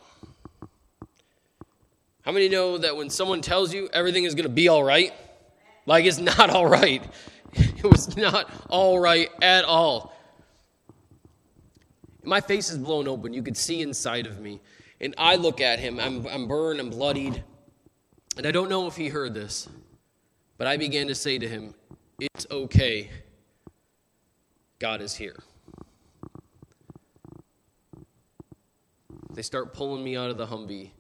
How 2.23 2.31
many 2.31 2.49
know 2.49 2.79
that 2.79 2.97
when 2.97 3.11
someone 3.11 3.41
tells 3.41 3.75
you 3.75 3.89
everything 3.93 4.25
is 4.25 4.35
going 4.35 4.45
to 4.45 4.49
be 4.49 4.69
all 4.69 4.85
right, 4.85 5.13
like 5.87 6.05
it's 6.05 6.19
not 6.19 6.51
all 6.55 6.67
right? 6.67 7.03
It 7.83 7.87
was 7.91 8.17
not 8.17 8.51
all 8.69 8.99
right 8.99 9.31
at 9.41 9.65
all. 9.65 10.15
My 12.25 12.41
face 12.41 12.71
is 12.71 12.79
blown 12.79 13.09
open. 13.09 13.33
You 13.33 13.43
could 13.43 13.57
see 13.57 13.81
inside 13.81 14.27
of 14.27 14.41
me. 14.41 14.61
And 15.01 15.15
I 15.19 15.35
look 15.35 15.61
at 15.61 15.81
him. 15.81 15.99
I'm, 15.99 16.25
I'm 16.27 16.47
burned, 16.47 16.79
I'm 16.79 16.91
bloodied. 16.91 17.43
And 18.37 18.47
I 18.47 18.53
don't 18.53 18.69
know 18.69 18.87
if 18.87 18.97
he 18.97 19.09
heard 19.09 19.35
this, 19.35 19.69
but 20.59 20.67
I 20.67 20.77
began 20.77 21.09
to 21.09 21.15
say 21.15 21.39
to 21.39 21.49
him, 21.49 21.75
It's 22.21 22.47
okay. 22.51 23.11
God 24.79 25.01
is 25.01 25.15
here. 25.15 25.37
They 29.35 29.43
start 29.43 29.75
pulling 29.75 30.05
me 30.05 30.17
out 30.17 30.31
of 30.31 30.39
the 30.39 30.47
Humvee. 30.47 30.91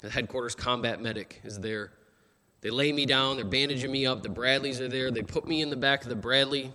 The 0.00 0.10
headquarters 0.10 0.54
combat 0.54 1.00
medic 1.00 1.40
is 1.44 1.60
there. 1.60 1.92
They 2.62 2.70
lay 2.70 2.92
me 2.92 3.06
down, 3.06 3.36
they're 3.36 3.44
bandaging 3.44 3.90
me 3.90 4.06
up. 4.06 4.22
The 4.22 4.28
Bradleys 4.28 4.80
are 4.80 4.88
there. 4.88 5.10
They 5.10 5.22
put 5.22 5.46
me 5.46 5.62
in 5.62 5.70
the 5.70 5.76
back 5.76 6.04
of 6.04 6.08
the 6.08 6.14
Bradley, 6.14 6.72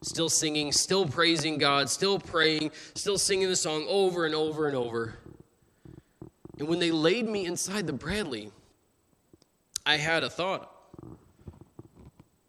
still 0.00 0.30
singing, 0.30 0.72
still 0.72 1.06
praising 1.06 1.58
God, 1.58 1.90
still 1.90 2.18
praying, 2.18 2.72
still 2.94 3.18
singing 3.18 3.48
the 3.48 3.56
song 3.56 3.84
over 3.86 4.24
and 4.24 4.34
over 4.34 4.66
and 4.66 4.74
over. 4.74 5.18
And 6.58 6.68
when 6.68 6.78
they 6.78 6.90
laid 6.90 7.28
me 7.28 7.44
inside 7.44 7.86
the 7.86 7.92
Bradley, 7.92 8.50
I 9.84 9.96
had 9.96 10.24
a 10.24 10.30
thought. 10.30 10.70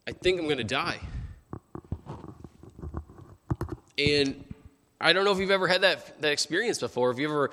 I 0.07 0.13
think 0.13 0.39
I'm 0.39 0.45
going 0.45 0.57
to 0.57 0.63
die. 0.63 0.99
And 3.97 4.45
I 5.01 5.11
don't 5.11 5.25
know 5.25 5.31
if 5.31 5.39
you've 5.39 5.51
ever 5.51 5.67
had 5.67 5.81
that, 5.81 6.21
that 6.21 6.31
experience 6.31 6.79
before, 6.79 7.11
if 7.11 7.19
you 7.19 7.27
ever 7.27 7.51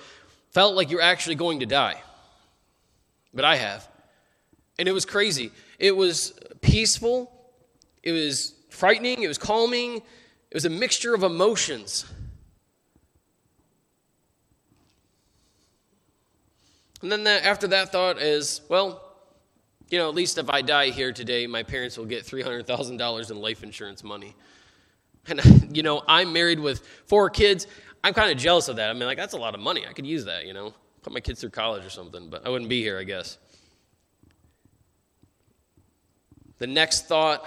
felt 0.52 0.76
like 0.76 0.90
you're 0.90 1.00
actually 1.00 1.34
going 1.34 1.60
to 1.60 1.66
die. 1.66 2.00
But 3.34 3.44
I 3.44 3.56
have. 3.56 3.89
And 4.80 4.88
it 4.88 4.92
was 4.92 5.04
crazy. 5.04 5.52
It 5.78 5.94
was 5.94 6.32
peaceful, 6.62 7.30
it 8.02 8.12
was 8.12 8.54
frightening, 8.70 9.22
it 9.22 9.28
was 9.28 9.36
calming, 9.36 9.96
it 9.96 10.54
was 10.54 10.64
a 10.64 10.70
mixture 10.70 11.14
of 11.14 11.22
emotions. 11.22 12.06
And 17.02 17.12
then 17.12 17.24
that, 17.24 17.44
after 17.44 17.66
that 17.66 17.92
thought 17.92 18.22
is, 18.22 18.62
well, 18.70 19.02
you 19.90 19.98
know, 19.98 20.08
at 20.08 20.14
least 20.14 20.38
if 20.38 20.48
I 20.48 20.62
die 20.62 20.88
here 20.88 21.12
today, 21.12 21.46
my 21.46 21.62
parents 21.62 21.98
will 21.98 22.06
get 22.06 22.24
$300,000 22.24 23.30
in 23.30 23.36
life 23.38 23.62
insurance 23.62 24.02
money. 24.02 24.34
And, 25.28 25.42
you 25.76 25.82
know, 25.82 26.02
I'm 26.08 26.32
married 26.32 26.58
with 26.58 26.80
four 27.04 27.28
kids. 27.28 27.66
I'm 28.02 28.14
kind 28.14 28.32
of 28.32 28.38
jealous 28.38 28.68
of 28.68 28.76
that. 28.76 28.88
I 28.88 28.94
mean, 28.94 29.04
like, 29.04 29.18
that's 29.18 29.34
a 29.34 29.38
lot 29.38 29.54
of 29.54 29.60
money. 29.60 29.86
I 29.86 29.92
could 29.92 30.06
use 30.06 30.24
that, 30.24 30.46
you 30.46 30.54
know, 30.54 30.72
put 31.02 31.12
my 31.12 31.20
kids 31.20 31.42
through 31.42 31.50
college 31.50 31.84
or 31.84 31.90
something, 31.90 32.30
but 32.30 32.46
I 32.46 32.48
wouldn't 32.48 32.70
be 32.70 32.80
here, 32.80 32.98
I 32.98 33.04
guess. 33.04 33.36
The 36.60 36.66
next 36.66 37.08
thought 37.08 37.44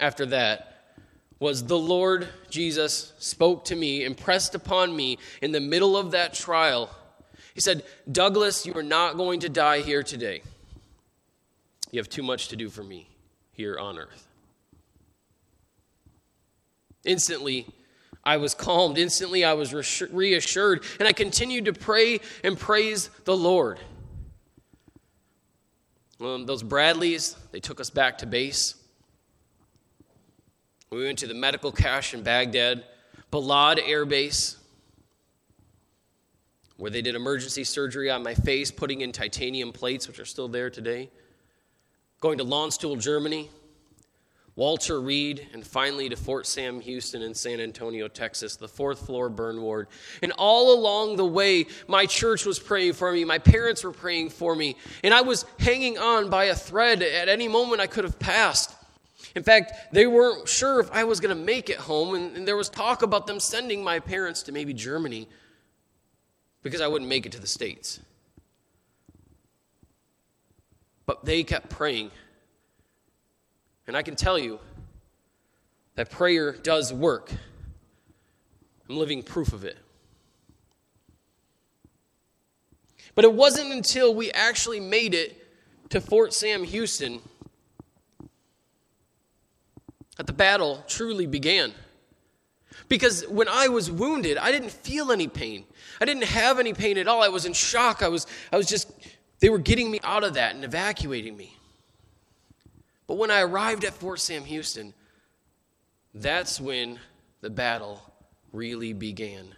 after 0.00 0.26
that 0.26 0.96
was 1.38 1.64
the 1.64 1.78
Lord 1.78 2.28
Jesus 2.50 3.12
spoke 3.18 3.66
to 3.66 3.76
me, 3.76 4.04
impressed 4.04 4.54
upon 4.54 4.96
me 4.96 5.18
in 5.40 5.52
the 5.52 5.60
middle 5.60 5.96
of 5.96 6.10
that 6.10 6.34
trial. 6.34 6.90
He 7.54 7.60
said, 7.60 7.84
Douglas, 8.10 8.64
you 8.66 8.74
are 8.74 8.82
not 8.82 9.16
going 9.16 9.40
to 9.40 9.48
die 9.48 9.80
here 9.80 10.02
today. 10.02 10.42
You 11.92 12.00
have 12.00 12.08
too 12.08 12.22
much 12.22 12.48
to 12.48 12.56
do 12.56 12.70
for 12.70 12.82
me 12.82 13.08
here 13.52 13.78
on 13.78 13.98
earth. 13.98 14.26
Instantly, 17.04 17.66
I 18.24 18.38
was 18.38 18.54
calmed. 18.54 18.96
Instantly, 18.96 19.44
I 19.44 19.52
was 19.52 19.74
reassured. 20.10 20.84
And 20.98 21.06
I 21.06 21.12
continued 21.12 21.66
to 21.66 21.72
pray 21.74 22.20
and 22.42 22.58
praise 22.58 23.10
the 23.24 23.36
Lord. 23.36 23.78
Well, 26.18 26.44
those 26.44 26.62
Bradleys, 26.62 27.36
they 27.52 27.60
took 27.60 27.80
us 27.80 27.90
back 27.90 28.18
to 28.18 28.26
base. 28.26 28.74
We 30.90 31.04
went 31.04 31.18
to 31.20 31.26
the 31.26 31.34
medical 31.34 31.70
cache 31.70 32.14
in 32.14 32.22
Baghdad, 32.22 32.84
Balad 33.30 33.78
Air 33.84 34.04
Base, 34.04 34.56
where 36.76 36.90
they 36.90 37.02
did 37.02 37.14
emergency 37.14 37.64
surgery 37.64 38.10
on 38.10 38.22
my 38.22 38.34
face, 38.34 38.70
putting 38.70 39.02
in 39.02 39.12
titanium 39.12 39.72
plates, 39.72 40.08
which 40.08 40.18
are 40.18 40.24
still 40.24 40.48
there 40.48 40.70
today 40.70 41.10
going 42.20 42.38
to 42.38 42.44
Landstuhl, 42.44 43.00
Germany, 43.00 43.48
Walter 44.58 45.00
Reed, 45.00 45.46
and 45.52 45.64
finally 45.64 46.08
to 46.08 46.16
Fort 46.16 46.44
Sam 46.44 46.80
Houston 46.80 47.22
in 47.22 47.32
San 47.32 47.60
Antonio, 47.60 48.08
Texas, 48.08 48.56
the 48.56 48.66
fourth 48.66 49.06
floor 49.06 49.28
burn 49.28 49.62
ward. 49.62 49.86
And 50.20 50.32
all 50.32 50.76
along 50.76 51.14
the 51.14 51.24
way, 51.24 51.66
my 51.86 52.06
church 52.06 52.44
was 52.44 52.58
praying 52.58 52.94
for 52.94 53.12
me, 53.12 53.24
my 53.24 53.38
parents 53.38 53.84
were 53.84 53.92
praying 53.92 54.30
for 54.30 54.56
me, 54.56 54.74
and 55.04 55.14
I 55.14 55.20
was 55.20 55.44
hanging 55.60 55.96
on 55.96 56.28
by 56.28 56.46
a 56.46 56.56
thread. 56.56 57.04
At 57.04 57.28
any 57.28 57.46
moment, 57.46 57.80
I 57.80 57.86
could 57.86 58.02
have 58.02 58.18
passed. 58.18 58.74
In 59.36 59.44
fact, 59.44 59.74
they 59.92 60.08
weren't 60.08 60.48
sure 60.48 60.80
if 60.80 60.90
I 60.90 61.04
was 61.04 61.20
going 61.20 61.38
to 61.38 61.40
make 61.40 61.70
it 61.70 61.76
home, 61.76 62.16
and, 62.16 62.36
and 62.38 62.48
there 62.48 62.56
was 62.56 62.68
talk 62.68 63.02
about 63.02 63.28
them 63.28 63.38
sending 63.38 63.84
my 63.84 64.00
parents 64.00 64.42
to 64.42 64.50
maybe 64.50 64.74
Germany 64.74 65.28
because 66.64 66.80
I 66.80 66.88
wouldn't 66.88 67.08
make 67.08 67.26
it 67.26 67.30
to 67.30 67.40
the 67.40 67.46
States. 67.46 68.00
But 71.06 71.24
they 71.24 71.44
kept 71.44 71.70
praying. 71.70 72.10
And 73.88 73.96
I 73.96 74.02
can 74.02 74.14
tell 74.14 74.38
you 74.38 74.60
that 75.96 76.10
prayer 76.10 76.52
does 76.52 76.92
work. 76.92 77.32
I'm 78.88 78.96
living 78.96 79.22
proof 79.22 79.52
of 79.52 79.64
it. 79.64 79.78
But 83.14 83.24
it 83.24 83.32
wasn't 83.32 83.72
until 83.72 84.14
we 84.14 84.30
actually 84.30 84.78
made 84.78 85.14
it 85.14 85.42
to 85.88 86.00
Fort 86.00 86.32
Sam 86.34 86.62
Houston 86.64 87.20
that 90.18 90.26
the 90.26 90.32
battle 90.34 90.84
truly 90.86 91.26
began. 91.26 91.72
Because 92.88 93.26
when 93.26 93.48
I 93.48 93.68
was 93.68 93.90
wounded, 93.90 94.36
I 94.36 94.52
didn't 94.52 94.70
feel 94.70 95.10
any 95.10 95.28
pain. 95.28 95.64
I 96.00 96.04
didn't 96.04 96.24
have 96.24 96.58
any 96.58 96.74
pain 96.74 96.98
at 96.98 97.08
all. 97.08 97.22
I 97.22 97.28
was 97.28 97.46
in 97.46 97.54
shock. 97.54 98.02
I 98.02 98.08
was, 98.08 98.26
I 98.52 98.56
was 98.56 98.66
just 98.66 98.92
they 99.40 99.48
were 99.48 99.58
getting 99.58 99.90
me 99.90 99.98
out 100.04 100.24
of 100.24 100.34
that 100.34 100.54
and 100.54 100.62
evacuating 100.62 101.36
me. 101.36 101.57
But 103.08 103.16
when 103.16 103.30
I 103.32 103.40
arrived 103.40 103.84
at 103.84 103.94
Fort 103.94 104.20
Sam 104.20 104.44
Houston, 104.44 104.94
that's 106.14 106.60
when 106.60 107.00
the 107.40 107.50
battle 107.50 108.00
really 108.52 108.92
began. 108.92 109.54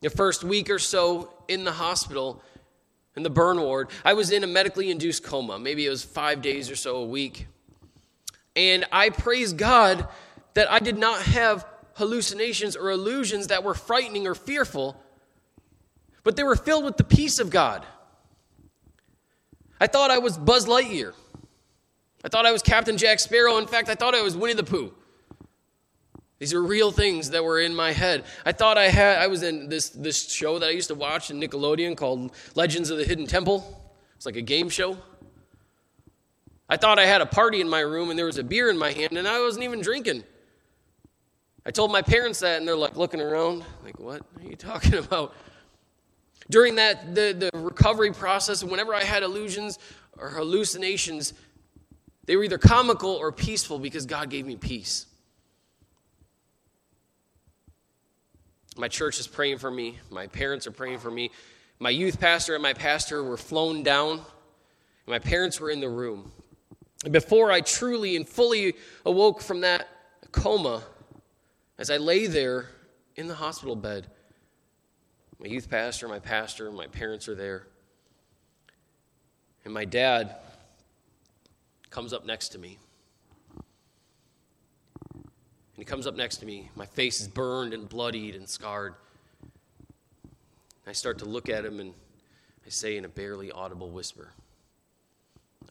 The 0.00 0.08
first 0.08 0.44
week 0.44 0.70
or 0.70 0.78
so 0.78 1.34
in 1.48 1.64
the 1.64 1.72
hospital, 1.72 2.42
in 3.16 3.24
the 3.24 3.30
burn 3.30 3.60
ward, 3.60 3.90
I 4.04 4.14
was 4.14 4.30
in 4.30 4.44
a 4.44 4.46
medically 4.46 4.90
induced 4.90 5.24
coma. 5.24 5.58
Maybe 5.58 5.84
it 5.84 5.90
was 5.90 6.04
five 6.04 6.40
days 6.40 6.70
or 6.70 6.76
so 6.76 6.96
a 6.96 7.04
week. 7.04 7.46
And 8.54 8.86
I 8.92 9.10
praise 9.10 9.52
God 9.52 10.08
that 10.54 10.70
I 10.70 10.78
did 10.78 10.96
not 10.96 11.20
have 11.22 11.66
hallucinations 11.94 12.76
or 12.76 12.90
illusions 12.90 13.48
that 13.48 13.64
were 13.64 13.74
frightening 13.74 14.26
or 14.26 14.34
fearful, 14.34 14.96
but 16.22 16.36
they 16.36 16.44
were 16.44 16.56
filled 16.56 16.84
with 16.84 16.96
the 16.96 17.04
peace 17.04 17.40
of 17.40 17.50
God. 17.50 17.84
I 19.80 19.86
thought 19.86 20.10
I 20.10 20.18
was 20.18 20.38
Buzz 20.38 20.66
Lightyear. 20.66 21.14
I 22.24 22.28
thought 22.28 22.46
I 22.46 22.52
was 22.52 22.62
Captain 22.62 22.96
Jack 22.96 23.18
Sparrow. 23.18 23.56
In 23.58 23.66
fact, 23.66 23.88
I 23.88 23.94
thought 23.94 24.14
I 24.14 24.22
was 24.22 24.36
Winnie 24.36 24.54
the 24.54 24.62
Pooh. 24.64 24.92
These 26.38 26.54
are 26.54 26.62
real 26.62 26.90
things 26.90 27.30
that 27.30 27.44
were 27.44 27.60
in 27.60 27.74
my 27.74 27.92
head. 27.92 28.24
I 28.46 28.52
thought 28.52 28.78
I 28.78 28.88
had 28.88 29.18
I 29.18 29.26
was 29.26 29.42
in 29.42 29.68
this 29.68 29.90
this 29.90 30.30
show 30.30 30.58
that 30.58 30.66
I 30.66 30.70
used 30.70 30.88
to 30.88 30.94
watch 30.94 31.30
in 31.30 31.38
Nickelodeon 31.38 31.96
called 31.96 32.32
Legends 32.54 32.88
of 32.90 32.96
the 32.96 33.04
Hidden 33.04 33.26
Temple. 33.26 33.92
It's 34.16 34.24
like 34.26 34.36
a 34.36 34.42
game 34.42 34.68
show. 34.70 34.96
I 36.68 36.76
thought 36.76 36.98
I 36.98 37.04
had 37.04 37.20
a 37.20 37.26
party 37.26 37.60
in 37.60 37.68
my 37.68 37.80
room 37.80 38.10
and 38.10 38.18
there 38.18 38.26
was 38.26 38.38
a 38.38 38.44
beer 38.44 38.70
in 38.70 38.78
my 38.78 38.92
hand 38.92 39.18
and 39.18 39.28
I 39.28 39.40
wasn't 39.40 39.64
even 39.64 39.80
drinking. 39.80 40.24
I 41.66 41.70
told 41.70 41.92
my 41.92 42.00
parents 42.00 42.40
that 42.40 42.58
and 42.58 42.66
they're 42.66 42.76
like 42.76 42.96
looking 42.96 43.20
around, 43.20 43.64
like, 43.84 43.98
what 43.98 44.22
are 44.38 44.48
you 44.48 44.56
talking 44.56 44.94
about? 45.04 45.34
During 46.48 46.76
that 46.76 47.14
the, 47.14 47.50
the 47.52 47.58
recovery 47.58 48.12
process, 48.12 48.64
whenever 48.64 48.94
I 48.94 49.04
had 49.04 49.22
illusions 49.22 49.78
or 50.16 50.30
hallucinations, 50.30 51.34
they 52.30 52.36
were 52.36 52.44
either 52.44 52.58
comical 52.58 53.10
or 53.10 53.32
peaceful 53.32 53.80
because 53.80 54.06
God 54.06 54.30
gave 54.30 54.46
me 54.46 54.54
peace. 54.54 55.06
My 58.76 58.86
church 58.86 59.18
is 59.18 59.26
praying 59.26 59.58
for 59.58 59.68
me. 59.68 59.98
My 60.10 60.28
parents 60.28 60.64
are 60.68 60.70
praying 60.70 61.00
for 61.00 61.10
me. 61.10 61.32
My 61.80 61.90
youth 61.90 62.20
pastor 62.20 62.54
and 62.54 62.62
my 62.62 62.72
pastor 62.72 63.24
were 63.24 63.36
flown 63.36 63.82
down. 63.82 64.20
My 65.08 65.18
parents 65.18 65.58
were 65.58 65.70
in 65.70 65.80
the 65.80 65.88
room. 65.88 66.30
And 67.02 67.12
before 67.12 67.50
I 67.50 67.62
truly 67.62 68.14
and 68.14 68.28
fully 68.28 68.74
awoke 69.04 69.40
from 69.42 69.62
that 69.62 69.88
coma, 70.30 70.84
as 71.78 71.90
I 71.90 71.96
lay 71.96 72.28
there 72.28 72.68
in 73.16 73.26
the 73.26 73.34
hospital 73.34 73.74
bed, 73.74 74.06
my 75.40 75.48
youth 75.48 75.68
pastor, 75.68 76.06
my 76.06 76.20
pastor, 76.20 76.70
my 76.70 76.86
parents 76.86 77.28
are 77.28 77.34
there. 77.34 77.66
And 79.64 79.74
my 79.74 79.84
dad 79.84 80.36
comes 81.90 82.12
up 82.12 82.24
next 82.24 82.50
to 82.50 82.58
me. 82.58 82.78
And 85.14 85.24
he 85.76 85.84
comes 85.84 86.06
up 86.06 86.14
next 86.14 86.38
to 86.38 86.46
me. 86.46 86.70
My 86.76 86.86
face 86.86 87.20
is 87.20 87.28
burned 87.28 87.74
and 87.74 87.88
bloodied 87.88 88.34
and 88.34 88.48
scarred. 88.48 88.94
I 90.86 90.92
start 90.92 91.18
to 91.18 91.24
look 91.24 91.48
at 91.48 91.64
him 91.64 91.80
and 91.80 91.94
I 92.66 92.70
say 92.70 92.96
in 92.96 93.04
a 93.04 93.08
barely 93.08 93.50
audible 93.50 93.90
whisper, 93.90 94.30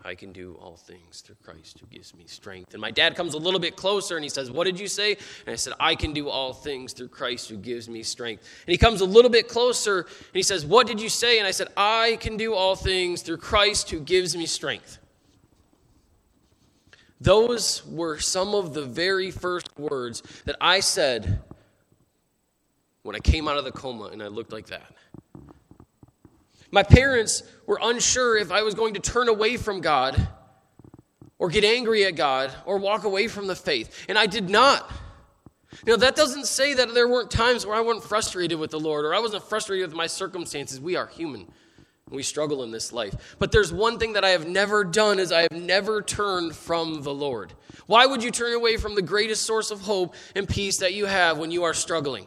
I 0.03 0.15
can 0.15 0.31
do 0.31 0.57
all 0.61 0.77
things 0.77 1.19
through 1.21 1.35
Christ 1.43 1.79
who 1.79 1.85
gives 1.87 2.15
me 2.15 2.23
strength. 2.25 2.73
And 2.73 2.79
my 2.79 2.91
dad 2.91 3.15
comes 3.15 3.33
a 3.33 3.37
little 3.37 3.59
bit 3.59 3.75
closer 3.75 4.15
and 4.15 4.23
he 4.23 4.29
says, 4.29 4.49
What 4.49 4.63
did 4.63 4.79
you 4.79 4.87
say? 4.87 5.11
And 5.11 5.51
I 5.51 5.55
said, 5.55 5.73
I 5.79 5.95
can 5.95 6.13
do 6.13 6.29
all 6.29 6.53
things 6.53 6.93
through 6.93 7.09
Christ 7.09 7.49
who 7.49 7.57
gives 7.57 7.89
me 7.89 8.01
strength. 8.03 8.47
And 8.65 8.71
he 8.71 8.77
comes 8.77 9.01
a 9.01 9.05
little 9.05 9.31
bit 9.31 9.49
closer 9.49 9.99
and 9.99 10.35
he 10.35 10.43
says, 10.43 10.65
What 10.65 10.87
did 10.87 11.01
you 11.01 11.09
say? 11.09 11.37
And 11.37 11.47
I 11.47 11.51
said, 11.51 11.67
I 11.75 12.17
can 12.21 12.37
do 12.37 12.53
all 12.53 12.75
things 12.75 13.23
through 13.23 13.37
Christ 13.37 13.89
who 13.89 13.99
gives 13.99 14.37
me 14.37 14.45
strength. 14.45 14.98
Those 17.21 17.85
were 17.85 18.17
some 18.19 18.55
of 18.55 18.73
the 18.73 18.85
very 18.85 19.31
first 19.31 19.77
words 19.77 20.23
that 20.45 20.55
I 20.61 20.79
said 20.79 21.41
when 23.03 23.15
I 23.15 23.19
came 23.19 23.47
out 23.47 23.57
of 23.57 23.65
the 23.65 23.71
coma 23.71 24.05
and 24.05 24.23
I 24.23 24.27
looked 24.27 24.51
like 24.51 24.67
that. 24.67 24.93
My 26.71 26.83
parents 26.83 27.43
were 27.65 27.79
unsure 27.81 28.37
if 28.37 28.51
I 28.51 28.61
was 28.61 28.75
going 28.75 28.93
to 28.93 28.99
turn 28.99 29.27
away 29.27 29.57
from 29.57 29.81
God 29.81 30.27
or 31.39 31.49
get 31.49 31.63
angry 31.63 32.05
at 32.05 32.15
God 32.15 32.53
or 32.65 32.77
walk 32.77 33.03
away 33.03 33.27
from 33.27 33.47
the 33.47 33.55
faith, 33.55 34.05
and 34.07 34.17
I 34.17 34.27
did 34.27 34.49
not. 34.49 34.89
Know, 35.85 35.95
that 35.97 36.15
doesn't 36.15 36.45
say 36.45 36.73
that 36.73 36.93
there 36.93 37.07
weren't 37.07 37.31
times 37.31 37.65
where 37.65 37.75
I 37.75 37.81
wasn't 37.81 38.03
frustrated 38.03 38.59
with 38.59 38.71
the 38.71 38.79
Lord 38.79 39.05
or 39.05 39.13
I 39.13 39.19
wasn't 39.19 39.43
frustrated 39.43 39.87
with 39.87 39.95
my 39.95 40.07
circumstances. 40.07 40.79
We 40.79 40.95
are 40.95 41.07
human. 41.07 41.47
We 42.09 42.23
struggle 42.23 42.63
in 42.63 42.71
this 42.71 42.91
life. 42.91 43.35
But 43.37 43.51
there's 43.51 43.71
one 43.71 43.99
thing 43.99 44.13
that 44.13 44.25
I 44.25 44.29
have 44.29 44.47
never 44.47 44.83
done 44.83 45.19
is 45.19 45.31
I 45.31 45.43
have 45.43 45.51
never 45.51 46.01
turned 46.01 46.55
from 46.55 47.03
the 47.03 47.13
Lord. 47.13 47.53
Why 47.85 48.05
would 48.05 48.23
you 48.23 48.31
turn 48.31 48.53
away 48.53 48.77
from 48.77 48.95
the 48.95 49.01
greatest 49.01 49.43
source 49.43 49.69
of 49.69 49.81
hope 49.81 50.15
and 50.35 50.47
peace 50.47 50.77
that 50.77 50.93
you 50.93 51.05
have 51.05 51.37
when 51.37 51.51
you 51.51 51.63
are 51.63 51.73
struggling? 51.73 52.25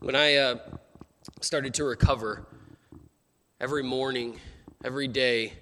When 0.00 0.16
I 0.16 0.34
uh, 0.34 0.56
started 1.40 1.74
to 1.74 1.84
recover, 1.84 2.44
every 3.58 3.82
morning, 3.82 4.38
every 4.84 5.08
day, 5.08 5.54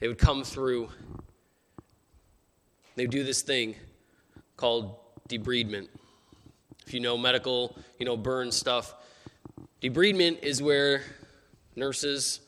they 0.00 0.08
would 0.08 0.18
come 0.18 0.44
through. 0.44 0.90
They 2.94 3.06
do 3.06 3.24
this 3.24 3.42
thing 3.42 3.74
called 4.56 4.96
debridement. 5.28 5.88
If 6.86 6.94
you 6.94 7.00
know 7.00 7.16
medical, 7.16 7.76
you 7.98 8.06
know, 8.06 8.16
burn 8.16 8.52
stuff. 8.52 8.94
Debridement 9.80 10.42
is 10.42 10.62
where 10.62 11.02
nurses 11.76 12.40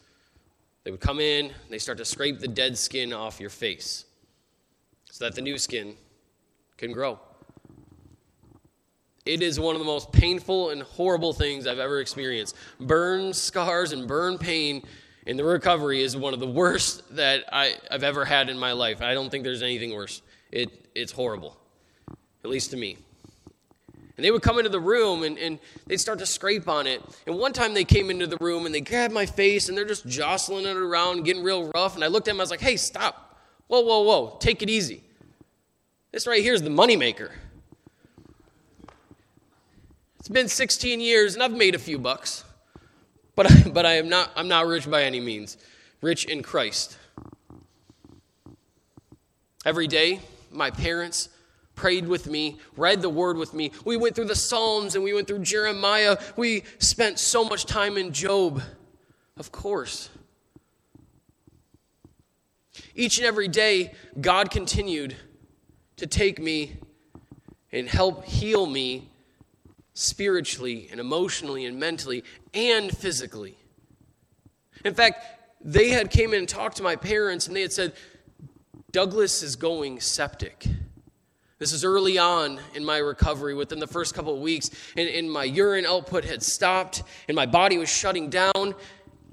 they 0.85 0.91
would 0.91 1.01
come 1.01 1.19
in, 1.19 1.51
they 1.71 1.79
start 1.79 1.99
to 1.99 2.05
scrape 2.05 2.41
the 2.41 2.49
dead 2.49 2.77
skin 2.77 3.13
off 3.13 3.41
your 3.41 3.51
face 3.51 4.05
so 5.11 5.25
that 5.25 5.35
the 5.35 5.41
new 5.41 5.57
skin 5.57 5.97
can 6.77 6.93
grow. 6.93 7.19
It 9.25 9.41
is 9.41 9.59
one 9.59 9.75
of 9.75 9.79
the 9.79 9.87
most 9.87 10.13
painful 10.13 10.69
and 10.71 10.83
horrible 10.83 11.33
things 11.33 11.67
I've 11.67 11.79
ever 11.79 12.01
experienced. 12.01 12.55
Burn 12.79 13.33
scars 13.33 13.93
and 13.93 14.07
burn 14.07 14.37
pain 14.37 14.83
in 15.27 15.37
the 15.37 15.45
recovery 15.45 16.03
is 16.03 16.17
one 16.17 16.35
of 16.35 16.41
the 16.41 16.47
worst 16.47 17.17
that 17.17 17.45
I, 17.51 17.75
have 17.91 18.03
ever 18.03 18.25
had 18.25 18.49
in 18.49 18.59
my 18.59 18.73
life. 18.73 19.01
I 19.01 19.15
don't 19.15 19.31
think 19.31 19.45
there's 19.45 19.63
anything 19.63 19.95
worse. 19.95 20.23
It, 20.53 20.71
it's 20.95 21.13
horrible, 21.13 21.57
at 22.45 22.51
least 22.51 22.71
to 22.73 22.77
me. 22.77 22.99
And 24.17 24.25
they 24.25 24.31
would 24.31 24.43
come 24.43 24.59
into 24.59 24.71
the 24.71 24.81
room 24.81 25.25
and, 25.25 25.39
and 25.39 25.59
they'd 25.87 25.97
start 25.97 26.21
to 26.21 26.27
scrape 26.27 26.69
on 26.69 26.87
it. 26.87 27.03
And 27.27 27.37
one 27.37 27.53
time 27.53 27.75
they 27.75 27.85
came 27.85 28.11
into 28.11 28.27
the 28.27 28.37
room 28.37 28.65
and 28.65 28.75
they 28.75 28.81
grabbed 28.81 29.13
my 29.13 29.27
face 29.27 29.69
and 29.69 29.77
they're 29.77 29.85
just 29.85 30.07
jostling 30.07 30.67
it 30.67 30.77
around, 30.77 31.25
getting 31.25 31.43
real 31.43 31.71
rough. 31.75 31.97
And 31.97 32.05
I 32.05 32.07
looked 32.07 32.29
at 32.29 32.33
them, 32.33 32.41
I 32.41 32.45
was 32.45 32.51
like, 32.51 32.61
hey, 32.61 32.77
stop. 32.77 33.41
Whoa, 33.67 33.81
whoa, 33.81 34.03
whoa, 34.03 34.37
take 34.41 34.63
it 34.63 34.71
easy. 34.71 35.03
This 36.13 36.29
right 36.29 36.43
here 36.43 36.55
is 36.55 36.63
the 36.63 36.71
moneymaker. 36.71 37.31
It's 40.21 40.29
been 40.29 40.49
16 40.49 41.01
years 41.01 41.35
and 41.35 41.43
I've 41.43 41.53
made 41.53 41.75
a 41.75 41.79
few 41.79 41.99
bucks. 41.99 42.45
But 43.37 43.51
I, 43.51 43.69
but 43.69 43.87
I 43.87 43.95
am 43.95 44.09
not 44.09 44.31
I'm 44.37 44.49
not 44.49 44.67
rich 44.67 44.89
by 44.89 45.05
any 45.05 45.21
means. 45.21 45.57
Rich 46.01 46.27
in 46.27 46.43
Christ. 46.43 46.97
Every 49.65 49.87
day, 49.87 50.21
my 50.51 50.71
parents 50.71 51.31
prayed 51.75 52.07
with 52.07 52.29
me, 52.29 52.59
read 52.77 53.03
the 53.03 53.09
word 53.09 53.37
with 53.37 53.55
me. 53.55 53.73
We 53.85 53.97
went 53.97 54.15
through 54.15 54.27
the 54.27 54.37
Psalms 54.37 54.95
and 54.95 55.03
we 55.03 55.15
went 55.15 55.27
through 55.27 55.41
Jeremiah. 55.41 56.19
We 56.37 56.65
spent 56.79 57.19
so 57.19 57.45
much 57.45 57.65
time 57.65 57.97
in 57.97 58.13
Job. 58.13 58.63
Of 59.37 59.51
course. 59.51 60.11
Each 62.95 63.19
and 63.19 63.27
every 63.27 63.49
day, 63.49 63.95
God 64.21 64.51
continued 64.51 65.17
to 65.97 66.07
take 66.07 66.39
me 66.39 66.77
and 67.73 67.89
help 67.89 68.25
heal 68.25 68.67
me 68.67 69.09
spiritually 69.95 70.89
and 70.91 71.01
emotionally 71.01 71.65
and 71.65 71.79
mentally 71.79 72.25
and 72.53 72.97
physically. 72.97 73.57
In 74.85 74.95
fact, 74.95 75.25
they 75.61 75.89
had 75.89 76.11
came 76.11 76.35
in 76.35 76.41
and 76.41 76.49
talked 76.49 76.77
to 76.77 76.83
my 76.83 76.97
parents 76.97 77.47
and 77.47 77.57
they 77.57 77.63
had 77.63 77.73
said, 77.73 77.95
Douglas 78.93 79.43
is 79.43 79.57
going 79.57 80.01
septic. 80.01 80.67
This 81.59 81.73
is 81.73 81.85
early 81.85 82.19
on 82.19 82.61
in 82.75 82.85
my 82.85 82.99
recovery, 82.99 83.55
within 83.55 83.79
the 83.79 83.87
first 83.87 84.15
couple 84.15 84.35
of 84.35 84.41
weeks, 84.41 84.71
and, 84.97 85.09
and 85.09 85.31
my 85.31 85.45
urine 85.45 85.87
output 85.87 86.25
had 86.25 86.43
stopped, 86.43 87.03
and 87.29 87.35
my 87.35 87.47
body 87.47 87.79
was 87.79 87.89
shutting 87.89 88.29
down, 88.29 88.75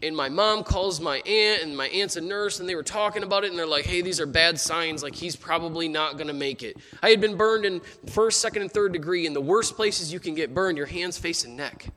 and 0.03 0.15
my 0.15 0.29
mom 0.29 0.63
calls 0.63 0.99
my 0.99 1.17
aunt 1.19 1.63
and 1.63 1.75
my 1.75 1.87
aunt's 1.87 2.15
a 2.15 2.21
nurse 2.21 2.59
and 2.59 2.67
they 2.67 2.75
were 2.75 2.83
talking 2.83 3.23
about 3.23 3.43
it 3.43 3.49
and 3.49 3.59
they're 3.59 3.67
like 3.67 3.85
hey 3.85 4.01
these 4.01 4.19
are 4.19 4.25
bad 4.25 4.59
signs. 4.59 5.03
Like 5.03 5.15
he's 5.15 5.35
probably 5.35 5.87
not 5.87 6.17
going 6.17 6.27
to 6.27 6.33
make 6.33 6.63
it. 6.63 6.77
I 7.01 7.09
had 7.09 7.21
been 7.21 7.37
burned 7.37 7.65
in 7.65 7.81
first 8.07 8.41
second 8.41 8.63
and 8.63 8.71
third 8.71 8.93
degree 8.93 9.25
in 9.25 9.33
the 9.33 9.41
worst 9.41 9.75
places 9.75 10.11
you 10.11 10.19
can 10.19 10.35
get 10.35 10.53
burned 10.53 10.77
your 10.77 10.87
hands 10.87 11.17
face 11.17 11.43
and 11.45 11.55
neck. 11.55 11.87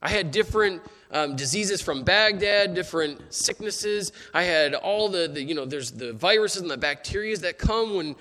I 0.00 0.08
had 0.08 0.30
different 0.30 0.82
um, 1.12 1.36
diseases 1.36 1.80
from 1.80 2.02
baghdad 2.02 2.74
different 2.74 3.32
sicknesses. 3.32 4.12
I 4.32 4.42
had 4.42 4.74
all 4.74 5.08
the, 5.08 5.28
the 5.28 5.42
you 5.42 5.54
know 5.54 5.64
there's 5.64 5.90
the 5.90 6.12
viruses 6.12 6.62
and 6.62 6.70
the 6.70 6.76
bacteria 6.76 7.36
that 7.38 7.58
come 7.58 7.94
when 7.94 8.16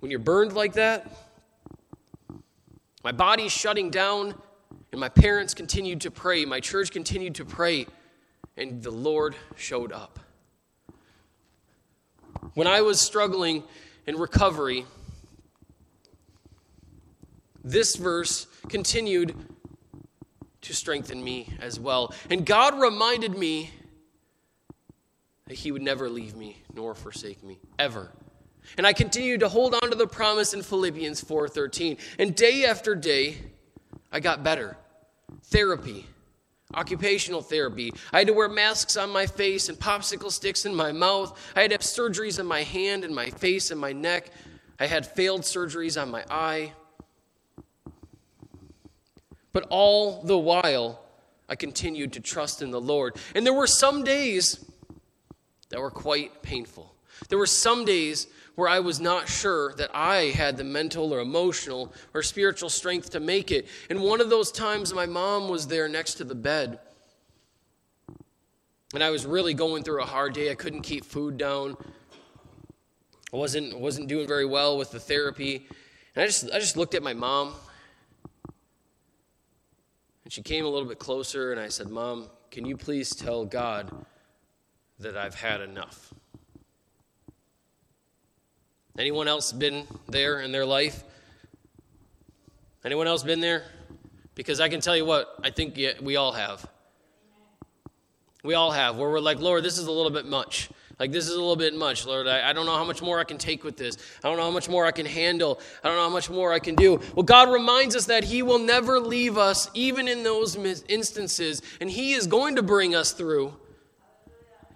when 0.00 0.10
you're 0.10 0.20
burned 0.20 0.52
like 0.52 0.74
that. 0.74 1.10
My 3.02 3.12
body's 3.12 3.52
shutting 3.52 3.90
down 3.90 4.34
and 4.94 5.00
my 5.00 5.08
parents 5.08 5.54
continued 5.54 6.02
to 6.02 6.10
pray, 6.12 6.44
my 6.44 6.60
church 6.60 6.92
continued 6.92 7.34
to 7.34 7.44
pray, 7.44 7.88
and 8.56 8.80
the 8.80 8.92
Lord 8.92 9.34
showed 9.56 9.90
up. 9.90 10.20
When 12.54 12.68
I 12.68 12.80
was 12.82 13.00
struggling 13.00 13.64
in 14.06 14.16
recovery, 14.16 14.86
this 17.64 17.96
verse 17.96 18.46
continued 18.68 19.34
to 20.60 20.72
strengthen 20.72 21.24
me 21.24 21.52
as 21.60 21.80
well. 21.80 22.14
And 22.30 22.46
God 22.46 22.80
reminded 22.80 23.36
me 23.36 23.72
that 25.48 25.56
He 25.56 25.72
would 25.72 25.82
never 25.82 26.08
leave 26.08 26.36
me 26.36 26.62
nor 26.72 26.94
forsake 26.94 27.42
me, 27.42 27.58
ever. 27.80 28.12
And 28.78 28.86
I 28.86 28.92
continued 28.92 29.40
to 29.40 29.48
hold 29.48 29.74
on 29.74 29.90
to 29.90 29.96
the 29.96 30.06
promise 30.06 30.54
in 30.54 30.62
Philippians 30.62 31.20
4:13. 31.20 31.98
And 32.16 32.36
day 32.36 32.64
after 32.64 32.94
day, 32.94 33.38
I 34.12 34.20
got 34.20 34.44
better 34.44 34.76
therapy, 35.54 36.04
occupational 36.74 37.40
therapy. 37.40 37.92
I 38.12 38.18
had 38.18 38.26
to 38.26 38.32
wear 38.32 38.48
masks 38.48 38.96
on 38.96 39.10
my 39.10 39.24
face 39.24 39.68
and 39.68 39.78
popsicle 39.78 40.32
sticks 40.32 40.66
in 40.66 40.74
my 40.74 40.90
mouth. 40.90 41.38
I 41.54 41.60
had 41.60 41.70
to 41.70 41.74
have 41.74 41.82
surgeries 41.82 42.40
on 42.40 42.46
my 42.46 42.64
hand 42.64 43.04
and 43.04 43.14
my 43.14 43.30
face 43.30 43.70
and 43.70 43.80
my 43.80 43.92
neck. 43.92 44.30
I 44.80 44.88
had 44.88 45.06
failed 45.06 45.42
surgeries 45.42 46.00
on 46.00 46.10
my 46.10 46.24
eye. 46.28 46.72
But 49.52 49.68
all 49.70 50.22
the 50.24 50.36
while, 50.36 51.00
I 51.48 51.54
continued 51.54 52.14
to 52.14 52.20
trust 52.20 52.60
in 52.60 52.72
the 52.72 52.80
Lord. 52.80 53.14
And 53.36 53.46
there 53.46 53.54
were 53.54 53.68
some 53.68 54.02
days 54.02 54.68
that 55.68 55.80
were 55.80 55.92
quite 55.92 56.42
painful. 56.42 56.96
There 57.28 57.38
were 57.38 57.46
some 57.46 57.84
days 57.84 58.26
where 58.54 58.68
I 58.68 58.80
was 58.80 59.00
not 59.00 59.28
sure 59.28 59.74
that 59.74 59.90
I 59.94 60.26
had 60.26 60.56
the 60.56 60.64
mental 60.64 61.12
or 61.12 61.20
emotional 61.20 61.92
or 62.12 62.22
spiritual 62.22 62.68
strength 62.68 63.10
to 63.10 63.20
make 63.20 63.50
it. 63.50 63.66
And 63.90 64.00
one 64.00 64.20
of 64.20 64.30
those 64.30 64.52
times, 64.52 64.94
my 64.94 65.06
mom 65.06 65.48
was 65.48 65.66
there 65.66 65.88
next 65.88 66.14
to 66.14 66.24
the 66.24 66.34
bed. 66.34 66.78
And 68.94 69.02
I 69.02 69.10
was 69.10 69.26
really 69.26 69.54
going 69.54 69.82
through 69.82 70.02
a 70.02 70.06
hard 70.06 70.34
day. 70.34 70.52
I 70.52 70.54
couldn't 70.54 70.82
keep 70.82 71.04
food 71.04 71.36
down. 71.36 71.76
I 73.32 73.36
wasn't, 73.36 73.76
wasn't 73.80 74.08
doing 74.08 74.28
very 74.28 74.46
well 74.46 74.78
with 74.78 74.92
the 74.92 75.00
therapy. 75.00 75.66
And 76.14 76.22
I 76.22 76.26
just, 76.26 76.48
I 76.52 76.60
just 76.60 76.76
looked 76.76 76.94
at 76.94 77.02
my 77.02 77.14
mom. 77.14 77.54
And 80.22 80.32
she 80.32 80.42
came 80.42 80.64
a 80.64 80.68
little 80.68 80.88
bit 80.88 81.00
closer, 81.00 81.50
and 81.50 81.60
I 81.60 81.68
said, 81.68 81.88
Mom, 81.88 82.30
can 82.52 82.64
you 82.64 82.76
please 82.76 83.14
tell 83.14 83.44
God 83.44 83.90
that 85.00 85.16
I've 85.16 85.34
had 85.34 85.60
enough? 85.60 86.14
Anyone 88.98 89.26
else 89.26 89.52
been 89.52 89.86
there 90.08 90.40
in 90.40 90.52
their 90.52 90.64
life? 90.64 91.02
Anyone 92.84 93.06
else 93.06 93.22
been 93.22 93.40
there? 93.40 93.64
Because 94.34 94.60
I 94.60 94.68
can 94.68 94.80
tell 94.80 94.96
you 94.96 95.04
what, 95.04 95.36
I 95.42 95.50
think 95.50 95.78
we 96.00 96.16
all 96.16 96.32
have. 96.32 96.64
We 98.44 98.54
all 98.54 98.70
have, 98.70 98.96
where 98.96 99.08
we're 99.08 99.20
like, 99.20 99.40
Lord, 99.40 99.64
this 99.64 99.78
is 99.78 99.86
a 99.86 99.92
little 99.92 100.10
bit 100.10 100.26
much. 100.26 100.68
Like, 100.98 101.10
this 101.10 101.24
is 101.24 101.34
a 101.34 101.40
little 101.40 101.56
bit 101.56 101.74
much, 101.74 102.06
Lord. 102.06 102.28
I, 102.28 102.50
I, 102.50 102.52
don't 102.52 102.66
know 102.66 102.76
how 102.76 102.84
much 102.84 103.02
more 103.02 103.18
I 103.18 103.24
can 103.24 103.38
take 103.38 103.64
with 103.64 103.76
this. 103.76 103.96
I 104.22 104.28
don't 104.28 104.36
know 104.36 104.44
how 104.44 104.50
much 104.50 104.68
more 104.68 104.86
I 104.86 104.92
can 104.92 105.06
handle. 105.06 105.60
I 105.82 105.88
don't 105.88 105.96
know 105.96 106.04
how 106.04 106.10
much 106.10 106.30
more 106.30 106.52
I 106.52 106.60
can 106.60 106.76
do. 106.76 107.00
Well, 107.16 107.24
God 107.24 107.50
reminds 107.50 107.96
us 107.96 108.06
that 108.06 108.22
He 108.22 108.42
will 108.42 108.60
never 108.60 109.00
leave 109.00 109.36
us, 109.36 109.70
even 109.74 110.06
in 110.06 110.22
those 110.22 110.56
instances, 110.88 111.62
and 111.80 111.90
He 111.90 112.12
is 112.12 112.28
going 112.28 112.56
to 112.56 112.62
bring 112.62 112.94
us 112.94 113.12
through. 113.12 113.56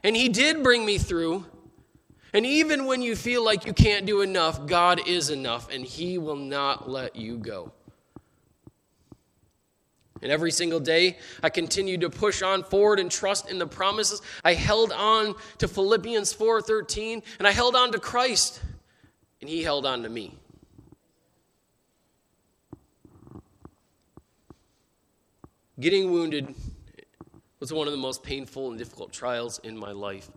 And 0.03 0.17
He 0.17 0.29
did 0.29 0.65
bring 0.65 0.85
me 0.85 0.99
through. 0.99 1.45
And 2.33 2.45
even 2.45 2.85
when 2.85 3.01
you 3.01 3.17
feel 3.17 3.43
like 3.43 3.65
you 3.65 3.73
can't 3.73 4.05
do 4.05 4.21
enough, 4.21 4.67
God 4.67 5.07
is 5.07 5.31
enough, 5.31 5.71
and 5.73 5.85
He 5.85 6.19
will 6.19 6.37
not 6.37 6.89
let 6.89 7.17
you 7.17 7.39
go. 7.39 7.73
And 10.21 10.33
every 10.33 10.51
single 10.51 10.81
day, 10.81 11.17
I 11.43 11.49
continued 11.49 12.01
to 12.01 12.11
push 12.11 12.43
on 12.43 12.65
forward 12.65 12.99
and 12.99 13.11
trust 13.11 13.49
in 13.49 13.59
the 13.59 13.67
promises. 13.67 14.21
I 14.45 14.55
held 14.55 14.93
on 14.93 15.37
to 15.59 15.69
Philippians 15.69 16.33
4:13, 16.35 17.23
and 17.39 17.47
I 17.47 17.53
held 17.53 17.77
on 17.77 17.93
to 17.93 17.99
Christ, 17.99 18.61
and 19.41 19.49
He 19.49 19.63
held 19.63 19.87
on 19.87 20.03
to 20.03 20.09
me. 20.09 20.37
Getting 25.81 26.11
wounded 26.11 26.55
was 27.61 27.73
one 27.73 27.87
of 27.87 27.93
the 27.93 27.99
most 27.99 28.25
painful 28.25 28.71
and 28.71 28.79
difficult 28.79 29.13
trials 29.13 29.61
in 29.61 29.77
my 29.77 29.93
life. 29.93 30.29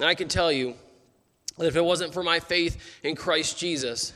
And 0.00 0.08
I 0.08 0.14
can 0.14 0.28
tell 0.28 0.50
you 0.50 0.76
that 1.58 1.66
if 1.66 1.76
it 1.76 1.84
wasn't 1.84 2.14
for 2.14 2.22
my 2.22 2.40
faith 2.40 2.98
in 3.02 3.14
Christ 3.14 3.58
Jesus, 3.58 4.14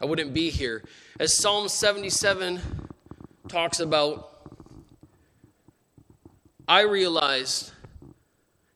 I 0.00 0.04
wouldn't 0.04 0.32
be 0.32 0.48
here. 0.48 0.84
As 1.18 1.36
Psalm 1.36 1.68
77 1.68 2.60
talks 3.48 3.80
about, 3.80 4.30
I 6.68 6.82
realized 6.82 7.72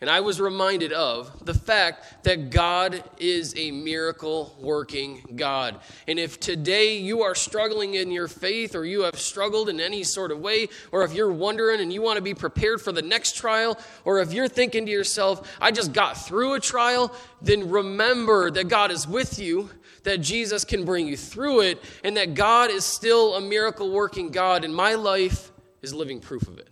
and 0.03 0.11
I 0.11 0.21
was 0.21 0.41
reminded 0.41 0.93
of 0.93 1.47
the 1.47 1.55
fact 1.55 2.25
that 2.25 2.51
God 2.51 3.05
is 3.19 3.55
a 3.57 3.71
miracle 3.71 4.55
working 4.61 5.23
God. 5.37 5.79
And 6.09 6.19
if 6.19 6.41
today 6.41 6.99
you 6.99 7.23
are 7.23 7.37
struggling 7.37 7.95
in 7.95 8.11
your 8.11 8.27
faith, 8.27 8.75
or 8.75 8.85
you 8.85 9.03
have 9.03 9.17
struggled 9.17 9.69
in 9.69 9.79
any 9.79 10.03
sort 10.03 10.33
of 10.33 10.41
way, 10.41 10.69
or 10.91 11.05
if 11.05 11.15
you're 11.15 11.33
wondering 11.33 11.81
and 11.81 11.93
you 11.93 12.03
want 12.03 12.17
to 12.17 12.23
be 12.23 12.35
prepared 12.35 12.81
for 12.83 12.91
the 12.91 13.01
next 13.01 13.37
trial, 13.37 13.79
or 14.05 14.19
if 14.19 14.33
you're 14.33 14.49
thinking 14.49 14.87
to 14.87 14.93
yourself, 14.93 15.57
I 15.61 15.71
just 15.71 15.93
got 15.93 16.15
through 16.15 16.55
a 16.55 16.61
trial, 16.61 17.15
then 17.41 17.71
remember 17.71 18.51
that 18.51 18.67
God 18.67 18.91
is 18.91 19.07
with 19.07 19.39
you 19.39 19.71
that 20.03 20.19
Jesus 20.19 20.65
can 20.65 20.85
bring 20.85 21.07
you 21.07 21.17
through 21.17 21.61
it, 21.61 21.81
and 22.03 22.17
that 22.17 22.35
God 22.35 22.73
is 22.73 22.85
still 22.85 23.37
a 23.37 23.41
miracle 23.41 23.93
working 23.93 24.31
God, 24.31 24.65
and 24.65 24.75
my 24.75 24.95
life 24.95 25.53
is 25.81 25.95
living 25.95 26.19
proof 26.19 26.49
of 26.49 26.59
it. 26.59 26.72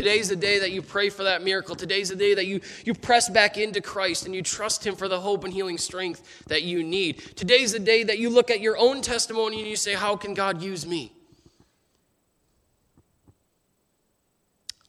Today's 0.00 0.30
the 0.30 0.36
day 0.36 0.58
that 0.60 0.72
you 0.72 0.80
pray 0.80 1.10
for 1.10 1.24
that 1.24 1.44
miracle. 1.44 1.76
Today's 1.76 2.08
the 2.08 2.16
day 2.16 2.32
that 2.32 2.46
you, 2.46 2.62
you 2.86 2.94
press 2.94 3.28
back 3.28 3.58
into 3.58 3.82
Christ 3.82 4.24
and 4.24 4.34
you 4.34 4.40
trust 4.40 4.86
Him 4.86 4.96
for 4.96 5.08
the 5.08 5.20
hope 5.20 5.44
and 5.44 5.52
healing 5.52 5.76
strength 5.76 6.42
that 6.46 6.62
you 6.62 6.82
need. 6.82 7.18
Today's 7.36 7.72
the 7.72 7.80
day 7.80 8.02
that 8.04 8.16
you 8.16 8.30
look 8.30 8.50
at 8.50 8.62
your 8.62 8.78
own 8.78 9.02
testimony 9.02 9.58
and 9.58 9.68
you 9.68 9.76
say, 9.76 9.92
How 9.92 10.16
can 10.16 10.32
God 10.32 10.62
use 10.62 10.86
me? 10.86 11.12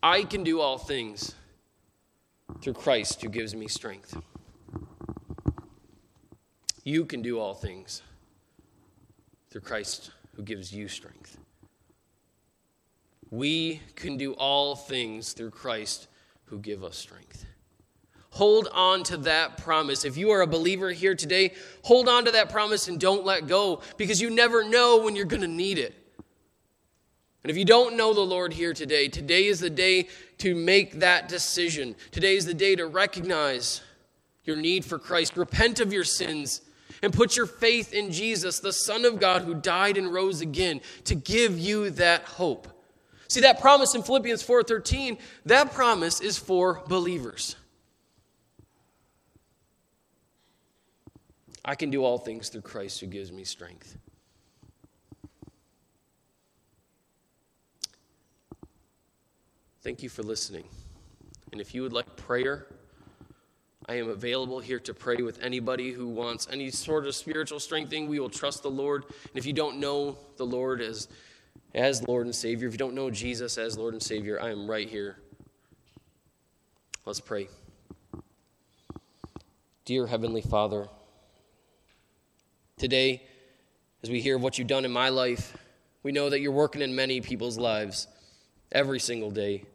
I 0.01 0.23
can 0.23 0.45
do 0.45 0.61
all 0.61 0.77
things 0.77 1.35
through 2.61 2.75
Christ 2.75 3.21
who 3.21 3.27
gives 3.27 3.53
me 3.53 3.67
strength. 3.67 4.15
You 6.85 7.03
can 7.03 7.21
do 7.21 7.37
all 7.37 7.53
things 7.53 8.01
through 9.49 9.59
Christ 9.59 10.11
who 10.37 10.43
gives 10.43 10.71
you 10.71 10.87
strength. 10.87 11.37
We 13.31 13.81
can 13.95 14.17
do 14.17 14.33
all 14.33 14.75
things 14.75 15.33
through 15.33 15.51
Christ 15.51 16.07
who 16.45 16.59
give 16.59 16.83
us 16.83 16.97
strength. 16.97 17.45
Hold 18.31 18.67
on 18.71 19.03
to 19.05 19.17
that 19.17 19.57
promise. 19.57 20.05
If 20.05 20.17
you 20.17 20.31
are 20.31 20.41
a 20.41 20.47
believer 20.47 20.91
here 20.91 21.15
today, 21.15 21.53
hold 21.83 22.07
on 22.07 22.25
to 22.25 22.31
that 22.31 22.49
promise 22.49 22.87
and 22.87 22.99
don't 22.99 23.25
let 23.25 23.47
go 23.47 23.81
because 23.97 24.21
you 24.21 24.29
never 24.29 24.63
know 24.63 25.01
when 25.01 25.15
you're 25.15 25.25
going 25.25 25.41
to 25.41 25.47
need 25.47 25.77
it. 25.77 25.95
And 27.43 27.49
if 27.49 27.57
you 27.57 27.65
don't 27.65 27.97
know 27.97 28.13
the 28.13 28.21
Lord 28.21 28.53
here 28.53 28.73
today, 28.73 29.07
today 29.07 29.47
is 29.47 29.59
the 29.59 29.69
day 29.69 30.07
to 30.37 30.53
make 30.53 30.99
that 30.99 31.27
decision. 31.27 31.95
Today 32.11 32.35
is 32.35 32.45
the 32.45 32.53
day 32.53 32.75
to 32.75 32.85
recognize 32.85 33.81
your 34.43 34.55
need 34.55 34.85
for 34.85 34.99
Christ, 34.99 35.35
repent 35.35 35.79
of 35.79 35.91
your 35.91 36.03
sins, 36.03 36.61
and 37.01 37.11
put 37.11 37.35
your 37.35 37.47
faith 37.47 37.93
in 37.93 38.11
Jesus, 38.11 38.59
the 38.59 38.73
Son 38.73 39.05
of 39.05 39.19
God 39.19 39.41
who 39.41 39.55
died 39.55 39.97
and 39.97 40.13
rose 40.13 40.41
again, 40.41 40.81
to 41.05 41.15
give 41.15 41.57
you 41.57 41.89
that 41.91 42.23
hope. 42.23 42.67
See 43.31 43.39
that 43.39 43.61
promise 43.61 43.95
in 43.95 44.03
Philippians 44.03 44.43
4:13, 44.43 45.17
that 45.45 45.71
promise 45.71 46.19
is 46.19 46.37
for 46.37 46.83
believers. 46.87 47.55
I 51.63 51.75
can 51.75 51.91
do 51.91 52.03
all 52.03 52.17
things 52.17 52.49
through 52.49 52.63
Christ 52.63 52.99
who 52.99 53.07
gives 53.07 53.31
me 53.31 53.45
strength. 53.45 53.97
Thank 59.81 60.03
you 60.03 60.09
for 60.09 60.23
listening. 60.23 60.67
And 61.53 61.61
if 61.61 61.73
you 61.73 61.83
would 61.83 61.93
like 61.93 62.17
prayer, 62.17 62.67
I 63.85 63.93
am 63.93 64.09
available 64.09 64.59
here 64.59 64.79
to 64.81 64.93
pray 64.93 65.21
with 65.21 65.41
anybody 65.41 65.93
who 65.93 66.09
wants 66.09 66.49
any 66.51 66.69
sort 66.69 67.07
of 67.07 67.15
spiritual 67.15 67.61
strengthening. 67.61 68.09
We 68.09 68.19
will 68.19 68.29
trust 68.29 68.61
the 68.61 68.69
Lord. 68.69 69.05
And 69.05 69.35
if 69.35 69.45
you 69.45 69.53
don't 69.53 69.79
know 69.79 70.17
the 70.35 70.45
Lord 70.45 70.81
as 70.81 71.07
as 71.73 72.05
Lord 72.07 72.25
and 72.25 72.35
Savior. 72.35 72.67
If 72.67 72.73
you 72.73 72.77
don't 72.77 72.95
know 72.95 73.09
Jesus 73.09 73.57
as 73.57 73.77
Lord 73.77 73.93
and 73.93 74.03
Savior, 74.03 74.41
I 74.41 74.49
am 74.51 74.69
right 74.69 74.89
here. 74.89 75.17
Let's 77.05 77.19
pray. 77.19 77.47
Dear 79.85 80.07
Heavenly 80.07 80.41
Father, 80.41 80.87
today, 82.77 83.23
as 84.03 84.09
we 84.09 84.21
hear 84.21 84.37
what 84.37 84.57
you've 84.57 84.67
done 84.67 84.85
in 84.85 84.91
my 84.91 85.09
life, 85.09 85.57
we 86.03 86.11
know 86.11 86.29
that 86.29 86.39
you're 86.39 86.51
working 86.51 86.81
in 86.81 86.95
many 86.95 87.21
people's 87.21 87.57
lives 87.57 88.07
every 88.71 88.99
single 88.99 89.31
day. 89.31 89.65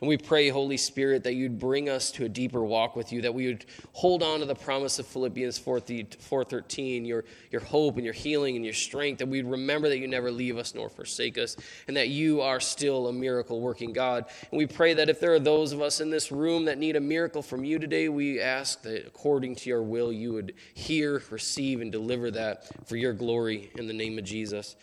And 0.00 0.08
we 0.08 0.16
pray, 0.16 0.48
Holy 0.48 0.76
Spirit, 0.76 1.24
that 1.24 1.34
you'd 1.34 1.58
bring 1.58 1.88
us 1.88 2.12
to 2.12 2.24
a 2.24 2.28
deeper 2.28 2.62
walk 2.62 2.94
with 2.94 3.12
you, 3.12 3.20
that 3.22 3.34
we 3.34 3.48
would 3.48 3.64
hold 3.92 4.22
on 4.22 4.38
to 4.38 4.46
the 4.46 4.54
promise 4.54 5.00
of 5.00 5.08
Philippians 5.08 5.58
4, 5.58 5.80
4.13, 5.80 7.04
your, 7.04 7.24
your 7.50 7.60
hope 7.60 7.96
and 7.96 8.04
your 8.04 8.14
healing 8.14 8.54
and 8.54 8.64
your 8.64 8.74
strength, 8.74 9.18
that 9.18 9.26
we'd 9.26 9.44
remember 9.44 9.88
that 9.88 9.98
you 9.98 10.06
never 10.06 10.30
leave 10.30 10.56
us 10.56 10.72
nor 10.72 10.88
forsake 10.88 11.36
us, 11.36 11.56
and 11.88 11.96
that 11.96 12.10
you 12.10 12.40
are 12.40 12.60
still 12.60 13.08
a 13.08 13.12
miracle 13.12 13.60
working 13.60 13.92
God. 13.92 14.26
And 14.52 14.58
we 14.58 14.66
pray 14.66 14.94
that 14.94 15.08
if 15.08 15.18
there 15.18 15.32
are 15.32 15.40
those 15.40 15.72
of 15.72 15.82
us 15.82 16.00
in 16.00 16.10
this 16.10 16.30
room 16.30 16.66
that 16.66 16.78
need 16.78 16.94
a 16.94 17.00
miracle 17.00 17.42
from 17.42 17.64
you 17.64 17.80
today, 17.80 18.08
we 18.08 18.40
ask 18.40 18.82
that 18.82 19.04
according 19.04 19.56
to 19.56 19.68
your 19.68 19.82
will, 19.82 20.12
you 20.12 20.32
would 20.32 20.54
hear, 20.74 21.20
receive, 21.28 21.80
and 21.80 21.90
deliver 21.90 22.30
that 22.30 22.70
for 22.86 22.94
your 22.94 23.12
glory 23.12 23.72
in 23.76 23.88
the 23.88 23.92
name 23.92 24.16
of 24.16 24.24
Jesus. 24.24 24.76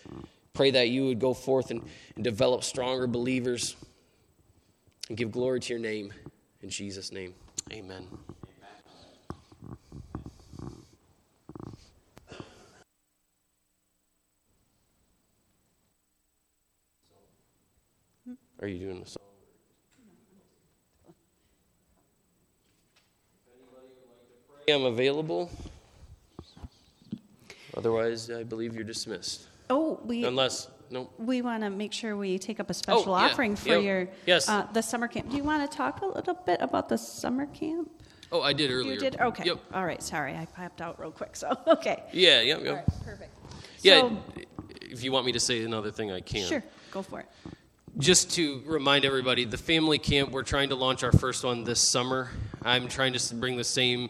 Pray 0.51 0.72
that 0.72 0.89
you 0.89 1.05
would 1.05 1.20
go 1.20 1.34
forth 1.34 1.72
and, 1.72 1.82
and 2.16 2.24
develop 2.24 2.66
stronger 2.66 3.07
believers 3.07 3.78
and 5.09 5.17
give 5.17 5.31
glory 5.31 5.59
to 5.59 5.73
your 5.73 5.79
name. 5.79 6.13
In 6.61 6.69
Jesus' 6.69 7.11
name, 7.11 7.33
amen. 7.71 8.07
Are 18.61 18.67
you 18.67 18.79
doing 18.79 19.01
a 19.01 19.05
song? 19.05 19.21
I'm 24.67 24.85
available. 24.85 25.51
Otherwise, 27.77 28.31
I 28.31 28.43
believe 28.43 28.73
you're 28.73 28.83
dismissed. 28.83 29.47
Oh, 29.69 29.99
we. 30.03 30.23
Unless 30.23 30.69
no. 30.91 31.09
We 31.17 31.41
want 31.41 31.63
to 31.63 31.69
make 31.69 31.93
sure 31.93 32.15
we 32.17 32.38
take 32.39 32.59
up 32.59 32.69
a 32.69 32.73
special 32.73 33.13
Oh, 33.13 33.17
yeah. 33.19 33.25
offering 33.31 33.55
for 33.55 33.69
Yep. 33.69 33.83
your 33.83 34.07
Yes. 34.25 34.47
uh, 34.49 34.67
the 34.73 34.81
summer 34.81 35.07
camp. 35.07 35.29
Do 35.29 35.38
you 35.38 35.43
want 35.43 35.69
to 35.69 35.77
talk 35.77 36.01
a 36.01 36.05
little 36.05 36.33
bit 36.45 36.61
about 36.61 36.89
the 36.89 36.97
summer 36.97 37.45
camp? 37.47 37.89
Oh, 38.31 38.41
I 38.41 38.53
did 38.53 38.71
earlier. 38.71 38.93
You 38.93 38.99
did 38.99 39.19
okay. 39.19 39.43
Yep. 39.45 39.59
All 39.73 39.86
right. 39.86 40.01
Sorry, 40.01 40.33
I 40.36 40.45
popped 40.45 40.81
out 40.81 40.99
real 40.99 41.11
quick. 41.11 41.36
So 41.36 41.55
okay. 41.67 42.03
Yeah, 42.11 42.41
yep, 42.41 42.63
yep. 42.63 42.75
Right. 42.75 42.86
Perfect. 43.03 43.36
Yeah, 43.81 43.99
So, 44.01 44.17
if 44.81 45.03
you 45.03 45.11
want 45.11 45.25
me 45.25 45.31
to 45.33 45.39
say 45.39 45.63
another 45.63 45.91
thing, 45.91 46.11
I 46.11 46.21
can. 46.21 46.47
sure. 46.47 46.63
Go 46.91 47.01
for 47.01 47.19
it. 47.19 47.27
Just 47.97 48.31
to 48.36 48.61
remind 48.65 49.05
everybody, 49.05 49.45
the 49.45 49.57
family 49.57 49.99
camp, 49.99 50.31
we're 50.31 50.43
trying 50.43 50.69
to 50.69 50.75
launch 50.75 51.03
our 51.03 51.11
first 51.13 51.43
one 51.45 51.63
this 51.63 51.79
summer. 51.79 52.29
I'm 52.63 52.88
trying 52.89 53.13
to 53.13 53.36
bring 53.36 53.55
the 53.55 53.63
same, 53.63 54.09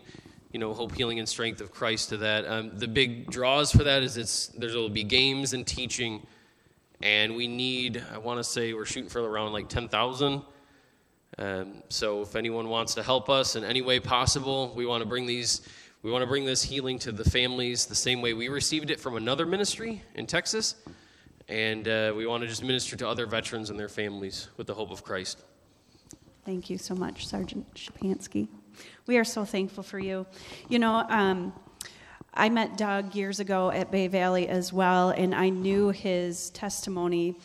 you 0.51 0.59
know, 0.59 0.73
hope, 0.73 0.95
healing, 0.95 1.19
and 1.19 1.30
strength 1.30 1.61
of 1.61 1.71
Christ 1.71 2.09
to 2.09 2.17
that. 2.17 2.47
Um, 2.47 2.71
the 2.80 2.88
big 2.88 3.30
draws 3.30 3.71
for 3.71 3.84
that 3.84 4.01
is 4.01 4.17
it's 4.17 4.47
there 4.57 4.69
will 4.69 4.89
be 4.89 5.03
games 5.03 5.53
and 5.53 5.67
teaching, 5.67 6.26
and 7.01 7.35
we 7.35 7.47
need. 7.47 8.03
I 8.13 8.17
want 8.17 8.39
to 8.39 8.43
say 8.43 8.73
we're 8.73 8.85
shooting 8.85 9.09
for 9.09 9.21
around 9.21 9.53
like 9.53 9.69
ten 9.69 9.87
thousand. 9.87 10.41
Um, 11.37 11.83
so 11.89 12.21
if 12.21 12.35
anyone 12.35 12.69
wants 12.69 12.95
to 12.95 13.03
help 13.03 13.29
us 13.29 13.55
in 13.55 13.63
any 13.63 13.81
way 13.81 13.99
possible, 13.99 14.73
we 14.75 14.85
want 14.85 15.03
to 15.03 15.09
bring 15.09 15.25
these. 15.25 15.61
We 16.01 16.11
want 16.11 16.21
to 16.21 16.27
bring 16.27 16.45
this 16.45 16.61
healing 16.61 16.99
to 16.99 17.11
the 17.11 17.27
families 17.29 17.87
the 17.87 17.95
same 17.95 18.21
way 18.21 18.33
we 18.33 18.47
received 18.47 18.91
it 18.91 18.99
from 18.99 19.15
another 19.17 19.45
ministry 19.45 20.03
in 20.13 20.27
Texas. 20.27 20.75
And 21.47 21.87
uh, 21.87 22.13
we 22.15 22.25
want 22.25 22.41
to 22.41 22.47
just 22.47 22.63
minister 22.63 22.95
to 22.95 23.07
other 23.07 23.25
veterans 23.25 23.69
and 23.69 23.79
their 23.79 23.89
families 23.89 24.47
with 24.57 24.67
the 24.67 24.73
hope 24.73 24.91
of 24.91 25.03
Christ. 25.03 25.43
Thank 26.45 26.69
you 26.69 26.77
so 26.77 26.95
much, 26.95 27.27
Sergeant 27.27 27.65
Szczepanski. 27.73 28.47
We 29.07 29.17
are 29.17 29.23
so 29.23 29.45
thankful 29.45 29.83
for 29.83 29.99
you. 29.99 30.27
You 30.69 30.79
know, 30.79 31.05
um, 31.09 31.53
I 32.38 32.49
met 32.49 32.77
Doug 32.77 33.15
years 33.15 33.39
ago 33.39 33.71
at 33.71 33.91
Bay 33.91 34.07
Valley 34.07 34.49
as 34.49 34.73
well, 34.73 35.11
and 35.11 35.33
I 35.33 35.47
knew 35.47 35.91
his 35.91 36.49
testimony 36.49 37.36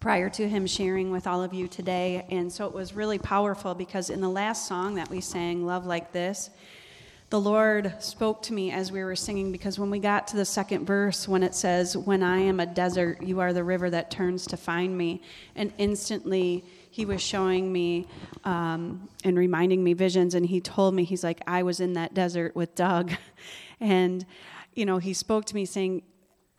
prior 0.00 0.28
to 0.30 0.48
him 0.48 0.66
sharing 0.66 1.12
with 1.12 1.28
all 1.28 1.40
of 1.40 1.54
you 1.54 1.68
today. 1.68 2.26
And 2.28 2.52
so 2.52 2.66
it 2.66 2.74
was 2.74 2.94
really 2.94 3.20
powerful 3.20 3.76
because 3.76 4.10
in 4.10 4.20
the 4.20 4.28
last 4.28 4.66
song 4.66 4.96
that 4.96 5.08
we 5.08 5.20
sang, 5.20 5.64
Love 5.64 5.86
Like 5.86 6.10
This, 6.10 6.50
the 7.30 7.40
Lord 7.40 7.94
spoke 8.00 8.42
to 8.42 8.52
me 8.52 8.72
as 8.72 8.90
we 8.90 9.04
were 9.04 9.14
singing 9.14 9.52
because 9.52 9.78
when 9.78 9.88
we 9.88 10.00
got 10.00 10.26
to 10.28 10.36
the 10.36 10.44
second 10.44 10.84
verse, 10.84 11.28
when 11.28 11.44
it 11.44 11.54
says, 11.54 11.96
When 11.96 12.24
I 12.24 12.38
am 12.38 12.58
a 12.58 12.66
desert, 12.66 13.22
you 13.22 13.38
are 13.38 13.52
the 13.52 13.62
river 13.62 13.88
that 13.88 14.10
turns 14.10 14.48
to 14.48 14.56
find 14.56 14.98
me, 14.98 15.22
and 15.54 15.72
instantly 15.78 16.64
he 16.90 17.06
was 17.06 17.22
showing 17.22 17.72
me 17.72 18.08
um, 18.44 19.08
and 19.22 19.38
reminding 19.38 19.82
me 19.84 19.92
visions, 19.92 20.34
and 20.34 20.44
he 20.44 20.60
told 20.60 20.92
me, 20.92 21.04
He's 21.04 21.22
like, 21.22 21.40
I 21.46 21.62
was 21.62 21.78
in 21.78 21.92
that 21.92 22.14
desert 22.14 22.56
with 22.56 22.74
Doug. 22.74 23.12
and, 23.82 24.24
you 24.74 24.86
know, 24.86 24.98
he 24.98 25.12
spoke 25.12 25.44
to 25.46 25.54
me 25.54 25.64
saying, 25.64 26.02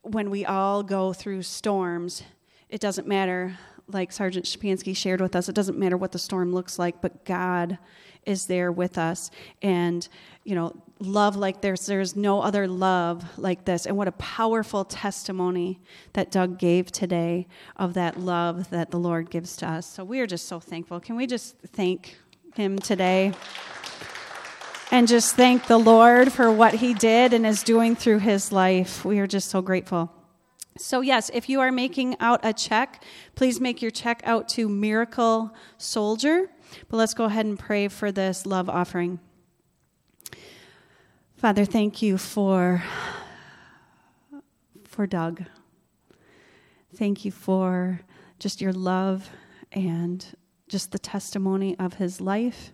When 0.02 0.30
we 0.30 0.46
all 0.46 0.84
go 0.84 1.14
through 1.14 1.44
storms, 1.44 2.22
it 2.70 2.82
doesn't 2.82 3.08
matter, 3.08 3.58
like 3.88 4.12
Sergeant 4.12 4.46
Szczepanski 4.46 4.96
shared 4.96 5.22
with 5.22 5.36
us, 5.36 5.48
it 5.48 5.56
doesn't 5.56 5.80
matter 5.80 5.96
what 5.96 6.12
the 6.12 6.20
storm 6.20 6.54
looks 6.54 6.78
like, 6.78 7.02
but 7.02 7.24
God 7.24 7.78
is 8.26 8.46
there 8.46 8.72
with 8.72 8.98
us. 8.98 9.32
And, 9.62 10.08
you 10.44 10.54
know, 10.54 10.76
love 11.00 11.36
like 11.36 11.62
there's 11.62 11.86
there's 11.86 12.16
no 12.16 12.42
other 12.42 12.68
love 12.68 13.24
like 13.38 13.64
this. 13.64 13.86
And 13.86 13.96
what 13.96 14.10
a 14.10 14.14
powerful 14.14 14.84
testimony 14.84 15.80
that 16.14 16.30
Doug 16.30 16.60
gave 16.60 16.92
today 16.92 17.48
of 17.78 17.94
that 17.94 18.20
love 18.20 18.70
that 18.70 18.92
the 18.92 19.00
Lord 19.00 19.30
gives 19.30 19.56
to 19.58 19.68
us. 19.68 19.86
So 19.86 20.04
we 20.04 20.20
are 20.20 20.28
just 20.28 20.48
so 20.48 20.60
thankful. 20.60 21.00
Can 21.00 21.16
we 21.16 21.26
just 21.26 21.58
thank 21.60 22.18
him 22.54 22.78
today? 22.80 23.34
And 24.94 25.08
just 25.08 25.36
thank 25.36 25.66
the 25.66 25.80
Lord 25.80 26.32
for 26.32 26.52
what 26.52 26.76
he 26.76 26.94
did 26.94 27.34
and 27.34 27.48
is 27.48 27.64
doing 27.64 27.96
through 27.96 28.20
his 28.20 28.52
life. 28.52 29.04
We 29.04 29.18
are 29.18 29.26
just 29.26 29.50
so 29.50 29.60
grateful. 29.60 30.14
So, 30.78 31.02
yes, 31.02 31.32
if 31.34 31.50
you 31.50 31.62
are 31.62 31.72
making 31.72 32.16
out 32.20 32.42
a 32.44 32.54
check, 32.54 33.04
please 33.34 33.60
make 33.60 33.82
your 33.82 33.90
check 33.90 34.22
out 34.24 34.48
to 34.50 34.70
Miracle 34.70 35.52
Soldier. 35.80 36.48
But 36.90 36.98
let's 36.98 37.16
go 37.16 37.24
ahead 37.24 37.48
and 37.48 37.58
pray 37.58 37.88
for 37.88 38.12
this 38.12 38.46
love 38.46 38.70
offering. 38.70 39.20
Father, 41.38 41.66
thank 41.66 42.04
you 42.04 42.20
for 42.20 42.84
for 44.84 45.08
Doug. 45.08 45.44
Thank 46.96 47.26
you 47.26 47.32
for 47.32 48.02
just 48.38 48.62
your 48.62 48.74
love 48.74 49.28
and 49.72 50.24
just 50.68 50.92
the 50.92 51.00
testimony 51.00 51.76
of 51.80 51.96
his 51.96 52.22
life 52.22 52.73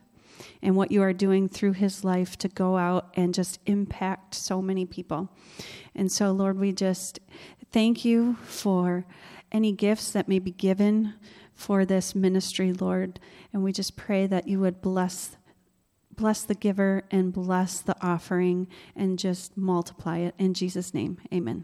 and 0.61 0.75
what 0.75 0.91
you 0.91 1.01
are 1.01 1.13
doing 1.13 1.47
through 1.47 1.73
his 1.73 2.03
life 2.03 2.37
to 2.37 2.47
go 2.47 2.77
out 2.77 3.13
and 3.15 3.33
just 3.33 3.59
impact 3.65 4.35
so 4.35 4.61
many 4.61 4.85
people. 4.85 5.29
And 5.95 6.11
so, 6.11 6.31
Lord, 6.31 6.57
we 6.57 6.71
just 6.71 7.19
thank 7.71 8.05
you 8.05 8.35
for 8.43 9.05
any 9.51 9.71
gifts 9.71 10.11
that 10.11 10.27
may 10.27 10.39
be 10.39 10.51
given 10.51 11.13
for 11.53 11.85
this 11.85 12.15
ministry, 12.15 12.71
Lord. 12.73 13.19
And 13.51 13.63
we 13.63 13.71
just 13.71 13.95
pray 13.95 14.27
that 14.27 14.47
you 14.47 14.59
would 14.59 14.81
bless 14.81 15.35
bless 16.15 16.41
the 16.43 16.55
giver 16.55 17.05
and 17.11 17.31
bless 17.31 17.79
the 17.79 17.95
offering 18.05 18.67
and 18.93 19.17
just 19.17 19.55
multiply 19.55 20.17
it 20.17 20.35
in 20.37 20.53
Jesus 20.53 20.93
name. 20.93 21.17
Amen. 21.33 21.63